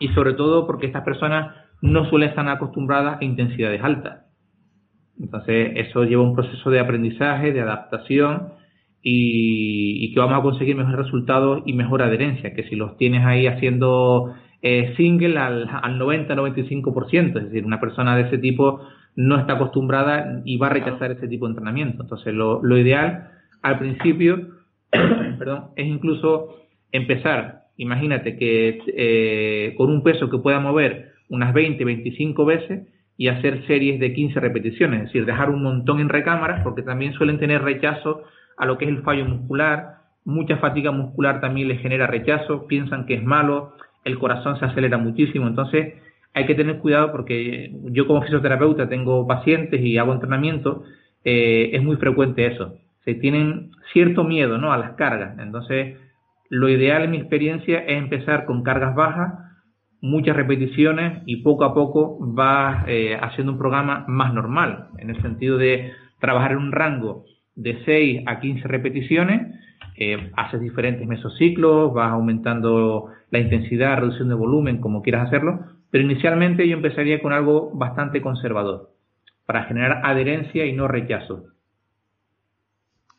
y 0.00 0.08
sobre 0.08 0.34
todo 0.34 0.66
porque 0.66 0.86
estas 0.86 1.04
personas 1.04 1.54
no 1.80 2.08
suelen 2.08 2.30
estar 2.30 2.48
acostumbradas 2.48 3.20
a 3.20 3.24
intensidades 3.24 3.82
altas. 3.82 4.24
Entonces, 5.20 5.72
eso 5.76 6.04
lleva 6.04 6.22
un 6.22 6.34
proceso 6.34 6.70
de 6.70 6.80
aprendizaje, 6.80 7.52
de 7.52 7.60
adaptación 7.60 8.54
y, 9.02 10.12
que 10.12 10.20
vamos 10.20 10.38
a 10.38 10.42
conseguir 10.42 10.76
mejores 10.76 10.98
resultados 11.06 11.62
y 11.66 11.74
mejor 11.74 12.02
adherencia, 12.02 12.54
que 12.54 12.64
si 12.64 12.74
los 12.74 12.96
tienes 12.96 13.24
ahí 13.24 13.46
haciendo 13.46 14.34
eh, 14.62 14.94
single 14.96 15.38
al, 15.38 15.68
al 15.68 16.00
90-95%, 16.00 17.38
es 17.38 17.44
decir, 17.44 17.64
una 17.64 17.80
persona 17.80 18.16
de 18.16 18.22
ese 18.22 18.38
tipo 18.38 18.80
no 19.14 19.38
está 19.38 19.52
acostumbrada 19.52 20.42
y 20.44 20.56
va 20.56 20.68
a 20.68 20.70
rechazar 20.70 21.12
ese 21.12 21.28
tipo 21.28 21.46
de 21.46 21.50
entrenamiento. 21.50 22.02
Entonces, 22.02 22.34
lo, 22.34 22.62
lo 22.62 22.78
ideal 22.78 23.28
al 23.64 23.78
principio 23.78 24.48
perdón, 25.38 25.70
es 25.74 25.86
incluso 25.86 26.60
empezar, 26.92 27.62
imagínate 27.76 28.36
que 28.36 28.78
eh, 28.86 29.74
con 29.76 29.90
un 29.90 30.02
peso 30.02 30.30
que 30.30 30.38
pueda 30.38 30.60
mover 30.60 31.12
unas 31.28 31.52
20, 31.52 31.84
25 31.84 32.44
veces, 32.44 32.86
y 33.16 33.28
hacer 33.28 33.64
series 33.66 34.00
de 34.00 34.12
15 34.12 34.40
repeticiones, 34.40 35.00
es 35.00 35.06
decir, 35.06 35.24
dejar 35.24 35.48
un 35.50 35.62
montón 35.62 36.00
en 36.00 36.08
recámaras 36.08 36.62
porque 36.64 36.82
también 36.82 37.12
suelen 37.12 37.38
tener 37.38 37.62
rechazo 37.62 38.24
a 38.56 38.66
lo 38.66 38.76
que 38.76 38.86
es 38.86 38.90
el 38.90 39.02
fallo 39.02 39.24
muscular, 39.24 39.98
mucha 40.24 40.56
fatiga 40.56 40.90
muscular 40.90 41.40
también 41.40 41.68
les 41.68 41.80
genera 41.80 42.08
rechazo, 42.08 42.66
piensan 42.66 43.06
que 43.06 43.14
es 43.14 43.22
malo, 43.22 43.74
el 44.04 44.18
corazón 44.18 44.58
se 44.58 44.64
acelera 44.64 44.98
muchísimo, 44.98 45.46
entonces 45.46 45.94
hay 46.34 46.46
que 46.46 46.56
tener 46.56 46.78
cuidado 46.78 47.12
porque 47.12 47.70
yo 47.84 48.06
como 48.08 48.22
fisioterapeuta 48.22 48.88
tengo 48.88 49.26
pacientes 49.28 49.80
y 49.80 49.96
hago 49.96 50.12
entrenamiento, 50.12 50.82
eh, 51.24 51.70
es 51.72 51.82
muy 51.84 51.96
frecuente 51.96 52.46
eso, 52.46 52.74
se 53.04 53.14
tienen 53.14 53.70
cierto 53.92 54.24
miedo 54.24 54.58
¿no? 54.58 54.72
a 54.72 54.78
las 54.78 54.92
cargas, 54.92 55.38
entonces 55.38 55.98
lo 56.50 56.68
ideal 56.68 57.02
en 57.02 57.10
mi 57.10 57.16
experiencia 57.18 57.80
es 57.80 57.98
empezar 57.98 58.44
con 58.44 58.62
cargas 58.62 58.94
bajas, 58.94 59.34
muchas 60.00 60.36
repeticiones 60.36 61.22
y 61.26 61.38
poco 61.38 61.64
a 61.64 61.74
poco 61.74 62.18
vas 62.20 62.84
eh, 62.86 63.18
haciendo 63.20 63.52
un 63.52 63.58
programa 63.58 64.04
más 64.06 64.34
normal, 64.34 64.88
en 64.98 65.10
el 65.10 65.20
sentido 65.22 65.56
de 65.56 65.92
trabajar 66.20 66.52
en 66.52 66.58
un 66.58 66.72
rango 66.72 67.24
de 67.56 67.82
6 67.84 68.24
a 68.26 68.40
15 68.40 68.68
repeticiones, 68.68 69.54
eh, 69.96 70.30
haces 70.36 70.60
diferentes 70.60 71.06
mesociclos, 71.06 71.92
vas 71.94 72.12
aumentando 72.12 73.08
la 73.30 73.38
intensidad, 73.38 73.98
reducción 73.98 74.28
de 74.28 74.34
volumen, 74.34 74.80
como 74.80 75.02
quieras 75.02 75.28
hacerlo, 75.28 75.60
pero 75.90 76.04
inicialmente 76.04 76.68
yo 76.68 76.76
empezaría 76.76 77.22
con 77.22 77.32
algo 77.32 77.70
bastante 77.74 78.20
conservador, 78.20 78.90
para 79.46 79.64
generar 79.64 80.00
adherencia 80.04 80.66
y 80.66 80.72
no 80.72 80.88
rechazo. 80.88 81.44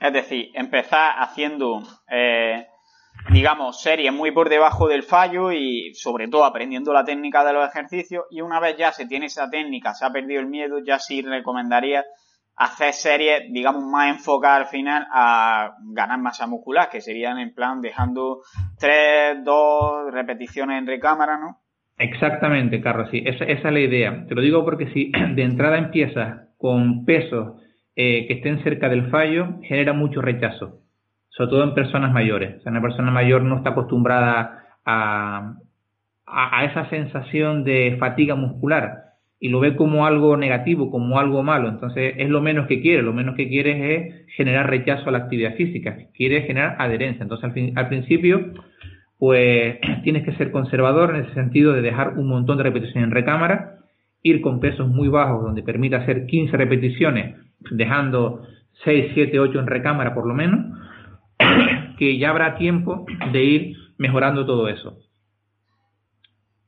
Es 0.07 0.13
decir, 0.13 0.51
empezar 0.53 1.15
haciendo 1.17 1.81
eh, 2.09 2.65
digamos, 3.31 3.81
series 3.81 4.13
muy 4.13 4.31
por 4.31 4.49
debajo 4.49 4.87
del 4.87 5.03
fallo 5.03 5.51
y 5.51 5.93
sobre 5.95 6.27
todo 6.27 6.45
aprendiendo 6.45 6.93
la 6.93 7.03
técnica 7.03 7.43
de 7.43 7.53
los 7.53 7.67
ejercicios 7.67 8.25
y 8.29 8.41
una 8.41 8.59
vez 8.59 8.77
ya 8.77 8.91
se 8.91 9.07
tiene 9.07 9.27
esa 9.27 9.49
técnica, 9.49 9.93
se 9.93 10.05
ha 10.05 10.11
perdido 10.11 10.41
el 10.41 10.47
miedo, 10.47 10.79
ya 10.85 10.99
sí 10.99 11.21
recomendaría 11.21 12.03
hacer 12.55 12.93
series, 12.93 13.51
digamos, 13.51 13.83
más 13.83 14.15
enfocadas 14.15 14.59
al 14.59 14.67
final 14.67 15.07
a 15.11 15.75
ganar 15.91 16.19
masa 16.19 16.47
muscular, 16.47 16.89
que 16.89 17.01
serían 17.01 17.37
en 17.39 17.53
plan 17.53 17.81
dejando 17.81 18.41
tres, 18.79 19.43
dos 19.43 20.13
repeticiones 20.13 20.79
en 20.79 20.87
recámara, 20.87 21.37
¿no? 21.37 21.57
Exactamente, 21.97 22.81
Carlos, 22.81 23.09
sí, 23.11 23.23
esa, 23.25 23.45
esa 23.45 23.67
es 23.67 23.73
la 23.73 23.79
idea. 23.79 24.25
Te 24.27 24.35
lo 24.35 24.41
digo 24.41 24.63
porque 24.63 24.87
si 24.93 25.11
de 25.35 25.43
entrada 25.43 25.77
empiezas 25.77 26.49
con 26.57 27.05
pesos 27.05 27.61
eh, 27.95 28.27
que 28.27 28.33
estén 28.33 28.63
cerca 28.63 28.89
del 28.89 29.09
fallo, 29.09 29.59
genera 29.63 29.93
mucho 29.93 30.21
rechazo 30.21 30.81
sobre 31.35 31.49
todo 31.49 31.63
en 31.63 31.73
personas 31.73 32.13
mayores. 32.13 32.55
O 32.57 32.61
sea, 32.61 32.71
una 32.71 32.81
persona 32.81 33.11
mayor 33.11 33.43
no 33.43 33.57
está 33.57 33.71
acostumbrada 33.71 34.63
a, 34.85 35.55
a, 36.25 36.65
esa 36.65 36.89
sensación 36.89 37.63
de 37.63 37.97
fatiga 37.99 38.35
muscular 38.35 39.03
y 39.39 39.49
lo 39.49 39.59
ve 39.59 39.75
como 39.75 40.05
algo 40.05 40.37
negativo, 40.37 40.89
como 40.89 41.19
algo 41.19 41.43
malo. 41.43 41.67
Entonces 41.67 42.13
es 42.17 42.29
lo 42.29 42.41
menos 42.41 42.67
que 42.67 42.81
quiere, 42.81 43.01
lo 43.01 43.11
menos 43.11 43.35
que 43.35 43.49
quiere 43.49 43.95
es 43.95 44.27
generar 44.35 44.69
rechazo 44.69 45.09
a 45.09 45.11
la 45.11 45.19
actividad 45.19 45.55
física, 45.55 45.97
quiere 46.13 46.43
generar 46.43 46.77
adherencia. 46.79 47.23
Entonces 47.23 47.43
al, 47.43 47.53
fin, 47.53 47.77
al 47.77 47.89
principio 47.89 48.53
pues 49.17 49.77
tienes 50.03 50.23
que 50.23 50.33
ser 50.33 50.51
conservador 50.51 51.15
en 51.15 51.25
ese 51.25 51.33
sentido 51.33 51.73
de 51.73 51.81
dejar 51.81 52.17
un 52.17 52.27
montón 52.27 52.57
de 52.57 52.63
repeticiones 52.63 53.03
en 53.03 53.11
recámara, 53.11 53.79
ir 54.23 54.39
con 54.39 54.61
pesos 54.61 54.87
muy 54.87 55.09
bajos 55.09 55.43
donde 55.43 55.63
permita 55.63 55.97
hacer 55.97 56.25
15 56.27 56.55
repeticiones, 56.55 57.35
dejando 57.71 58.43
6, 58.83 59.11
7, 59.13 59.39
8 59.39 59.59
en 59.59 59.67
recámara 59.67 60.13
por 60.13 60.27
lo 60.27 60.33
menos, 60.33 60.59
que 61.97 62.17
ya 62.17 62.29
habrá 62.29 62.57
tiempo 62.57 63.05
de 63.31 63.43
ir 63.43 63.77
mejorando 63.97 64.45
todo 64.45 64.67
eso. 64.67 64.97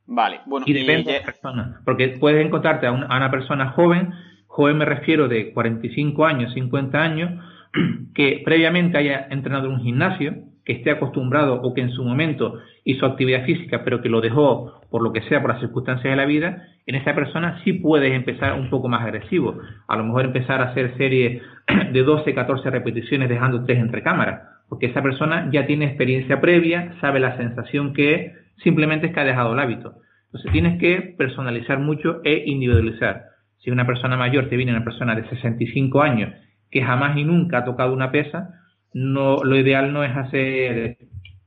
Vale, 0.06 0.40
bueno, 0.46 0.64
y 0.66 0.72
depende 0.72 1.12
de 1.12 1.18
la 1.18 1.24
persona, 1.26 1.80
porque 1.84 2.16
puedes 2.18 2.44
encontrarte 2.44 2.86
a 2.86 2.92
una, 2.92 3.30
persona 3.30 3.72
joven, 3.72 4.10
joven 4.46 4.78
me 4.78 4.86
refiero 4.86 5.28
de 5.28 5.52
45 5.52 6.24
años, 6.24 6.54
50 6.54 6.98
años, 6.98 7.44
que 8.14 8.40
previamente 8.42 8.96
haya 8.96 9.26
entrenado 9.30 9.66
en 9.66 9.74
un 9.74 9.80
gimnasio, 9.82 10.47
que 10.68 10.74
esté 10.74 10.90
acostumbrado 10.90 11.62
o 11.62 11.72
que 11.72 11.80
en 11.80 11.92
su 11.92 12.04
momento 12.04 12.58
hizo 12.84 13.06
actividad 13.06 13.46
física, 13.46 13.84
pero 13.84 14.02
que 14.02 14.10
lo 14.10 14.20
dejó 14.20 14.82
por 14.90 15.00
lo 15.02 15.14
que 15.14 15.22
sea, 15.22 15.40
por 15.40 15.50
las 15.50 15.60
circunstancias 15.60 16.12
de 16.12 16.16
la 16.16 16.26
vida, 16.26 16.62
en 16.84 16.94
esa 16.94 17.14
persona 17.14 17.58
sí 17.64 17.72
puedes 17.72 18.12
empezar 18.12 18.52
un 18.52 18.68
poco 18.68 18.86
más 18.86 19.00
agresivo. 19.00 19.58
A 19.88 19.96
lo 19.96 20.04
mejor 20.04 20.26
empezar 20.26 20.60
a 20.60 20.66
hacer 20.66 20.94
series 20.98 21.40
de 21.92 22.02
12, 22.02 22.34
14 22.34 22.68
repeticiones 22.68 23.30
dejando 23.30 23.64
tres 23.64 23.78
entre 23.78 24.02
cámaras 24.02 24.42
porque 24.68 24.86
esa 24.86 25.02
persona 25.02 25.48
ya 25.50 25.66
tiene 25.66 25.86
experiencia 25.86 26.40
previa, 26.40 26.94
sabe 27.00 27.20
la 27.20 27.36
sensación 27.36 27.94
que 27.94 28.14
es, 28.14 28.32
simplemente 28.62 29.06
es 29.06 29.14
que 29.14 29.20
ha 29.20 29.24
dejado 29.24 29.54
el 29.54 29.58
hábito. 29.58 29.94
Entonces 30.26 30.52
tienes 30.52 30.78
que 30.78 31.14
personalizar 31.16 31.78
mucho 31.78 32.20
e 32.22 32.42
individualizar. 32.44 33.22
Si 33.58 33.70
una 33.70 33.86
persona 33.86 34.16
mayor 34.16 34.48
te 34.48 34.56
viene 34.56 34.72
una 34.72 34.84
persona 34.84 35.14
de 35.14 35.26
65 35.28 36.02
años 36.02 36.34
que 36.70 36.82
jamás 36.82 37.16
y 37.16 37.24
nunca 37.24 37.58
ha 37.58 37.64
tocado 37.64 37.94
una 37.94 38.10
pesa, 38.10 38.50
no, 38.98 39.44
lo 39.44 39.56
ideal 39.56 39.92
no 39.92 40.02
es 40.02 40.16
hacer 40.16 40.98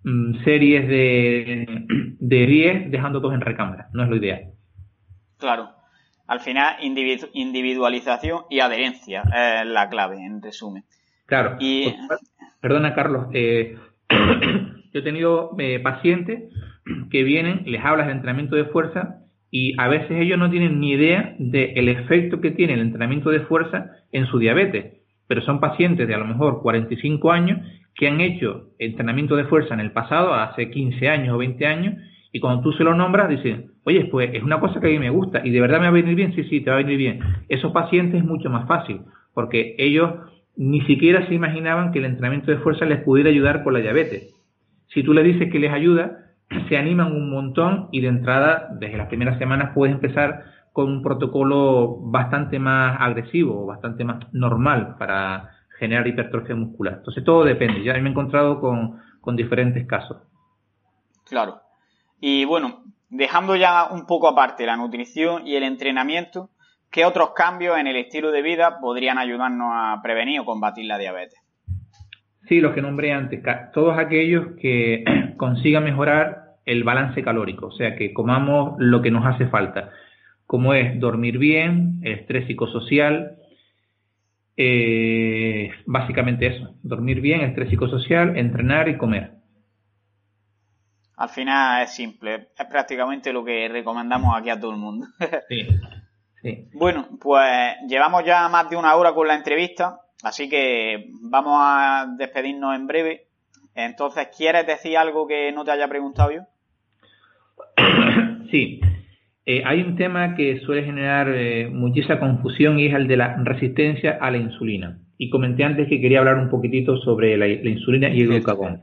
mm, 0.04 0.44
series 0.44 0.88
de, 0.88 1.86
de 2.20 2.46
10 2.46 2.92
dejando 2.92 3.20
dos 3.20 3.34
en 3.34 3.42
recámara, 3.42 3.90
no 3.94 4.04
es 4.04 4.10
lo 4.10 4.16
ideal. 4.16 4.52
Claro. 5.38 5.70
Al 6.28 6.40
final, 6.40 6.76
individualización 6.82 8.44
y 8.50 8.62
adherencia 8.62 9.24
es 9.36 9.66
la 9.66 9.90
clave, 9.90 10.26
en 10.26 10.42
resumen. 10.42 10.86
Claro. 11.26 11.58
Y, 11.60 11.94
Perdona, 12.62 12.96
Carlos. 12.96 13.28
Eh, 13.34 13.78
yo 14.94 15.00
he 15.00 15.02
tenido 15.02 15.52
eh, 15.60 15.80
pacientes 15.80 16.54
que 17.10 17.24
vienen, 17.24 17.64
les 17.66 17.84
hablas 17.84 18.08
de 18.08 18.14
entrenamiento 18.14 18.56
de 18.56 18.66
fuerza 18.66 19.18
y 19.50 19.74
a 19.78 19.90
veces 19.90 20.12
ellos 20.12 20.40
no 20.40 20.50
tienen 20.50 20.80
ni 20.80 20.92
idea 20.92 21.36
del 21.38 21.90
efecto 21.90 22.40
que 22.40 22.52
tiene 22.52 22.76
el 22.76 22.82
entrenamiento 22.82 23.30
de 23.30 23.42
fuerza 23.42 23.92
en 24.14 24.26
su 24.28 24.40
diabetes. 24.40 25.01
Pero 25.32 25.44
son 25.44 25.62
pacientes 25.62 26.10
de 26.10 26.14
a 26.14 26.18
lo 26.18 26.26
mejor 26.26 26.62
45 26.62 27.32
años 27.32 27.58
que 27.96 28.10
han 28.10 28.20
hecho 28.20 28.72
entrenamiento 28.78 29.38
de 29.38 29.46
fuerza 29.46 29.74
en 29.74 29.80
el 29.80 29.94
pasado, 29.94 30.34
hace 30.34 30.70
15 30.70 31.08
años 31.08 31.34
o 31.34 31.38
20 31.38 31.66
años, 31.66 31.96
y 32.34 32.42
cuando 32.42 32.62
tú 32.62 32.74
se 32.74 32.84
lo 32.84 32.94
nombras, 32.94 33.30
dicen, 33.30 33.72
oye, 33.86 34.10
pues 34.12 34.32
es 34.34 34.44
una 34.44 34.60
cosa 34.60 34.82
que 34.82 34.88
a 34.88 34.90
mí 34.90 35.00
me 35.00 35.10
gusta 35.10 35.40
y 35.42 35.52
de 35.52 35.62
verdad 35.62 35.78
me 35.78 35.86
va 35.86 35.88
a 35.88 35.92
venir 35.92 36.16
bien, 36.16 36.36
sí, 36.36 36.44
sí, 36.44 36.60
te 36.60 36.70
va 36.70 36.76
a 36.76 36.80
venir 36.80 36.98
bien. 36.98 37.22
Esos 37.48 37.72
pacientes 37.72 38.20
es 38.20 38.28
mucho 38.28 38.50
más 38.50 38.68
fácil, 38.68 39.04
porque 39.34 39.74
ellos 39.78 40.12
ni 40.58 40.82
siquiera 40.82 41.26
se 41.30 41.34
imaginaban 41.34 41.94
que 41.94 42.00
el 42.00 42.06
entrenamiento 42.08 42.52
de 42.52 42.58
fuerza 42.58 42.84
les 42.84 43.00
pudiera 43.00 43.30
ayudar 43.30 43.64
con 43.64 43.72
la 43.72 43.80
diabetes. 43.80 44.36
Si 44.88 45.02
tú 45.02 45.14
le 45.14 45.24
dices 45.24 45.50
que 45.50 45.60
les 45.60 45.72
ayuda, 45.72 46.26
se 46.68 46.76
animan 46.76 47.14
un 47.14 47.30
montón 47.30 47.88
y 47.94 48.02
de 48.02 48.10
entrada, 48.10 48.68
desde 48.82 48.98
las 48.98 49.08
primeras 49.08 49.40
semanas, 49.40 49.72
puedes 49.74 49.96
empezar 49.96 50.44
con 50.72 50.88
un 50.88 51.02
protocolo 51.02 51.98
bastante 52.00 52.60
más 52.60 52.98
agresivo, 53.00 53.66
bastante 53.66 54.04
más 54.04 54.34
normal 54.34 54.96
para 54.98 55.52
generar 55.78 56.08
hipertrofia 56.08 56.56
muscular. 56.56 56.96
Entonces 57.00 57.24
todo 57.24 57.44
depende. 57.44 57.84
Ya 57.84 57.94
me 57.94 58.08
he 58.08 58.12
encontrado 58.12 58.60
con, 58.60 59.02
con 59.20 59.36
diferentes 59.36 59.86
casos. 59.88 60.18
Claro. 61.26 61.62
Y 62.20 62.46
bueno, 62.46 62.84
dejando 63.10 63.56
ya 63.56 63.90
un 63.92 64.06
poco 64.06 64.28
aparte 64.28 64.66
la 64.66 64.78
nutrición 64.78 65.48
y 65.48 65.56
el 65.56 65.64
entrenamiento, 65.64 66.50
¿Qué 66.92 67.06
otros 67.06 67.32
cambios 67.34 67.78
en 67.78 67.88
el 67.88 67.96
estilo 67.96 68.32
de 68.32 68.42
vida 68.42 68.80
podrían 68.82 69.18
ayudarnos 69.18 69.70
a 69.72 70.02
prevenir 70.04 70.42
o 70.42 70.46
combatir 70.46 70.86
la 70.86 70.98
diabetes? 70.98 71.40
Sí, 72.50 72.60
los 72.60 72.74
que 72.74 72.82
nombré 72.82 73.14
antes, 73.14 73.42
todos 73.74 73.98
aquellos 73.98 74.58
que 74.60 75.06
consigan 75.38 75.86
mejorar 75.86 76.58
el 76.66 76.84
balance 76.84 77.24
calórico, 77.24 77.68
o 77.68 77.72
sea, 77.72 77.96
que 77.96 78.14
comamos 78.14 78.76
lo 78.78 79.02
que 79.02 79.10
nos 79.10 79.26
hace 79.26 79.48
falta, 79.48 79.90
como 80.52 80.74
es 80.74 81.00
dormir 81.00 81.38
bien, 81.38 82.02
el 82.04 82.12
estrés 82.12 82.46
psicosocial, 82.46 83.38
eh, 84.58 85.72
básicamente 85.86 86.48
eso, 86.48 86.76
dormir 86.84 87.22
bien, 87.22 87.40
estrés 87.40 87.70
psicosocial, 87.70 88.36
entrenar 88.38 88.90
y 88.90 88.98
comer. 88.98 89.32
Al 91.16 91.30
final 91.30 91.84
es 91.84 91.92
simple, 91.92 92.50
es 92.60 92.66
prácticamente 92.66 93.32
lo 93.32 93.46
que 93.46 93.70
recomendamos 93.70 94.36
aquí 94.36 94.50
a 94.50 94.60
todo 94.60 94.72
el 94.72 94.78
mundo. 94.78 95.08
sí, 95.48 95.68
sí. 96.42 96.68
Bueno, 96.74 97.08
pues 97.22 97.78
llevamos 97.88 98.26
ya 98.26 98.50
más 98.50 98.70
de 98.70 98.76
una 98.76 98.94
hora 98.96 99.14
con 99.14 99.30
la 99.30 99.36
entrevista, 99.36 100.02
así 100.22 100.50
que 100.50 101.12
vamos 101.22 101.54
a 101.62 102.08
despedirnos 102.18 102.76
en 102.76 102.88
breve. 102.88 103.28
Entonces, 103.74 104.28
¿quieres 104.36 104.68
decir 104.68 104.98
algo 104.98 105.26
que 105.26 105.54
no 105.54 105.64
te 105.64 105.72
haya 105.72 105.88
preguntado 105.88 106.32
yo? 106.32 106.42
Sí, 108.52 108.82
eh, 109.46 109.64
hay 109.66 109.82
un 109.82 109.96
tema 109.96 110.36
que 110.36 110.60
suele 110.60 110.84
generar 110.84 111.28
eh, 111.30 111.68
muchísima 111.72 112.20
confusión 112.20 112.78
y 112.78 112.86
es 112.86 112.94
el 112.94 113.08
de 113.08 113.18
la 113.18 113.38
resistencia 113.44 114.18
a 114.22 114.30
la 114.30 114.38
insulina. 114.38 115.00
Y 115.18 115.30
comenté 115.30 115.64
antes 115.64 115.88
que 115.88 116.00
quería 116.00 116.20
hablar 116.20 116.38
un 116.38 116.50
poquitito 116.50 116.98
sobre 116.98 117.38
la, 117.38 117.48
insulina 117.48 118.10
y 118.10 118.22
el 118.22 118.28
glucagón. 118.28 118.82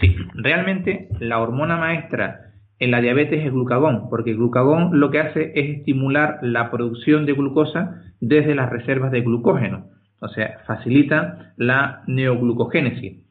Sí, 0.00 0.14
realmente 0.34 1.08
la 1.20 1.40
hormona 1.40 1.76
maestra 1.76 2.52
en 2.78 2.90
la 2.90 3.00
diabetes 3.00 3.40
es 3.40 3.46
el 3.46 3.52
glucagón, 3.52 4.08
porque 4.10 4.30
el 4.30 4.36
glucagón 4.36 5.00
lo 5.00 5.10
que 5.10 5.20
hace 5.20 5.52
es 5.54 5.78
estimular 5.78 6.38
la 6.42 6.70
producción 6.70 7.24
de 7.24 7.32
glucosa 7.32 8.02
desde 8.20 8.54
las 8.54 8.70
reservas 8.70 9.10
de 9.10 9.22
glucógeno, 9.22 9.86
o 10.20 10.28
sea, 10.28 10.58
facilita 10.66 11.52
la 11.56 12.02
neoglucogénesis. 12.06 13.24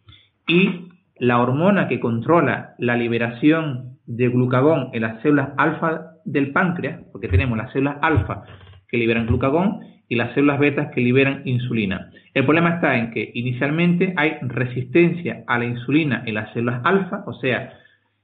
Y 0.47 0.89
la 1.19 1.39
hormona 1.39 1.87
que 1.87 1.99
controla 1.99 2.73
la 2.79 2.97
liberación 2.97 3.97
de 4.07 4.27
glucagón 4.29 4.89
en 4.93 5.03
las 5.03 5.21
células 5.21 5.49
alfa 5.57 6.14
del 6.25 6.51
páncreas, 6.51 7.01
porque 7.11 7.27
tenemos 7.27 7.57
las 7.57 7.71
células 7.71 7.97
alfa 8.01 8.43
que 8.87 8.97
liberan 8.97 9.27
glucagón 9.27 9.79
y 10.07 10.15
las 10.15 10.33
células 10.33 10.59
betas 10.59 10.91
que 10.93 11.01
liberan 11.01 11.41
insulina. 11.45 12.11
El 12.33 12.45
problema 12.45 12.75
está 12.75 12.97
en 12.97 13.11
que 13.11 13.31
inicialmente 13.33 14.13
hay 14.17 14.37
resistencia 14.41 15.43
a 15.47 15.57
la 15.57 15.65
insulina 15.65 16.23
en 16.25 16.35
las 16.35 16.51
células 16.53 16.81
alfa, 16.83 17.23
o 17.25 17.33
sea, 17.33 17.73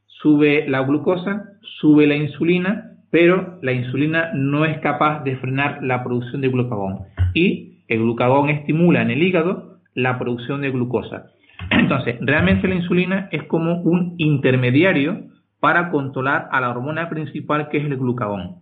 sube 0.07 0.65
la 0.67 0.81
glucosa, 0.81 1.45
sube 1.79 2.05
la 2.05 2.15
insulina, 2.15 2.91
pero 3.09 3.59
la 3.61 3.71
insulina 3.71 4.31
no 4.33 4.65
es 4.65 4.79
capaz 4.79 5.23
de 5.23 5.35
frenar 5.37 5.83
la 5.83 6.03
producción 6.03 6.41
de 6.41 6.49
glucagón 6.49 6.99
y 7.33 7.83
el 7.87 7.99
glucagón 7.99 8.49
estimula 8.49 9.01
en 9.01 9.11
el 9.11 9.21
hígado 9.21 9.79
la 9.93 10.17
producción 10.17 10.61
de 10.61 10.71
glucosa. 10.71 11.31
Entonces, 11.71 12.17
realmente 12.21 12.67
la 12.67 12.75
insulina 12.75 13.27
es 13.31 13.43
como 13.43 13.81
un 13.81 14.15
intermediario 14.17 15.25
para 15.61 15.91
controlar 15.91 16.49
a 16.51 16.59
la 16.59 16.69
hormona 16.69 17.07
principal 17.07 17.69
que 17.69 17.77
es 17.77 17.85
el 17.85 17.95
glucagón. 17.95 18.57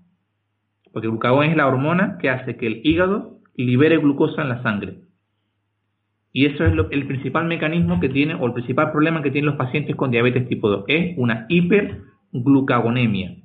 Porque 0.93 1.07
el 1.07 1.11
glucagón 1.11 1.45
es 1.45 1.57
la 1.57 1.65
hormona 1.65 2.19
que 2.19 2.29
hace 2.29 2.57
que 2.57 2.67
el 2.67 2.81
hígado 2.83 3.39
libere 3.55 3.97
glucosa 3.97 4.43
en 4.43 4.49
la 4.49 4.61
sangre. 4.61 4.99
Y 6.31 6.45
eso 6.45 6.63
es 6.65 6.73
el 6.91 7.07
principal 7.07 7.45
mecanismo 7.45 7.99
que 7.99 8.09
tiene, 8.09 8.35
o 8.35 8.45
el 8.45 8.53
principal 8.53 8.91
problema 8.91 9.23
que 9.23 9.31
tienen 9.31 9.47
los 9.47 9.55
pacientes 9.55 9.95
con 9.95 10.11
diabetes 10.11 10.47
tipo 10.47 10.69
2, 10.69 10.85
es 10.87 11.17
una 11.17 11.47
hiperglucagonemia. 11.49 13.37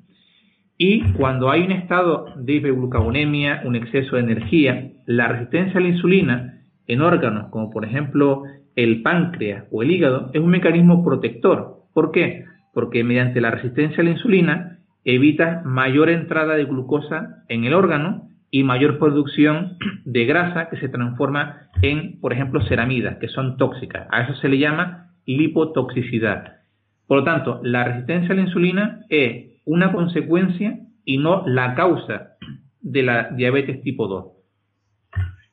Y 0.76 1.02
cuando 1.12 1.50
hay 1.50 1.62
un 1.62 1.72
estado 1.72 2.26
de 2.36 2.54
hiperglucagonemia, 2.54 3.62
un 3.64 3.76
exceso 3.76 4.16
de 4.16 4.22
energía, 4.22 4.90
la 5.06 5.28
resistencia 5.28 5.78
a 5.78 5.82
la 5.82 5.88
insulina 5.88 6.60
en 6.86 7.00
órganos 7.00 7.48
como 7.50 7.70
por 7.70 7.84
ejemplo 7.84 8.42
el 8.74 9.02
páncreas 9.02 9.64
o 9.70 9.82
el 9.82 9.92
hígado 9.92 10.30
es 10.34 10.40
un 10.40 10.50
mecanismo 10.50 11.04
protector. 11.04 11.84
¿Por 11.94 12.10
qué? 12.10 12.44
Porque 12.74 13.04
mediante 13.04 13.40
la 13.40 13.50
resistencia 13.50 14.00
a 14.00 14.04
la 14.04 14.10
insulina 14.10 14.78
evita 15.04 15.62
mayor 15.64 16.10
entrada 16.10 16.56
de 16.56 16.64
glucosa 16.64 17.44
en 17.48 17.64
el 17.64 17.74
órgano 17.74 18.28
y 18.50 18.62
mayor 18.62 18.98
producción 18.98 19.78
de 20.04 20.24
grasa 20.26 20.68
que 20.68 20.76
se 20.76 20.88
transforma 20.88 21.68
en, 21.82 22.20
por 22.20 22.32
ejemplo, 22.32 22.60
ceramidas, 22.62 23.16
que 23.18 23.28
son 23.28 23.56
tóxicas. 23.56 24.06
A 24.10 24.22
eso 24.22 24.34
se 24.34 24.48
le 24.48 24.58
llama 24.58 25.10
lipotoxicidad. 25.26 26.58
Por 27.06 27.18
lo 27.18 27.24
tanto, 27.24 27.60
la 27.62 27.84
resistencia 27.84 28.32
a 28.32 28.36
la 28.36 28.42
insulina 28.42 29.00
es 29.08 29.60
una 29.64 29.92
consecuencia 29.92 30.78
y 31.04 31.18
no 31.18 31.44
la 31.46 31.74
causa 31.74 32.36
de 32.80 33.02
la 33.02 33.30
diabetes 33.30 33.82
tipo 33.82 34.08
2. 34.08 34.26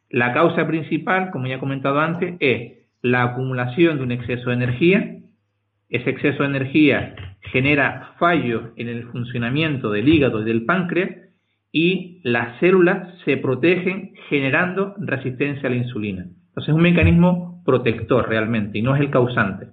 La 0.10 0.34
causa 0.34 0.68
principal, 0.68 1.32
como 1.32 1.48
ya 1.48 1.56
he 1.56 1.60
comentado 1.60 2.00
antes, 2.00 2.36
es 2.40 2.80
la 3.02 3.24
acumulación 3.24 3.98
de 3.98 4.04
un 4.04 4.12
exceso 4.12 4.50
de 4.50 4.56
energía 4.56 5.21
ese 5.92 6.10
exceso 6.10 6.44
de 6.44 6.50
energía 6.50 7.16
genera 7.52 8.14
fallos 8.18 8.64
en 8.78 8.88
el 8.88 9.04
funcionamiento 9.10 9.92
del 9.92 10.08
hígado 10.08 10.42
y 10.42 10.46
del 10.46 10.66
páncreas 10.66 11.12
y 11.72 12.22
las 12.24 12.60
células 12.60 13.14
se 13.26 13.38
protegen 13.38 14.14
generando 14.30 14.96
resistencia 14.98 15.68
a 15.68 15.72
la 15.72 15.78
insulina. 15.78 16.24
Entonces 16.24 16.70
es 16.70 16.76
un 16.76 16.82
mecanismo 16.82 17.62
protector 17.66 18.28
realmente 18.28 18.78
y 18.80 18.82
no 18.82 18.96
es 18.96 19.02
el 19.02 19.10
causante. 19.10 19.68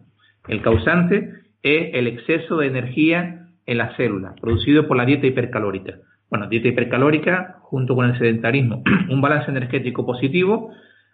El 0.49 0.61
causante 0.61 1.31
es 1.63 1.91
el 1.95 2.07
exceso 2.09 2.59
de 2.59 2.67
energía 2.67 3.47
en 3.67 3.79
las 3.79 3.97
células 3.97 4.35
producido 4.41 4.89
por 4.89 4.97
la 4.97 5.05
dieta 5.05 5.27
hipercalórica. 5.27 5.99
Bueno, 6.31 6.49
dieta 6.49 6.69
hipercalórica 6.69 7.59
junto 7.63 7.95
con 7.95 8.07
el 8.07 8.19
sedentarismo, 8.19 8.83
un 9.09 9.21
balance 9.21 9.51
energético 9.51 10.05
positivo 10.05 10.73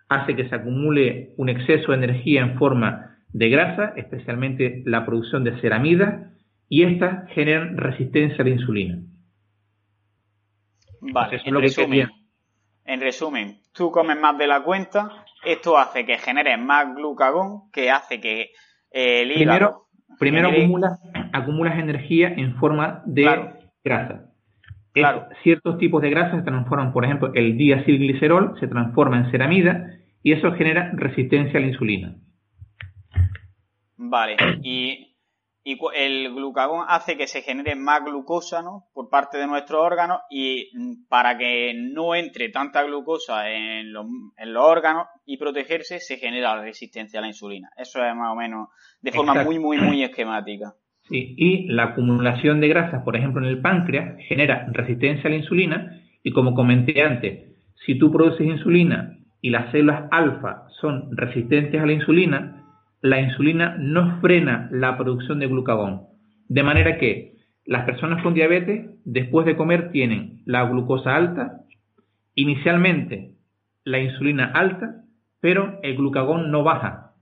hace 0.08 0.34
que 0.34 0.48
se 0.48 0.54
acumule 0.54 1.32
un 1.36 1.48
exceso 1.48 1.92
de 1.92 1.98
energía 1.98 2.42
en 2.42 2.56
forma 2.58 3.13
de 3.34 3.48
grasa, 3.50 3.92
especialmente 3.96 4.82
la 4.86 5.04
producción 5.04 5.42
de 5.42 5.60
ceramida, 5.60 6.30
y 6.68 6.84
estas 6.84 7.28
generan 7.32 7.76
resistencia 7.76 8.38
a 8.40 8.44
la 8.44 8.50
insulina. 8.50 9.02
Vale, 11.00 11.40
en, 11.44 11.60
resumen, 11.60 12.08
en 12.84 13.00
resumen, 13.00 13.58
tú 13.72 13.90
comes 13.90 14.18
más 14.18 14.38
de 14.38 14.46
la 14.46 14.62
cuenta, 14.62 15.24
esto 15.44 15.76
hace 15.76 16.06
que 16.06 16.16
generes 16.18 16.58
más 16.58 16.94
glucagón, 16.94 17.70
que 17.72 17.90
hace 17.90 18.20
que 18.20 18.52
eh, 18.92 19.22
el 19.22 19.32
hígado... 19.32 19.88
Primero, 20.18 20.48
primero 20.48 20.98
acumulas, 21.32 21.76
energía 21.76 22.28
en 22.28 22.54
forma 22.54 23.02
de 23.04 23.24
grasa. 23.82 24.30
Claro. 24.92 25.26
ciertos 25.42 25.76
tipos 25.78 26.00
de 26.02 26.10
grasa 26.10 26.36
se 26.36 26.42
transforman, 26.44 26.92
por 26.92 27.04
ejemplo, 27.04 27.32
el 27.34 27.56
diacilglicerol 27.56 28.56
se 28.60 28.68
transforma 28.68 29.18
en 29.18 29.30
ceramida 29.32 29.90
y 30.22 30.32
eso 30.32 30.52
genera 30.52 30.92
resistencia 30.94 31.58
a 31.58 31.62
la 31.62 31.66
insulina. 31.66 32.14
Vale, 33.96 34.36
y, 34.62 35.10
el 35.66 36.34
glucagón 36.34 36.84
hace 36.86 37.16
que 37.16 37.26
se 37.26 37.40
genere 37.40 37.74
más 37.74 38.04
glucosa 38.04 38.60
¿no? 38.60 38.84
por 38.92 39.08
parte 39.08 39.38
de 39.38 39.46
nuestros 39.46 39.80
órganos 39.80 40.20
y 40.28 40.68
mm, 40.74 41.06
para 41.08 41.38
que 41.38 41.72
no 41.74 42.14
entre 42.14 42.50
tanta 42.50 42.82
glucosa 42.82 43.50
en 43.50 43.90
los, 43.90 44.04
en 44.36 44.52
los 44.52 44.62
órganos 44.62 45.06
y 45.24 45.38
protegerse 45.38 46.00
se 46.00 46.18
genera 46.18 46.54
la 46.54 46.62
resistencia 46.62 47.18
a 47.18 47.22
la 47.22 47.28
insulina. 47.28 47.70
Eso 47.78 48.04
es 48.04 48.14
más 48.14 48.32
o 48.32 48.36
menos 48.36 48.68
de 49.00 49.12
forma 49.12 49.42
muy, 49.42 49.58
muy, 49.58 49.78
muy 49.78 50.02
esquemática. 50.02 50.74
Sí, 51.08 51.34
y 51.36 51.66
la 51.68 51.84
acumulación 51.84 52.60
de 52.60 52.68
grasas, 52.68 53.02
por 53.02 53.16
ejemplo, 53.16 53.42
en 53.42 53.48
el 53.48 53.60
páncreas, 53.60 54.16
genera 54.28 54.66
resistencia 54.70 55.28
a 55.28 55.30
la 55.30 55.36
insulina 55.36 56.00
y 56.22 56.32
como 56.32 56.54
comenté 56.54 57.02
antes, 57.02 57.54
si 57.84 57.98
tú 57.98 58.10
produces 58.10 58.46
insulina 58.46 59.18
y 59.42 59.50
las 59.50 59.70
células 59.70 60.08
alfa 60.10 60.66
son 60.80 61.14
resistentes 61.14 61.80
a 61.80 61.84
la 61.84 61.92
insulina, 61.92 62.63
la 63.04 63.20
insulina 63.20 63.76
no 63.78 64.18
frena 64.22 64.66
la 64.72 64.96
producción 64.96 65.38
de 65.38 65.46
glucagón. 65.46 66.04
De 66.48 66.62
manera 66.62 66.96
que 66.96 67.34
las 67.66 67.84
personas 67.84 68.22
con 68.22 68.32
diabetes, 68.32 68.86
después 69.04 69.44
de 69.44 69.56
comer, 69.56 69.90
tienen 69.90 70.40
la 70.46 70.64
glucosa 70.64 71.14
alta, 71.14 71.60
inicialmente 72.34 73.32
la 73.84 73.98
insulina 73.98 74.46
alta, 74.46 75.02
pero 75.40 75.80
el 75.82 75.96
glucagón 75.96 76.50
no 76.50 76.62
baja. 76.62 77.12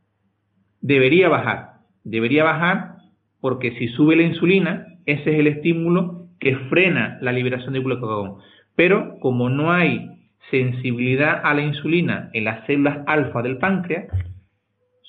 Debería 0.80 1.28
bajar. 1.28 1.80
Debería 2.04 2.44
bajar 2.44 2.98
porque 3.40 3.72
si 3.76 3.88
sube 3.88 4.14
la 4.14 4.22
insulina, 4.22 4.86
ese 5.04 5.32
es 5.32 5.40
el 5.40 5.48
estímulo 5.48 6.28
que 6.38 6.54
frena 6.70 7.18
la 7.20 7.32
liberación 7.32 7.72
de 7.72 7.80
glucagón. 7.80 8.36
Pero 8.76 9.18
como 9.18 9.48
no 9.48 9.72
hay 9.72 10.28
sensibilidad 10.48 11.40
a 11.42 11.54
la 11.54 11.62
insulina 11.62 12.30
en 12.34 12.44
las 12.44 12.64
células 12.66 13.00
alfa 13.06 13.42
del 13.42 13.58
páncreas, 13.58 14.06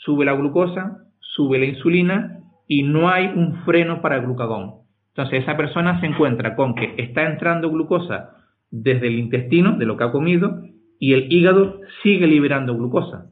sube 0.04 0.26
la 0.26 0.34
glucosa, 0.34 1.06
sube 1.20 1.60
la 1.60 1.66
insulina 1.66 2.39
y 2.68 2.84
no 2.84 3.10
hay 3.10 3.28
un 3.28 3.64
freno 3.64 4.01
para 4.01 4.18
el 4.18 4.24
glucagón. 4.24 4.82
Entonces 5.10 5.43
esa 5.43 5.56
persona 5.56 5.99
se 5.99 6.08
encuentra 6.08 6.56
con 6.56 6.76
que 6.76 6.95
está 6.97 7.24
entrando 7.24 7.70
glucosa 7.70 8.32
desde 8.72 9.08
el 9.08 9.20
intestino, 9.20 9.78
de 9.78 9.86
lo 9.86 9.97
que 9.97 10.04
ha 10.04 10.12
comido, 10.12 10.64
y 10.99 11.14
el 11.14 11.32
hígado 11.32 11.80
sigue 12.01 12.28
liberando 12.28 12.76
glucosa. 12.76 13.30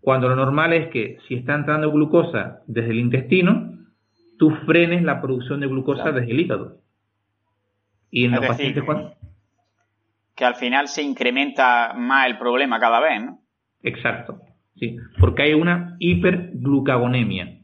Cuando 0.00 0.28
lo 0.28 0.36
normal 0.36 0.72
es 0.72 0.88
que 0.88 1.18
si 1.28 1.34
está 1.34 1.54
entrando 1.54 1.92
glucosa 1.92 2.62
desde 2.66 2.90
el 2.90 2.98
intestino, 2.98 3.78
tú 4.38 4.50
frenes 4.66 5.02
la 5.02 5.20
producción 5.20 5.60
de 5.60 5.68
glucosa 5.68 6.10
desde 6.10 6.32
el 6.32 6.40
hígado. 6.40 6.78
Y 8.10 8.24
en 8.24 8.32
los 8.32 8.46
pacientes 8.46 8.84
que 10.34 10.44
al 10.44 10.54
final 10.54 10.88
se 10.88 11.02
incrementa 11.02 11.92
más 11.94 12.26
el 12.26 12.38
problema 12.38 12.80
cada 12.80 13.00
vez, 13.00 13.22
¿no? 13.22 13.38
Exacto. 13.82 14.40
¿Sí? 14.76 14.96
porque 15.20 15.42
hay 15.42 15.54
una 15.54 15.96
hiperglucagonemia. 15.98 17.58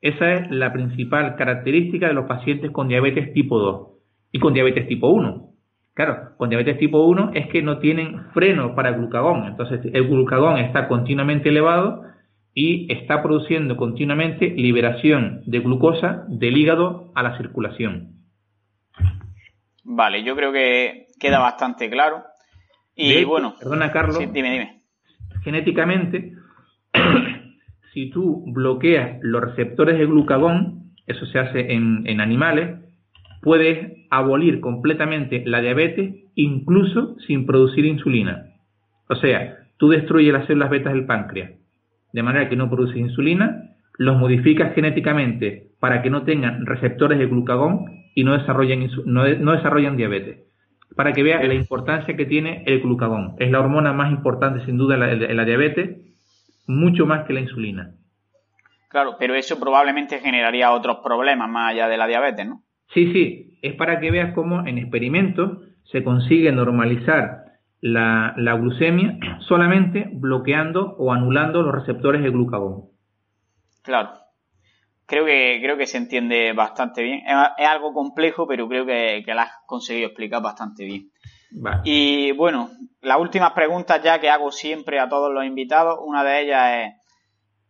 Esa 0.00 0.34
es 0.34 0.50
la 0.50 0.72
principal 0.72 1.36
característica 1.36 2.08
de 2.08 2.14
los 2.14 2.26
pacientes 2.26 2.70
con 2.70 2.88
diabetes 2.88 3.32
tipo 3.34 3.58
2 3.58 3.88
y 4.32 4.38
con 4.38 4.54
diabetes 4.54 4.88
tipo 4.88 5.08
1. 5.08 5.50
Claro, 5.94 6.36
con 6.38 6.48
diabetes 6.48 6.78
tipo 6.78 7.04
1 7.04 7.32
es 7.34 7.48
que 7.48 7.62
no 7.62 7.78
tienen 7.78 8.30
freno 8.32 8.74
para 8.74 8.90
el 8.90 8.96
glucagón, 8.96 9.44
entonces 9.46 9.80
el 9.92 10.08
glucagón 10.08 10.58
está 10.58 10.88
continuamente 10.88 11.50
elevado 11.50 12.04
y 12.54 12.90
está 12.92 13.22
produciendo 13.22 13.76
continuamente 13.76 14.48
liberación 14.48 15.42
de 15.46 15.60
glucosa 15.60 16.24
del 16.28 16.56
hígado 16.56 17.12
a 17.14 17.22
la 17.22 17.36
circulación. 17.36 18.14
Vale, 19.84 20.22
yo 20.22 20.34
creo 20.36 20.52
que 20.52 21.08
queda 21.18 21.38
bastante 21.38 21.90
claro. 21.90 22.24
Y 22.94 23.24
bueno, 23.24 23.54
perdona 23.58 23.92
Carlos, 23.92 24.18
dime, 24.18 24.52
dime. 24.52 24.79
Genéticamente, 25.42 26.32
si 27.92 28.10
tú 28.10 28.44
bloqueas 28.46 29.18
los 29.22 29.42
receptores 29.42 29.98
de 29.98 30.06
glucagón, 30.06 30.92
eso 31.06 31.26
se 31.26 31.38
hace 31.38 31.72
en, 31.72 32.20
animales, 32.20 32.78
puedes 33.42 34.06
abolir 34.10 34.60
completamente 34.60 35.42
la 35.46 35.60
diabetes 35.60 36.14
incluso 36.34 37.16
sin 37.26 37.46
producir 37.46 37.84
insulina. 37.84 38.46
O 39.08 39.16
sea, 39.16 39.56
tú 39.76 39.88
destruyes 39.88 40.32
las 40.32 40.46
células 40.46 40.70
betas 40.70 40.92
del 40.92 41.06
páncreas 41.06 41.60
de 42.12 42.22
manera 42.22 42.48
que 42.48 42.56
no 42.56 42.70
produce 42.70 42.98
insulina, 42.98 43.74
los 43.96 44.18
modificas 44.18 44.74
genéticamente 44.74 45.68
para 45.78 46.02
que 46.02 46.10
no 46.10 46.22
tengan 46.24 46.66
receptores 46.66 47.18
de 47.18 47.26
glucagón 47.26 47.84
y 48.14 48.24
no 48.24 48.36
desarrollen, 48.36 48.90
no, 49.06 49.96
diabetes. 49.96 50.38
Para 50.96 51.12
que 51.12 51.22
veas 51.22 51.46
la 51.46 51.54
importancia 51.54 52.16
que 52.16 52.26
tiene 52.26 52.64
el 52.66 52.80
glucagón. 52.80 53.36
Es 53.38 53.50
la 53.50 53.60
hormona 53.60 53.92
más 53.92 54.10
importante 54.10 54.64
sin 54.64 54.76
duda 54.76 54.94
en 54.94 55.36
la, 55.36 55.44
diabetes, 55.44 55.98
mucho 56.66 57.06
más 57.06 57.26
que 57.26 57.32
la 57.32 57.40
insulina. 57.40 57.92
Claro, 58.88 59.16
pero 59.18 59.34
eso 59.34 59.60
probablemente 59.60 60.18
generaría 60.18 60.72
otros 60.72 60.98
problemas 61.04 61.48
más 61.48 61.70
allá 61.70 61.88
de 61.88 61.96
la 61.96 62.06
diabetes, 62.06 62.46
¿no? 62.46 62.62
Sí, 62.92 63.12
sí, 63.12 63.58
es 63.62 63.74
para 63.74 64.00
que 64.00 64.10
veas 64.10 64.34
cómo 64.34 64.66
en 64.66 64.78
experimentos 64.78 65.58
se 65.84 66.02
consigue 66.02 66.50
normalizar 66.50 67.44
la, 67.80 68.34
glucemia 68.58 69.18
solamente 69.40 70.10
bloqueando 70.12 70.96
o 70.98 71.12
anulando 71.12 71.62
los 71.62 71.74
receptores 71.74 72.22
de 72.22 72.30
glucagón. 72.30 72.86
Claro. 73.82 74.10
Creo 75.10 75.24
que, 75.24 75.58
creo 75.60 75.76
que 75.76 75.88
se 75.88 75.96
entiende 75.98 76.52
bastante 76.52 77.02
bien. 77.02 77.24
Es, 77.26 77.66
algo 77.66 77.92
complejo, 77.92 78.46
pero 78.46 78.68
creo 78.68 78.86
que, 78.86 79.24
que 79.26 79.34
la 79.34 79.42
has 79.42 79.52
conseguido 79.66 80.06
explicar 80.06 80.40
bastante 80.40 80.84
bien. 80.84 81.10
Y 81.82 82.30
bueno, 82.30 82.70
las 83.00 83.18
últimas 83.18 83.50
preguntas 83.50 84.00
ya 84.04 84.20
que 84.20 84.30
hago 84.30 84.52
siempre 84.52 85.00
a 85.00 85.08
todos 85.08 85.34
los 85.34 85.44
invitados, 85.44 85.98
una 86.00 86.22
de 86.22 86.42
ellas 86.42 86.72
es, 86.76 86.94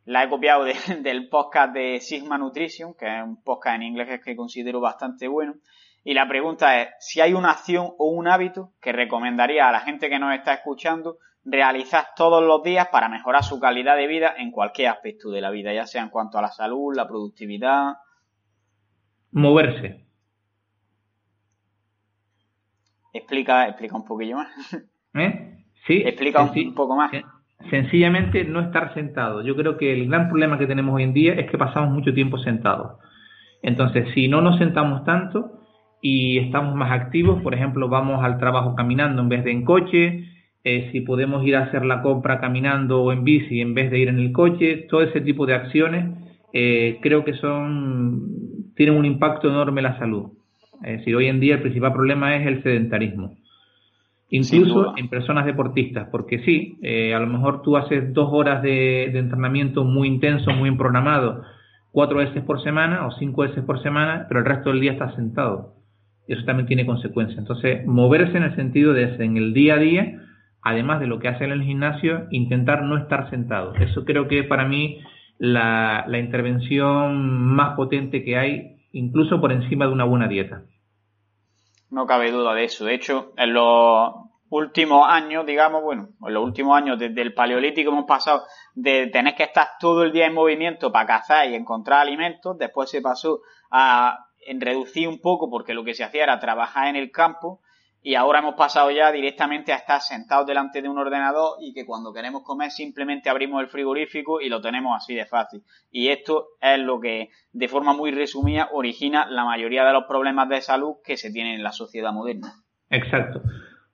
la 0.05 0.25
he 0.25 0.29
copiado 0.29 0.65
del 1.01 1.31
podcast 1.31 1.73
de 1.73 2.01
Sigma 2.01 2.37
Nutrition, 2.37 2.93
que 2.93 3.07
es 3.07 3.25
un 3.25 3.43
podcast 3.43 3.77
en 3.77 3.85
inglés 3.85 4.21
que 4.23 4.37
considero 4.37 4.83
bastante 4.83 5.27
bueno, 5.27 5.55
y 6.05 6.13
la 6.13 6.29
pregunta 6.29 6.79
es, 6.79 6.89
si 6.99 7.23
hay 7.23 7.33
una 7.33 7.53
acción 7.53 7.95
o 7.97 8.11
un 8.11 8.29
hábito 8.29 8.75
que 8.83 8.93
recomendaría 8.93 9.67
a 9.67 9.73
la 9.73 9.81
gente 9.81 10.11
que 10.11 10.19
nos 10.19 10.35
está 10.35 10.53
escuchando 10.53 11.17
realizar 11.45 12.09
todos 12.17 12.45
los 12.45 12.63
días 12.63 12.89
para 12.93 13.09
mejorar 13.09 13.43
su 13.43 13.59
calidad 13.59 13.97
de 13.97 14.07
vida 14.07 14.35
en 14.37 14.51
cualquier 14.51 14.89
aspecto 14.89 15.31
de 15.31 15.41
la 15.41 15.51
vida, 15.51 15.73
ya 15.73 15.87
sea 15.87 16.03
en 16.03 16.11
cuanto 16.11 16.39
a 16.39 16.43
la 16.43 16.51
salud, 16.51 16.95
la 16.95 17.09
productividad. 17.09 17.95
Moverse. 19.33 20.05
Explica, 23.13 23.69
explica 23.69 23.97
un 23.97 24.05
poquillo 24.05 24.37
más. 24.37 24.49
¿Eh? 25.15 25.65
Sí. 25.87 26.03
Explica 26.05 26.43
un 26.43 26.75
poco 26.75 26.97
más. 26.97 27.11
Sencillamente 27.71 28.45
no 28.45 28.61
estar 28.61 28.95
sentado. 28.95 29.43
Yo 29.43 29.57
creo 29.57 29.77
que 29.77 29.93
el 29.93 30.09
gran 30.09 30.29
problema 30.29 30.59
que 30.59 30.67
tenemos 30.67 30.95
hoy 30.95 31.03
en 31.03 31.13
día 31.13 31.35
es 31.35 31.51
que 31.51 31.59
pasamos 31.59 31.91
mucho 31.91 32.15
tiempo 32.15 32.39
sentados. 32.39 32.99
Entonces, 33.63 34.09
si 34.15 34.29
no 34.29 34.41
nos 34.41 34.59
sentamos 34.59 35.05
tanto, 35.05 35.61
y 36.01 36.39
estamos 36.39 36.75
más 36.75 36.93
activos, 36.93 37.43
por 37.43 37.55
ejemplo, 37.55 37.89
vamos 37.89 38.25
al 38.25 38.39
trabajo 38.39 38.75
caminando 38.75 39.23
en 39.23 39.29
vez 39.29 39.45
de 39.45 39.53
en 39.53 39.65
coche, 39.65 40.25
eh, 40.65 40.91
si 40.93 41.01
podemos 41.01 41.45
ir 41.47 41.57
a 41.57 41.65
hacer 41.65 41.85
la 41.85 42.03
compra 42.03 42.41
caminando 42.41 43.03
o 43.03 43.13
en 43.13 43.25
bici 43.25 43.61
en 43.61 43.75
vez 43.75 43.91
de 43.91 43.99
ir 43.99 44.09
en 44.09 44.19
el 44.19 44.33
coche, 44.33 44.87
todo 44.89 45.03
ese 45.03 45.21
tipo 45.21 45.47
de 45.47 45.55
acciones 45.55 46.17
eh, 46.53 46.99
creo 47.01 47.25
que 47.25 47.35
son 47.35 48.73
tienen 48.75 48.97
un 48.97 49.05
impacto 49.05 49.49
enorme 49.49 49.81
en 49.81 49.85
la 49.85 49.99
salud. 49.99 50.29
Es 50.83 50.99
decir, 50.99 51.15
hoy 51.15 51.27
en 51.27 51.41
día 51.41 51.57
el 51.57 51.63
principal 51.63 51.93
problema 51.93 52.37
es 52.37 52.47
el 52.47 52.63
sedentarismo. 52.63 53.37
Incluso 54.31 54.97
en 54.97 55.09
personas 55.09 55.45
deportistas, 55.45 56.09
porque 56.11 56.39
sí, 56.45 56.79
eh, 56.83 57.15
a 57.15 57.19
lo 57.19 57.27
mejor 57.27 57.63
tú 57.63 57.77
haces 57.77 58.15
dos 58.15 58.29
horas 58.33 58.63
de, 58.63 59.11
de 59.13 59.19
entrenamiento 59.19 59.85
muy 59.85 60.07
intenso, 60.07 60.53
muy 60.53 60.71
programado, 60.77 61.43
cuatro 61.91 62.19
veces 62.19 62.43
por 62.45 62.63
semana 62.63 63.07
o 63.07 63.11
cinco 63.19 63.43
veces 63.43 63.65
por 63.65 63.83
semana, 63.83 64.27
pero 64.29 64.41
el 64.41 64.47
resto 64.47 64.71
del 64.71 64.81
día 64.81 64.93
estás 64.93 65.15
sentado 65.17 65.81
eso 66.33 66.45
también 66.45 66.67
tiene 66.67 66.87
consecuencias. 66.87 67.39
Entonces, 67.39 67.85
moverse 67.87 68.37
en 68.37 68.45
el 68.45 68.55
sentido 68.55 68.93
de 68.93 69.03
en 69.03 69.37
el 69.37 69.53
día 69.53 69.75
a 69.75 69.79
día, 69.79 70.21
además 70.63 71.01
de 71.01 71.07
lo 71.07 71.19
que 71.19 71.29
hace 71.29 71.45
en 71.45 71.53
el 71.53 71.63
gimnasio, 71.63 72.27
intentar 72.31 72.83
no 72.83 72.99
estar 72.99 73.31
sentado. 73.31 73.75
Eso 73.75 74.05
creo 74.05 74.29
que 74.29 74.45
para 74.45 74.67
mí 74.67 75.01
la, 75.39 76.05
la 76.07 76.19
intervención 76.19 77.55
más 77.55 77.77
potente 77.77 78.25
que 78.25 78.37
hay, 78.37 78.77
incluso 78.93 79.41
por 79.41 79.53
encima 79.53 79.87
de 79.87 79.93
una 79.93 80.05
buena 80.05 80.29
dieta. 80.29 80.63
No 81.91 82.07
cabe 82.07 82.31
duda 82.31 82.55
de 82.55 82.65
eso. 82.65 82.85
De 82.85 82.95
hecho, 82.95 83.33
en 83.37 83.55
los 83.55 84.13
últimos 84.51 85.09
años, 85.09 85.47
digamos, 85.47 85.83
bueno, 85.83 86.11
en 86.27 86.35
los 86.35 86.45
últimos 86.45 86.77
años 86.77 86.99
desde 86.99 87.23
el 87.23 87.35
paleolítico 87.35 87.91
hemos 87.91 88.05
pasado 88.05 88.45
de 88.75 89.07
tener 89.07 89.35
que 89.35 89.45
estar 89.45 89.69
todo 89.79 90.03
el 90.03 90.13
día 90.13 90.27
en 90.27 90.35
movimiento 90.35 90.93
para 90.93 91.07
cazar 91.07 91.49
y 91.49 91.55
encontrar 91.55 92.01
alimentos, 92.01 92.59
después 92.59 92.91
se 92.91 93.01
pasó 93.01 93.41
a 93.71 94.27
en 94.47 94.61
reducir 94.61 95.07
un 95.07 95.21
poco 95.21 95.51
porque 95.51 95.75
lo 95.75 95.85
que 95.85 95.95
se 95.95 96.03
hacía 96.03 96.25
era 96.25 96.41
trabajar 96.41 96.89
en 96.89 96.97
el 96.97 97.11
campo 97.11 97.61
y 98.03 98.15
ahora 98.15 98.39
hemos 98.39 98.55
pasado 98.55 98.91
ya 98.91 99.13
directamente 99.13 99.73
a 99.73 99.77
estar 99.77 100.01
sentados 100.01 100.47
delante 100.47 100.81
de 100.81 100.89
un 100.89 100.99
ordenador 100.99 101.57
y 101.61 101.75
que 101.75 101.85
cuando 101.85 102.13
queremos 102.13 102.43
comer 102.43 102.71
simplemente 102.71 103.29
abrimos 103.29 103.63
el 103.63 103.69
frigorífico 103.69 104.41
y 104.41 104.49
lo 104.49 104.61
tenemos 104.61 104.97
así 104.97 105.15
de 105.15 105.27
fácil. 105.27 105.63
Y 105.91 106.09
esto 106.09 106.49
es 106.61 106.79
lo 106.79 106.99
que, 106.99 107.29
de 107.53 107.69
forma 107.69 107.93
muy 107.93 108.11
resumida, 108.11 108.71
origina 108.73 109.27
la 109.29 109.45
mayoría 109.45 109.85
de 109.85 109.93
los 109.93 110.05
problemas 110.05 110.49
de 110.49 110.63
salud 110.63 110.95
que 111.05 111.17
se 111.17 111.31
tienen 111.31 111.55
en 111.55 111.63
la 111.63 111.73
sociedad 111.73 112.13
moderna. 112.13 112.55
Exacto. 112.89 113.43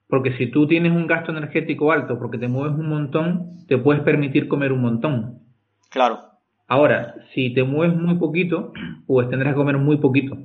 Porque 0.07 0.37
si 0.37 0.49
tú 0.49 0.67
tienes 0.67 0.93
un 0.93 1.05
gasto 1.05 1.31
energético 1.31 1.91
alto 1.91 2.17
porque 2.17 2.37
te 2.37 2.47
mueves 2.47 2.77
un 2.77 2.87
montón, 2.87 3.65
te 3.67 3.77
puedes 3.77 4.03
permitir 4.03 4.47
comer 4.47 4.71
un 4.71 4.81
montón. 4.81 5.39
Claro. 5.89 6.21
Ahora, 6.65 7.15
si 7.33 7.53
te 7.53 7.63
mueves 7.63 7.95
muy 7.95 8.15
poquito, 8.15 8.71
pues 9.05 9.29
tendrás 9.29 9.53
que 9.53 9.57
comer 9.57 9.77
muy 9.77 9.97
poquito 9.97 10.37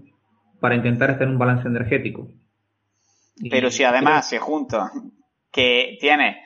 para 0.61 0.75
intentar 0.75 1.11
estar 1.11 1.27
en 1.27 1.35
un 1.35 1.39
balance 1.39 1.67
energético. 1.67 2.29
Pero 3.51 3.71
si 3.71 3.85
además 3.85 4.29
se 4.29 4.39
junta 4.39 4.91
que 5.51 5.97
tienes 6.01 6.37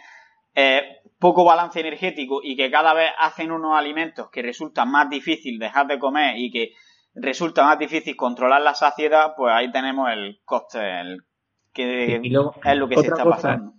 eh, 0.54 0.82
poco 1.18 1.44
balance 1.44 1.80
energético 1.80 2.40
y 2.42 2.56
que 2.56 2.70
cada 2.70 2.94
vez 2.94 3.10
hacen 3.18 3.50
unos 3.50 3.78
alimentos 3.78 4.30
que 4.30 4.42
resulta 4.42 4.84
más 4.84 5.08
difícil 5.10 5.58
dejar 5.58 5.86
de 5.86 5.98
comer 5.98 6.36
y 6.36 6.50
que 6.50 6.72
resulta 7.14 7.64
más 7.64 7.78
difícil 7.78 8.16
controlar 8.16 8.62
la 8.62 8.74
saciedad, 8.74 9.32
pues 9.36 9.52
ahí 9.54 9.70
tenemos 9.70 10.10
el 10.10 10.38
coste, 10.44 10.78
el, 11.00 11.22
que 11.72 12.16
es 12.16 12.32
lo 12.32 12.88
que 12.88 12.96
se 12.96 13.06
está 13.06 13.24
pasando. 13.24 13.72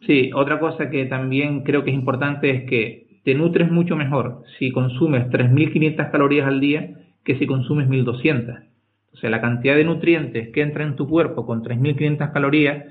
Sí, 0.00 0.30
otra 0.34 0.58
cosa 0.58 0.90
que 0.90 1.04
también 1.06 1.62
creo 1.62 1.84
que 1.84 1.90
es 1.90 1.96
importante 1.96 2.50
es 2.50 2.68
que 2.68 3.20
te 3.24 3.34
nutres 3.34 3.70
mucho 3.70 3.94
mejor 3.94 4.42
si 4.58 4.72
consumes 4.72 5.28
3.500 5.28 6.10
calorías 6.10 6.46
al 6.46 6.60
día 6.60 6.90
que 7.24 7.38
si 7.38 7.46
consumes 7.46 7.88
1.200. 7.88 8.71
O 9.12 9.16
sea, 9.16 9.30
la 9.30 9.40
cantidad 9.40 9.74
de 9.74 9.84
nutrientes 9.84 10.50
que 10.52 10.62
entra 10.62 10.84
en 10.84 10.96
tu 10.96 11.08
cuerpo 11.08 11.46
con 11.46 11.62
3.500 11.62 12.32
calorías 12.32 12.84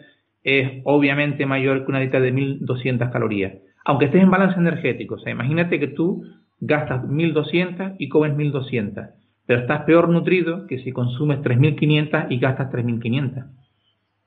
es 0.43 0.81
obviamente 0.85 1.45
mayor 1.45 1.85
que 1.85 1.91
una 1.91 1.99
dieta 1.99 2.19
de 2.19 2.33
1.200 2.33 3.11
calorías. 3.11 3.53
Aunque 3.85 4.05
estés 4.05 4.21
en 4.21 4.31
balance 4.31 4.59
energético. 4.59 5.15
O 5.15 5.19
sea, 5.19 5.31
imagínate 5.31 5.79
que 5.79 5.87
tú 5.87 6.23
gastas 6.59 7.03
1.200 7.03 7.95
y 7.97 8.09
comes 8.09 8.33
1.200. 8.33 9.11
Pero 9.45 9.61
estás 9.61 9.83
peor 9.83 10.09
nutrido 10.09 10.67
que 10.67 10.79
si 10.79 10.91
consumes 10.91 11.39
3.500 11.39 12.27
y 12.29 12.39
gastas 12.39 12.71
3.500. 12.71 13.49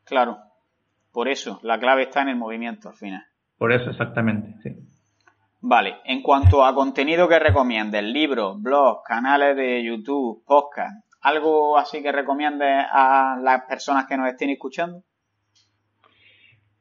Claro. 0.05 0.39
Por 1.13 1.29
eso, 1.29 1.61
la 1.63 1.79
clave 1.79 2.03
está 2.03 2.23
en 2.23 2.31
el 2.31 2.37
movimiento 2.37 2.89
al 2.89 2.97
final. 2.97 3.23
Por 3.57 3.73
eso, 3.73 3.91
exactamente, 3.91 4.55
sí. 4.63 4.77
Vale, 5.61 5.95
en 6.05 6.21
cuanto 6.21 6.65
a 6.65 6.75
contenido 6.75 7.27
que 7.29 7.39
recomiendes, 7.39 8.03
libros, 8.03 8.61
blogs, 8.61 9.03
canales 9.07 9.57
de 9.57 9.83
YouTube, 9.83 10.45
podcast, 10.45 11.07
¿algo 11.25 11.77
así 11.79 12.03
que 12.03 12.13
recomiendes 12.13 12.87
a 12.91 13.39
las 13.43 13.63
personas 13.63 14.07
que 14.07 14.17
nos 14.17 14.29
estén 14.29 14.51
escuchando? 14.51 15.03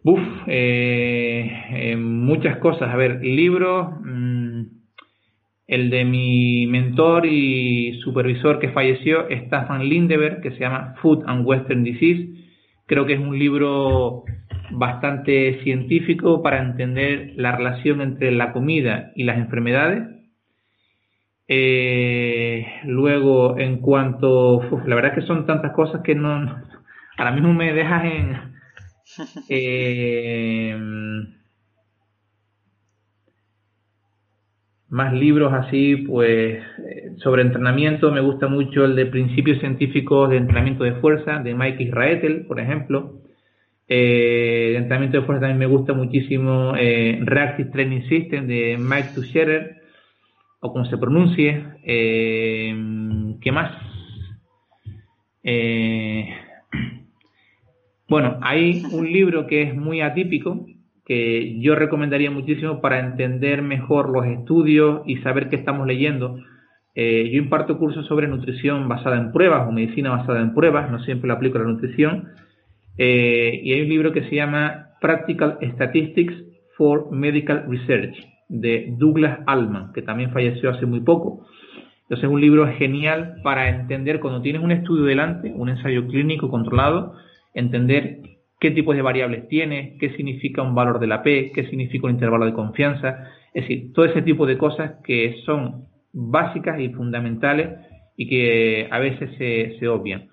Uf, 0.03 0.21
eh, 0.47 1.49
eh, 1.71 1.95
muchas 1.95 2.57
cosas. 2.57 2.93
A 2.93 2.97
ver, 2.97 3.23
libros, 3.23 3.87
mm, 4.03 4.63
el 5.67 5.89
de 5.89 6.03
mi 6.03 6.67
mentor 6.67 7.25
y 7.25 7.99
supervisor 8.01 8.59
que 8.59 8.69
falleció, 8.69 9.25
Stefan 9.31 9.87
Lindeberg, 9.87 10.41
que 10.41 10.51
se 10.51 10.59
llama 10.59 10.95
Food 11.01 11.23
and 11.25 11.47
Western 11.47 11.83
Disease. 11.85 12.27
Creo 12.85 13.05
que 13.05 13.13
es 13.13 13.19
un 13.19 13.39
libro 13.39 14.25
bastante 14.71 15.61
científico 15.63 16.43
para 16.43 16.61
entender 16.61 17.33
la 17.37 17.55
relación 17.55 18.01
entre 18.01 18.31
la 18.31 18.51
comida 18.51 19.13
y 19.15 19.23
las 19.23 19.37
enfermedades. 19.37 20.03
Eh, 21.47 22.65
luego, 22.85 23.57
en 23.57 23.77
cuanto, 23.79 24.61
la 24.85 24.95
verdad 24.95 25.15
que 25.15 25.21
son 25.21 25.45
tantas 25.45 25.73
cosas 25.73 26.01
que 26.01 26.15
no, 26.15 26.61
ahora 27.17 27.31
mismo 27.31 27.53
me 27.53 27.73
dejas 27.73 28.05
en... 28.05 28.53
Eh, 29.49 30.77
más 34.93 35.11
libros 35.11 35.51
así, 35.53 35.97
pues 36.07 36.59
eh, 36.87 37.13
sobre 37.17 37.41
entrenamiento, 37.41 38.11
me 38.11 38.21
gusta 38.21 38.47
mucho 38.47 38.85
el 38.85 38.95
de 38.95 39.07
Principios 39.07 39.57
Científicos 39.59 40.29
de 40.29 40.37
Entrenamiento 40.37 40.83
de 40.83 40.93
Fuerza, 41.01 41.39
de 41.39 41.55
Mike 41.55 41.81
Israetel, 41.81 42.45
por 42.45 42.59
ejemplo. 42.59 43.19
Eh, 43.87 44.69
de 44.73 44.77
entrenamiento 44.77 45.19
de 45.19 45.25
fuerza 45.25 45.41
también 45.41 45.57
me 45.57 45.65
gusta 45.65 45.93
muchísimo 45.93 46.73
eh, 46.77 47.19
Reactive 47.23 47.71
Training 47.71 48.01
System 48.07 48.45
de 48.45 48.77
Mike 48.79 49.09
Tucherer, 49.15 49.81
o 50.63 50.71
como 50.71 50.85
se 50.85 50.97
pronuncie. 50.97 51.61
Eh, 51.83 52.73
¿Qué 53.41 53.51
más? 53.51 53.71
bueno, 58.07 58.39
hay 58.41 58.83
un 58.91 59.11
libro 59.11 59.45
que 59.45 59.63
es 59.63 59.75
muy 59.75 59.99
atípico, 59.99 60.65
que 61.05 61.59
yo 61.59 61.75
recomendaría 61.75 62.31
muchísimo 62.31 62.79
para 62.79 62.99
entender 62.99 63.61
mejor 63.61 64.09
los 64.09 64.25
estudios 64.25 65.01
y 65.05 65.17
saber 65.17 65.49
qué 65.49 65.57
estamos 65.57 65.85
leyendo. 65.85 66.39
Eh, 66.95 67.29
yo 67.31 67.39
imparto 67.39 67.77
cursos 67.77 68.07
sobre 68.07 68.29
nutrición 68.29 68.87
basada 68.87 69.17
en 69.17 69.33
pruebas 69.33 69.67
o 69.67 69.71
medicina 69.71 70.11
basada 70.11 70.39
en 70.39 70.53
pruebas, 70.53 70.89
no 70.89 71.03
siempre 71.03 71.27
lo 71.27 71.33
aplico 71.33 71.57
a 71.57 71.61
la 71.61 71.67
nutrición. 71.67 72.29
Eh, 72.97 73.59
y 73.63 73.73
hay 73.73 73.81
un 73.81 73.89
libro 73.89 74.13
que 74.13 74.29
se 74.29 74.35
llama 74.35 74.91
Practical 75.01 75.57
Statistics 75.73 76.35
for 76.77 77.11
Medical 77.11 77.65
Research 77.67 78.32
de 78.53 78.93
Douglas 78.97 79.39
Allman, 79.47 79.91
que 79.93 80.03
también 80.03 80.31
falleció 80.31 80.69
hace 80.69 80.85
muy 80.85 81.01
poco. 81.01 81.45
Entonces 82.03 82.25
es 82.25 82.29
un 82.29 82.39
libro 82.39 82.71
genial 82.77 83.37
para 83.43 83.67
entender 83.69 84.19
cuando 84.19 84.41
tienes 84.41 84.61
un 84.61 84.71
estudio 84.71 85.05
delante, 85.05 85.51
un 85.55 85.69
ensayo 85.69 86.05
clínico 86.07 86.49
controlado, 86.49 87.15
entender 87.55 88.19
qué 88.59 88.69
tipos 88.69 88.95
de 88.95 89.01
variables 89.01 89.47
tiene, 89.47 89.97
qué 89.99 90.11
significa 90.11 90.61
un 90.61 90.75
valor 90.75 90.99
de 90.99 91.07
la 91.07 91.23
P, 91.23 91.51
qué 91.53 91.65
significa 91.65 92.05
un 92.05 92.13
intervalo 92.13 92.45
de 92.45 92.53
confianza, 92.53 93.27
es 93.53 93.63
decir, 93.63 93.91
todo 93.91 94.05
ese 94.05 94.21
tipo 94.21 94.45
de 94.45 94.57
cosas 94.59 94.93
que 95.03 95.37
son 95.45 95.85
básicas 96.13 96.79
y 96.79 96.89
fundamentales 96.89 97.69
y 98.15 98.27
que 98.27 98.87
a 98.91 98.99
veces 98.99 99.31
se, 99.79 99.87
obvian. 99.87 100.29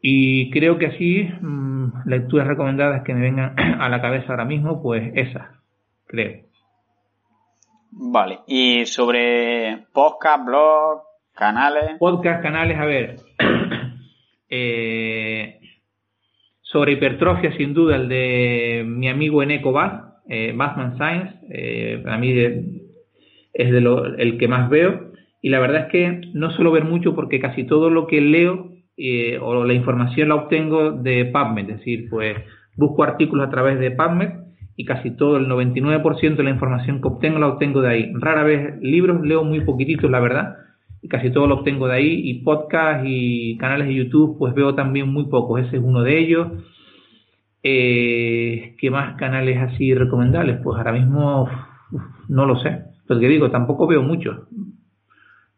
Y 0.00 0.50
creo 0.50 0.78
que 0.78 0.86
así, 0.86 1.28
mm, 1.40 2.08
lecturas 2.08 2.46
recomendadas 2.46 3.02
que 3.02 3.12
me 3.12 3.20
vengan 3.20 3.54
a 3.78 3.90
la 3.90 4.00
cabeza 4.00 4.28
ahora 4.30 4.46
mismo, 4.46 4.82
pues 4.82 5.12
esas, 5.14 5.48
creo. 6.06 6.48
Vale, 7.90 8.40
y 8.46 8.86
sobre 8.86 9.86
podcast, 9.92 10.44
blog, 10.44 11.02
canales. 11.34 11.96
Podcast, 11.98 12.42
canales, 12.42 12.78
a 12.78 12.84
ver. 12.84 13.16
eh, 14.48 15.60
sobre 16.62 16.92
hipertrofia, 16.92 17.56
sin 17.56 17.74
duda, 17.74 17.96
el 17.96 18.08
de 18.08 18.84
mi 18.86 19.08
amigo 19.08 19.42
Eneco 19.42 19.72
Bath, 19.72 20.22
eh, 20.28 20.52
Bathman 20.54 20.96
Science, 20.96 21.34
eh, 21.50 22.00
para 22.04 22.18
mí 22.18 22.32
es 23.52 23.72
de 23.72 23.80
lo, 23.80 24.04
el 24.04 24.38
que 24.38 24.48
más 24.48 24.68
veo. 24.68 25.12
Y 25.40 25.48
la 25.48 25.60
verdad 25.60 25.86
es 25.86 25.92
que 25.92 26.20
no 26.34 26.50
suelo 26.50 26.72
ver 26.72 26.84
mucho 26.84 27.14
porque 27.14 27.40
casi 27.40 27.64
todo 27.64 27.90
lo 27.90 28.06
que 28.06 28.20
leo 28.20 28.70
eh, 28.96 29.38
o 29.40 29.64
la 29.64 29.72
información 29.72 30.28
la 30.28 30.34
obtengo 30.34 30.90
de 30.90 31.24
PubMed, 31.26 31.70
es 31.70 31.78
decir, 31.78 32.08
pues 32.10 32.36
busco 32.76 33.04
artículos 33.04 33.46
a 33.46 33.50
través 33.50 33.78
de 33.78 33.92
PubMed 33.92 34.47
y 34.78 34.84
casi 34.84 35.10
todo, 35.10 35.38
el 35.38 35.48
99% 35.48 36.36
de 36.36 36.44
la 36.44 36.50
información 36.50 37.00
que 37.02 37.08
obtengo 37.08 37.40
la 37.40 37.48
obtengo 37.48 37.82
de 37.82 37.88
ahí. 37.88 38.12
Rara 38.14 38.44
vez 38.44 38.80
libros, 38.80 39.26
leo 39.26 39.42
muy 39.42 39.62
poquititos, 39.62 40.08
la 40.08 40.20
verdad, 40.20 40.56
y 41.02 41.08
casi 41.08 41.32
todo 41.32 41.48
lo 41.48 41.56
obtengo 41.56 41.88
de 41.88 41.96
ahí, 41.96 42.30
y 42.30 42.44
podcast 42.44 43.04
y 43.04 43.56
canales 43.58 43.88
de 43.88 43.96
YouTube, 43.96 44.38
pues 44.38 44.54
veo 44.54 44.76
también 44.76 45.08
muy 45.08 45.24
pocos, 45.24 45.60
ese 45.60 45.78
es 45.78 45.82
uno 45.82 46.02
de 46.02 46.18
ellos. 46.20 46.48
Eh, 47.64 48.76
¿Qué 48.78 48.88
más 48.92 49.16
canales 49.16 49.58
así 49.58 49.92
recomendables? 49.94 50.60
Pues 50.62 50.78
ahora 50.78 50.92
mismo 50.92 51.48
no 52.28 52.46
lo 52.46 52.60
sé, 52.60 52.84
pero 53.08 53.18
que 53.18 53.26
digo, 53.26 53.50
tampoco 53.50 53.88
veo 53.88 54.04
muchos, 54.04 54.46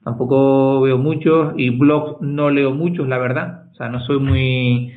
tampoco 0.03 0.81
veo 0.81 0.97
muchos, 0.97 1.53
y 1.59 1.68
blogs 1.68 2.23
no 2.23 2.49
leo 2.49 2.71
muchos, 2.71 3.07
la 3.07 3.18
verdad, 3.18 3.66
o 3.73 3.75
sea, 3.75 3.91
no 3.91 4.01
soy 4.01 4.18
muy, 4.18 4.95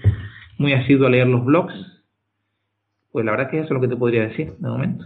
muy 0.57 0.71
asiduo 0.71 1.07
a 1.07 1.09
leer 1.09 1.28
los 1.28 1.43
blogs, 1.43 1.74
pues 3.14 3.24
la 3.24 3.32
verdad 3.32 3.49
que 3.49 3.59
eso 3.59 3.68
es 3.68 3.72
lo 3.72 3.80
que 3.80 3.88
te 3.88 3.95
podría 3.95 4.24
decir 4.24 4.57
de 4.57 4.68
momento. 4.68 5.05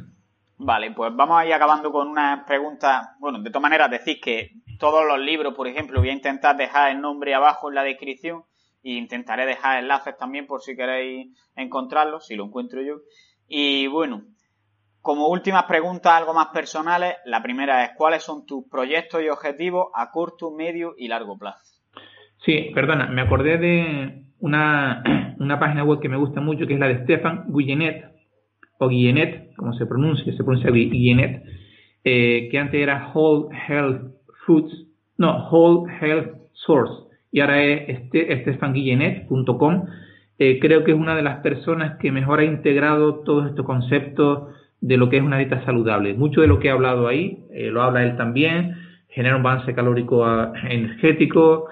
Vale, 0.58 0.92
pues 0.92 1.14
vamos 1.14 1.38
a 1.38 1.46
ir 1.46 1.54
acabando 1.54 1.92
con 1.92 2.08
una 2.08 2.46
pregunta. 2.48 3.16
Bueno, 3.20 3.40
de 3.40 3.50
todas 3.50 3.62
maneras, 3.62 3.92
decís 3.92 4.20
que 4.24 4.54
todos 4.80 5.06
los 5.06 5.20
libros, 5.20 5.54
por 5.54 5.68
ejemplo, 5.68 6.00
voy 6.00 6.10
a 6.10 6.14
intentar 6.14 6.56
dejar 6.56 6.92
el 6.92 7.02
nombre 7.02 7.36
abajo 7.36 7.68
en 7.68 7.76
la 7.76 7.84
descripción 7.84 8.44
e 8.82 8.92
intentaré 8.92 9.46
dejar 9.46 9.80
enlaces 9.80 10.18
también 10.18 10.48
por 10.48 10.62
si 10.62 10.76
queréis 10.76 11.38
encontrarlos, 11.56 12.26
si 12.26 12.38
lo 12.38 12.46
encuentro 12.46 12.82
yo. 12.82 13.02
Y 13.46 13.88
bueno, 13.88 14.24
como 15.02 15.28
últimas 15.28 15.66
preguntas 15.66 16.14
algo 16.14 16.34
más 16.34 16.48
personales, 16.48 17.16
la 17.26 17.44
primera 17.44 17.84
es 17.84 17.92
¿cuáles 17.98 18.24
son 18.24 18.46
tus 18.46 18.64
proyectos 18.70 19.22
y 19.22 19.28
objetivos 19.28 19.88
a 19.94 20.12
corto, 20.12 20.52
medio 20.52 20.96
y 20.98 21.10
largo 21.10 21.38
plazo? 21.38 21.60
Sí, 22.46 22.72
perdona, 22.74 23.08
me 23.08 23.22
acordé 23.22 23.58
de 23.58 24.27
una, 24.40 25.36
una 25.40 25.60
página 25.60 25.84
web 25.84 26.00
que 26.00 26.10
me 26.10 26.18
gusta 26.18 26.42
mucho, 26.42 26.68
que 26.68 26.74
es 26.74 26.80
la 26.80 26.88
de 26.88 27.04
Stefan 27.04 27.46
Guillenet, 27.50 28.06
o 28.80 28.88
Guillenet, 28.88 29.56
como 29.56 29.74
se 29.74 29.86
pronuncia, 29.86 30.32
se 30.34 30.44
pronuncia 30.44 30.72
Guillenet, 30.72 31.44
eh, 32.04 32.48
que 32.52 32.60
antes 32.60 32.82
era 32.82 33.12
Whole 33.14 33.56
Health 33.68 34.02
Foods, 34.46 34.86
no, 35.18 35.48
Whole 35.50 35.92
Health 36.00 36.32
Source, 36.54 36.94
y 37.32 37.42
ahora 37.42 37.64
es 37.64 37.90
este, 37.90 38.42
stefanguillenet.com. 38.42 39.86
Eh, 40.40 40.60
creo 40.60 40.84
que 40.84 40.92
es 40.92 40.98
una 40.98 41.16
de 41.16 41.24
las 41.24 41.40
personas 41.40 41.98
que 41.98 42.12
mejor 42.12 42.40
ha 42.40 42.46
integrado 42.46 43.22
todos 43.22 43.48
estos 43.50 43.66
conceptos 43.66 44.54
de 44.80 44.98
lo 44.98 45.10
que 45.10 45.18
es 45.18 45.24
una 45.24 45.38
dieta 45.38 45.66
saludable. 45.66 46.14
Mucho 46.14 46.42
de 46.42 46.48
lo 46.48 46.60
que 46.60 46.68
he 46.68 46.72
hablado 46.72 47.08
ahí, 47.08 47.40
eh, 47.52 47.72
lo 47.72 47.82
habla 47.82 48.04
él 48.04 48.16
también, 48.16 48.76
genera 49.10 49.36
un 49.36 49.44
balance 49.44 49.74
calórico 49.74 50.24
ah, 50.24 50.54
energético, 50.70 51.66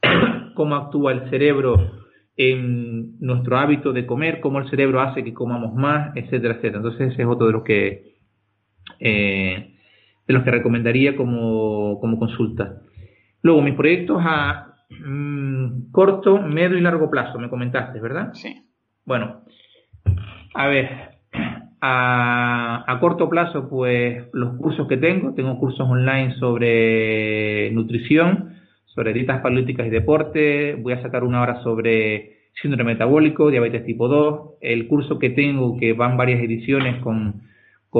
cómo 0.54 0.76
actúa 0.76 1.12
el 1.12 1.28
cerebro 1.30 2.01
en 2.36 3.18
nuestro 3.20 3.58
hábito 3.58 3.92
de 3.92 4.06
comer, 4.06 4.40
cómo 4.40 4.58
el 4.58 4.70
cerebro 4.70 5.00
hace 5.00 5.22
que 5.22 5.34
comamos 5.34 5.74
más, 5.74 6.16
etcétera, 6.16 6.54
etcétera. 6.54 6.78
Entonces 6.78 7.12
ese 7.12 7.22
es 7.22 7.28
otro 7.28 7.46
de 7.46 7.52
los 7.52 7.62
que 7.62 8.12
eh, 8.98 9.72
de 10.26 10.34
los 10.34 10.44
que 10.44 10.50
recomendaría 10.50 11.16
como, 11.16 11.98
consulta. 12.18 12.82
Luego, 13.42 13.60
mis 13.62 13.74
proyectos 13.74 14.22
a 14.24 14.76
mm, 14.90 15.90
corto, 15.90 16.40
medio 16.40 16.76
y 16.76 16.80
largo 16.80 17.10
plazo, 17.10 17.38
me 17.38 17.50
comentaste, 17.50 18.00
¿verdad? 18.00 18.32
Sí. 18.34 18.54
Bueno, 19.04 19.42
a 20.54 20.66
ver, 20.68 20.88
a, 21.80 22.84
a, 22.86 23.00
corto 23.00 23.28
plazo, 23.28 23.68
pues 23.68 24.28
los 24.32 24.56
cursos 24.58 24.86
que 24.86 24.96
tengo, 24.96 25.34
tengo 25.34 25.58
cursos 25.58 25.88
online 25.88 26.34
sobre 26.34 27.72
nutrición, 27.72 28.54
sobre 28.94 29.12
dietas 29.12 29.40
políticas 29.40 29.86
y 29.86 29.90
deporte, 29.90 30.74
voy 30.74 30.92
a 30.92 31.02
sacar 31.02 31.24
una 31.24 31.40
hora 31.40 31.62
sobre 31.62 32.42
síndrome 32.60 32.92
metabólico, 32.92 33.50
diabetes 33.50 33.84
tipo 33.84 34.08
2, 34.08 34.58
el 34.60 34.86
curso 34.86 35.18
que 35.18 35.30
tengo, 35.30 35.78
que 35.78 35.94
van 35.94 36.16
varias 36.16 36.42
ediciones 36.42 37.00
con, 37.02 37.42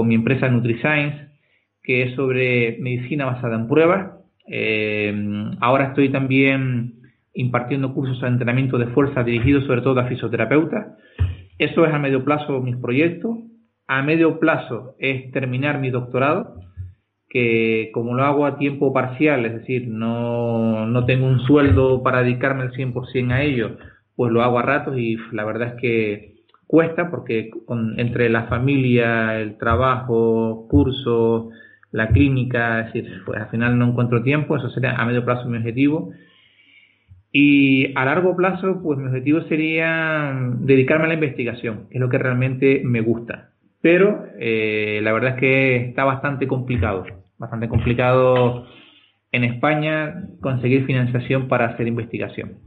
mi 0.06 0.14
empresa 0.14 0.48
NutriScience, 0.48 1.28
que 1.82 2.02
es 2.02 2.14
sobre 2.14 2.78
medicina 2.80 3.24
basada 3.26 3.56
en 3.56 3.68
pruebas. 3.68 4.12
Eh, 4.46 5.14
ahora 5.60 5.88
estoy 5.88 6.10
también 6.10 6.94
impartiendo 7.34 7.94
cursos 7.94 8.20
de 8.20 8.28
entrenamiento 8.28 8.78
de 8.78 8.86
fuerza 8.88 9.22
dirigidos 9.22 9.64
sobre 9.64 9.80
todo 9.80 10.00
a 10.00 10.06
fisioterapeutas. 10.06 10.98
Eso 11.58 11.86
es 11.86 11.92
a 11.92 11.98
medio 11.98 12.24
plazo 12.24 12.60
mis 12.60 12.76
proyectos. 12.76 13.38
A 13.86 14.02
medio 14.02 14.38
plazo 14.38 14.94
es 14.98 15.30
terminar 15.32 15.78
mi 15.78 15.90
doctorado 15.90 16.54
que 17.32 17.88
como 17.94 18.14
lo 18.14 18.24
hago 18.24 18.44
a 18.44 18.58
tiempo 18.58 18.92
parcial, 18.92 19.46
es 19.46 19.54
decir, 19.54 19.88
no, 19.88 20.84
no 20.86 21.06
tengo 21.06 21.26
un 21.26 21.40
sueldo 21.40 22.02
para 22.02 22.22
dedicarme 22.22 22.64
al 22.64 22.72
100% 22.72 23.32
a 23.32 23.40
ello, 23.40 23.78
pues 24.14 24.30
lo 24.30 24.42
hago 24.42 24.58
a 24.58 24.62
ratos 24.62 24.98
y 24.98 25.16
la 25.32 25.42
verdad 25.46 25.68
es 25.68 25.80
que 25.80 26.34
cuesta 26.66 27.10
porque 27.10 27.50
entre 27.96 28.28
la 28.28 28.48
familia, 28.48 29.40
el 29.40 29.56
trabajo, 29.56 30.66
curso, 30.68 31.48
la 31.90 32.08
clínica, 32.08 32.80
es 32.80 32.92
decir, 32.92 33.22
pues 33.24 33.40
al 33.40 33.48
final 33.48 33.78
no 33.78 33.88
encuentro 33.88 34.22
tiempo, 34.22 34.58
eso 34.58 34.68
sería 34.68 34.96
a 34.96 35.06
medio 35.06 35.24
plazo 35.24 35.48
mi 35.48 35.56
objetivo. 35.56 36.12
Y 37.32 37.94
a 37.96 38.04
largo 38.04 38.36
plazo, 38.36 38.82
pues 38.82 38.98
mi 38.98 39.06
objetivo 39.06 39.40
sería 39.48 40.38
dedicarme 40.58 41.06
a 41.06 41.08
la 41.08 41.14
investigación, 41.14 41.86
que 41.88 41.96
es 41.96 42.00
lo 42.00 42.10
que 42.10 42.18
realmente 42.18 42.82
me 42.84 43.00
gusta. 43.00 43.52
Pero 43.80 44.26
eh, 44.38 45.00
la 45.02 45.14
verdad 45.14 45.30
es 45.36 45.40
que 45.40 45.76
está 45.76 46.04
bastante 46.04 46.46
complicado 46.46 47.21
bastante 47.42 47.68
complicado 47.68 48.66
en 49.32 49.42
España 49.44 50.14
conseguir 50.40 50.86
financiación 50.86 51.48
para 51.48 51.66
hacer 51.66 51.88
investigación. 51.88 52.60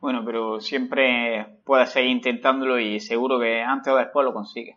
Bueno, 0.00 0.22
pero 0.24 0.58
siempre 0.60 1.58
puedes 1.64 1.90
seguir 1.90 2.10
intentándolo 2.10 2.78
y 2.78 2.98
seguro 3.00 3.38
que 3.38 3.62
antes 3.62 3.92
o 3.92 3.96
después 3.96 4.24
lo 4.24 4.32
consigues. 4.32 4.76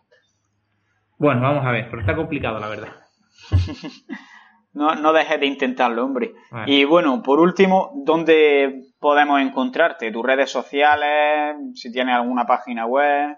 Bueno, 1.18 1.40
vamos 1.40 1.64
a 1.64 1.70
ver, 1.70 1.88
pero 1.90 2.00
está 2.00 2.14
complicado, 2.14 2.60
la 2.60 2.68
verdad. 2.68 2.88
no, 4.74 4.94
no 4.94 5.12
dejes 5.12 5.40
de 5.40 5.46
intentarlo, 5.46 6.04
hombre. 6.04 6.32
Y 6.66 6.84
bueno, 6.84 7.22
por 7.22 7.40
último, 7.40 7.90
¿dónde 8.04 8.92
podemos 9.00 9.40
encontrarte? 9.40 10.12
¿Tus 10.12 10.24
redes 10.24 10.50
sociales? 10.50 11.56
Si 11.74 11.90
tienes 11.90 12.14
alguna 12.14 12.44
página 12.46 12.86
web. 12.86 13.36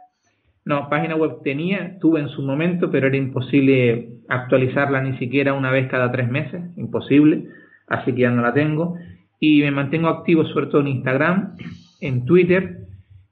No, 0.70 0.88
página 0.88 1.16
web 1.16 1.38
tenía, 1.42 1.98
tuve 1.98 2.20
en 2.20 2.28
su 2.28 2.42
momento, 2.42 2.92
pero 2.92 3.08
era 3.08 3.16
imposible 3.16 4.20
actualizarla 4.28 5.02
ni 5.02 5.18
siquiera 5.18 5.52
una 5.52 5.72
vez 5.72 5.88
cada 5.88 6.12
tres 6.12 6.30
meses, 6.30 6.62
imposible, 6.76 7.46
así 7.88 8.12
que 8.12 8.20
ya 8.20 8.30
no 8.30 8.40
la 8.40 8.54
tengo. 8.54 8.94
Y 9.40 9.62
me 9.62 9.72
mantengo 9.72 10.06
activo 10.06 10.44
sobre 10.44 10.66
todo 10.66 10.82
en 10.82 10.86
Instagram, 10.86 11.56
en 12.00 12.24
Twitter. 12.24 12.82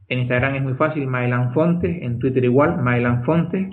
En 0.08 0.18
Instagram 0.18 0.56
es 0.56 0.62
muy 0.64 0.74
fácil, 0.74 1.06
Mailan 1.06 1.54
Fontes, 1.54 2.02
en 2.02 2.18
Twitter 2.18 2.42
igual, 2.42 2.82
Mailan 2.82 3.22
Fontes. 3.22 3.72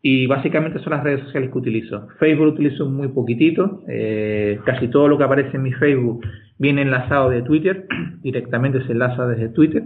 Y 0.00 0.28
básicamente 0.28 0.78
son 0.78 0.92
las 0.92 1.02
redes 1.02 1.24
sociales 1.24 1.50
que 1.50 1.58
utilizo. 1.58 2.06
Facebook 2.20 2.54
utilizo 2.54 2.86
muy 2.86 3.08
poquitito, 3.08 3.82
eh, 3.88 4.60
casi 4.64 4.86
todo 4.86 5.08
lo 5.08 5.18
que 5.18 5.24
aparece 5.24 5.56
en 5.56 5.64
mi 5.64 5.72
Facebook 5.72 6.24
viene 6.56 6.82
enlazado 6.82 7.30
de 7.30 7.42
Twitter, 7.42 7.84
directamente 8.22 8.80
se 8.86 8.92
enlaza 8.92 9.26
desde 9.26 9.48
Twitter. 9.48 9.82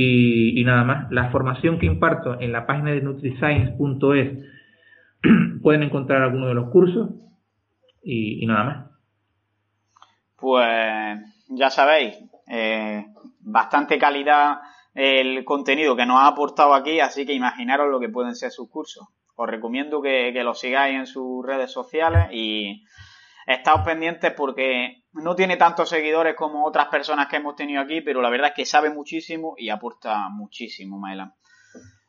Y, 0.00 0.62
nada 0.64 0.84
más, 0.84 1.10
la 1.10 1.28
formación 1.32 1.80
que 1.80 1.86
imparto 1.86 2.40
en 2.40 2.52
la 2.52 2.66
página 2.66 2.92
de 2.92 3.00
nutriscience.es 3.00 4.44
pueden 5.62 5.82
encontrar 5.82 6.22
algunos 6.22 6.46
de 6.46 6.54
los 6.54 6.70
cursos 6.70 7.10
y, 8.00 8.46
nada 8.46 8.64
más. 8.64 8.90
Pues 10.36 11.18
ya 11.48 11.68
sabéis, 11.70 12.14
eh, 12.46 13.06
bastante 13.40 13.98
calidad 13.98 14.58
el 14.94 15.44
contenido 15.44 15.96
que 15.96 16.06
nos 16.06 16.20
ha 16.20 16.28
aportado 16.28 16.74
aquí, 16.74 17.00
así 17.00 17.26
que 17.26 17.32
imaginaros 17.32 17.90
lo 17.90 17.98
que 17.98 18.08
pueden 18.08 18.36
ser 18.36 18.52
sus 18.52 18.70
cursos. 18.70 19.04
Os 19.34 19.48
recomiendo 19.48 20.00
que, 20.00 20.30
que 20.32 20.44
lo 20.44 20.54
sigáis 20.54 20.94
en 20.94 21.06
sus 21.06 21.44
redes 21.44 21.72
sociales 21.72 22.28
y 22.30 22.84
Estaos 23.48 23.80
pendientes 23.80 24.32
porque 24.36 25.02
no 25.22 25.34
tiene 25.34 25.56
tantos 25.56 25.88
seguidores 25.88 26.34
como 26.34 26.64
otras 26.64 26.88
personas 26.88 27.28
que 27.28 27.36
hemos 27.36 27.56
tenido 27.56 27.80
aquí, 27.80 28.00
pero 28.00 28.20
la 28.22 28.30
verdad 28.30 28.48
es 28.48 28.54
que 28.54 28.64
sabe 28.64 28.90
muchísimo 28.90 29.54
y 29.56 29.68
aporta 29.68 30.28
muchísimo, 30.28 30.98
Maelan. 30.98 31.34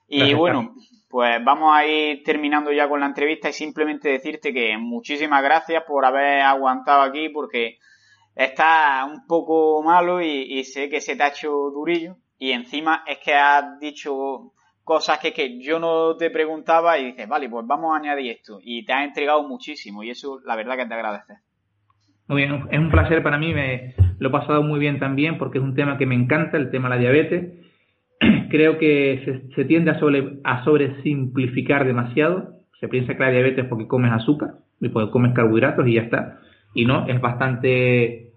Y 0.08 0.34
bueno, 0.34 0.74
pues 1.08 1.44
vamos 1.44 1.76
a 1.76 1.86
ir 1.86 2.24
terminando 2.24 2.72
ya 2.72 2.90
con 2.90 3.00
la 3.00 3.06
entrevista 3.06 3.50
y 3.50 3.54
simplemente 3.54 4.10
decirte 4.10 4.52
que 4.52 4.76
muchísimas 4.78 5.44
gracias 5.44 5.84
por 5.84 6.04
haber 6.04 6.42
aguantado 6.42 7.04
aquí 7.04 7.30
porque 7.30 7.78
está 8.34 9.06
un 9.06 9.28
poco 9.28 9.84
malo 9.84 10.20
y, 10.22 10.60
y 10.60 10.64
sé 10.64 10.90
que 10.90 11.00
se 11.00 11.16
te 11.16 11.24
ha 11.24 11.28
hecho 11.28 11.52
durillo 11.52 12.18
y 12.40 12.54
encima 12.54 13.04
es 13.06 13.20
que 13.20 13.36
has 13.36 13.80
dicho 13.80 14.54
cosas 14.90 15.20
que, 15.20 15.34
que 15.34 15.62
yo 15.62 15.78
no 15.78 16.18
te 16.18 16.32
preguntaba 16.32 16.98
y 16.98 17.12
dices, 17.12 17.28
vale, 17.28 17.48
pues 17.48 17.68
vamos 17.68 17.94
a 17.94 17.98
añadir 17.98 18.32
esto. 18.32 18.60
Y 18.60 18.84
te 18.86 18.94
has 18.94 19.04
entregado 19.04 19.44
muchísimo 19.44 20.02
y 20.02 20.10
eso 20.10 20.40
la 20.46 20.56
verdad 20.56 20.78
que 20.78 20.88
te 20.88 20.94
agradece. 20.96 21.34
Muy 22.30 22.44
bien, 22.44 22.68
es 22.70 22.78
un 22.78 22.92
placer 22.92 23.24
para 23.24 23.40
mí, 23.40 23.56
me 23.56 23.96
lo 24.20 24.30
he 24.30 24.32
pasado 24.32 24.62
muy 24.62 24.80
bien 24.80 25.00
también 25.00 25.40
porque 25.40 25.58
es 25.58 25.64
un 25.64 25.74
tema 25.74 25.98
que 25.98 26.06
me 26.06 26.14
encanta, 26.14 26.58
el 26.58 26.70
tema 26.70 26.88
de 26.88 26.96
la 26.96 27.02
diabetes. 27.02 27.54
Creo 28.52 28.78
que 28.78 29.50
se, 29.56 29.66
tiende 29.66 29.90
a, 29.90 30.00
sobre, 30.00 30.40
a 30.44 30.64
sobresimplificar 30.64 31.86
demasiado. 31.86 32.60
Se 32.80 32.88
piensa 32.88 33.16
que 33.16 33.24
la 33.24 33.32
diabetes 33.32 33.64
es 33.64 33.66
porque 33.70 33.88
comes 33.88 34.12
azúcar 34.12 34.52
y 34.80 34.90
porque 34.90 35.12
comes 35.12 35.34
carbohidratos 35.34 35.88
y 35.88 35.96
ya 35.96 36.04
está. 36.04 36.38
Y 36.76 36.86
no, 36.86 37.08
es 37.08 37.20
bastante 37.20 38.30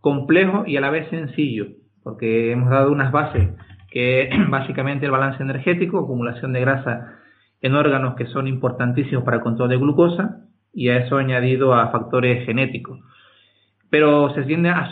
complejo 0.00 0.62
y 0.64 0.76
a 0.76 0.80
la 0.80 0.90
vez 0.90 1.08
sencillo, 1.08 1.66
porque 2.04 2.52
hemos 2.52 2.70
dado 2.70 2.92
unas 2.92 3.10
bases 3.10 3.48
que 3.90 4.30
básicamente 4.48 5.06
el 5.06 5.12
balance 5.12 5.42
energético, 5.42 5.98
acumulación 5.98 6.52
de 6.52 6.60
grasa 6.60 7.16
en 7.60 7.74
órganos 7.74 8.14
que 8.14 8.26
son 8.26 8.46
importantísimos 8.46 9.24
para 9.24 9.38
el 9.38 9.42
control 9.42 9.70
de 9.70 9.76
glucosa 9.76 10.44
y 10.72 10.90
a 10.90 10.98
eso 10.98 11.16
añadido 11.16 11.74
a 11.74 11.90
factores 11.90 12.46
genéticos. 12.46 13.00
Pero 13.94 14.34
se 14.34 14.42
tiende 14.42 14.70
a 14.70 14.90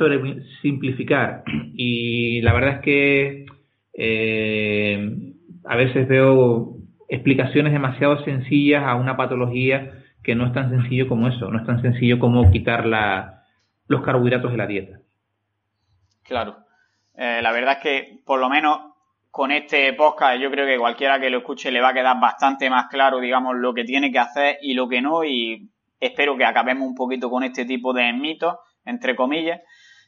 simplificar 0.60 1.42
y 1.74 2.40
la 2.42 2.52
verdad 2.52 2.74
es 2.76 2.80
que 2.82 3.46
eh, 3.94 5.34
a 5.64 5.74
veces 5.74 6.06
veo 6.06 6.76
explicaciones 7.08 7.72
demasiado 7.72 8.22
sencillas 8.24 8.84
a 8.86 8.94
una 8.94 9.16
patología 9.16 10.04
que 10.22 10.36
no 10.36 10.46
es 10.46 10.52
tan 10.52 10.70
sencillo 10.70 11.08
como 11.08 11.26
eso, 11.26 11.50
no 11.50 11.58
es 11.58 11.66
tan 11.66 11.82
sencillo 11.82 12.20
como 12.20 12.52
quitar 12.52 12.86
la, 12.86 13.42
los 13.88 14.02
carbohidratos 14.02 14.52
de 14.52 14.56
la 14.56 14.68
dieta. 14.68 15.00
Claro. 16.22 16.58
Eh, 17.16 17.40
la 17.42 17.50
verdad 17.50 17.78
es 17.78 17.82
que 17.82 18.20
por 18.24 18.38
lo 18.38 18.48
menos 18.48 18.78
con 19.32 19.50
este 19.50 19.92
podcast 19.94 20.40
yo 20.40 20.48
creo 20.48 20.64
que 20.64 20.78
cualquiera 20.78 21.18
que 21.18 21.28
lo 21.28 21.38
escuche 21.38 21.72
le 21.72 21.80
va 21.80 21.88
a 21.88 21.94
quedar 21.94 22.20
bastante 22.20 22.70
más 22.70 22.86
claro, 22.86 23.18
digamos, 23.18 23.56
lo 23.56 23.74
que 23.74 23.82
tiene 23.82 24.12
que 24.12 24.20
hacer 24.20 24.58
y 24.62 24.74
lo 24.74 24.88
que 24.88 25.02
no 25.02 25.24
y 25.24 25.72
espero 25.98 26.36
que 26.36 26.44
acabemos 26.44 26.86
un 26.86 26.94
poquito 26.94 27.28
con 27.28 27.42
este 27.42 27.64
tipo 27.64 27.92
de 27.92 28.12
mitos, 28.12 28.58
entre 28.84 29.16
comillas. 29.16 29.60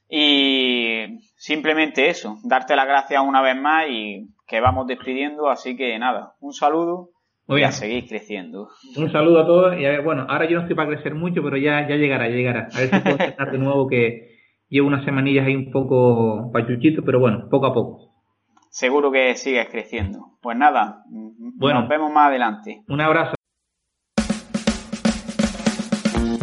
Y 0.08 1.18
simplemente 1.36 2.08
eso, 2.08 2.36
darte 2.44 2.76
las 2.76 2.86
gracias 2.86 3.22
una 3.22 3.42
vez 3.42 3.56
más 3.56 3.86
y 3.88 4.28
que 4.46 4.60
vamos 4.60 4.86
despidiendo, 4.86 5.48
así 5.48 5.76
que 5.76 5.98
nada, 5.98 6.34
un 6.40 6.52
saludo 6.52 7.10
y 7.48 7.62
a 7.62 7.72
seguir 7.72 8.06
creciendo. 8.06 8.68
Un 8.96 9.10
saludo 9.10 9.40
a 9.40 9.46
todos 9.46 9.78
y 9.78 9.84
a 9.86 9.90
ver, 9.90 10.02
bueno, 10.02 10.26
ahora 10.28 10.48
yo 10.48 10.56
no 10.56 10.62
estoy 10.62 10.76
para 10.76 10.90
crecer 10.90 11.14
mucho, 11.14 11.42
pero 11.42 11.56
ya, 11.56 11.88
ya 11.88 11.96
llegará, 11.96 12.28
ya 12.28 12.36
llegará. 12.36 12.68
A 12.74 12.78
ver 12.78 12.90
si 12.90 13.00
puedo 13.00 13.18
estar 13.18 13.50
de 13.50 13.58
nuevo 13.58 13.86
que 13.86 14.36
llevo 14.68 14.88
unas 14.88 15.04
semanillas 15.04 15.46
ahí 15.46 15.56
un 15.56 15.70
poco 15.70 16.50
pachuchito, 16.52 17.02
pero 17.02 17.18
bueno, 17.18 17.48
poco 17.50 17.66
a 17.66 17.74
poco 17.74 18.14
seguro 18.74 19.12
que 19.12 19.36
sigues 19.36 19.68
creciendo. 19.68 20.36
Pues 20.42 20.56
nada, 20.56 21.04
bueno, 21.08 21.80
nos 21.80 21.88
vemos 21.88 22.12
más 22.12 22.28
adelante. 22.28 22.82
Un 22.88 23.00
abrazo. 23.00 23.34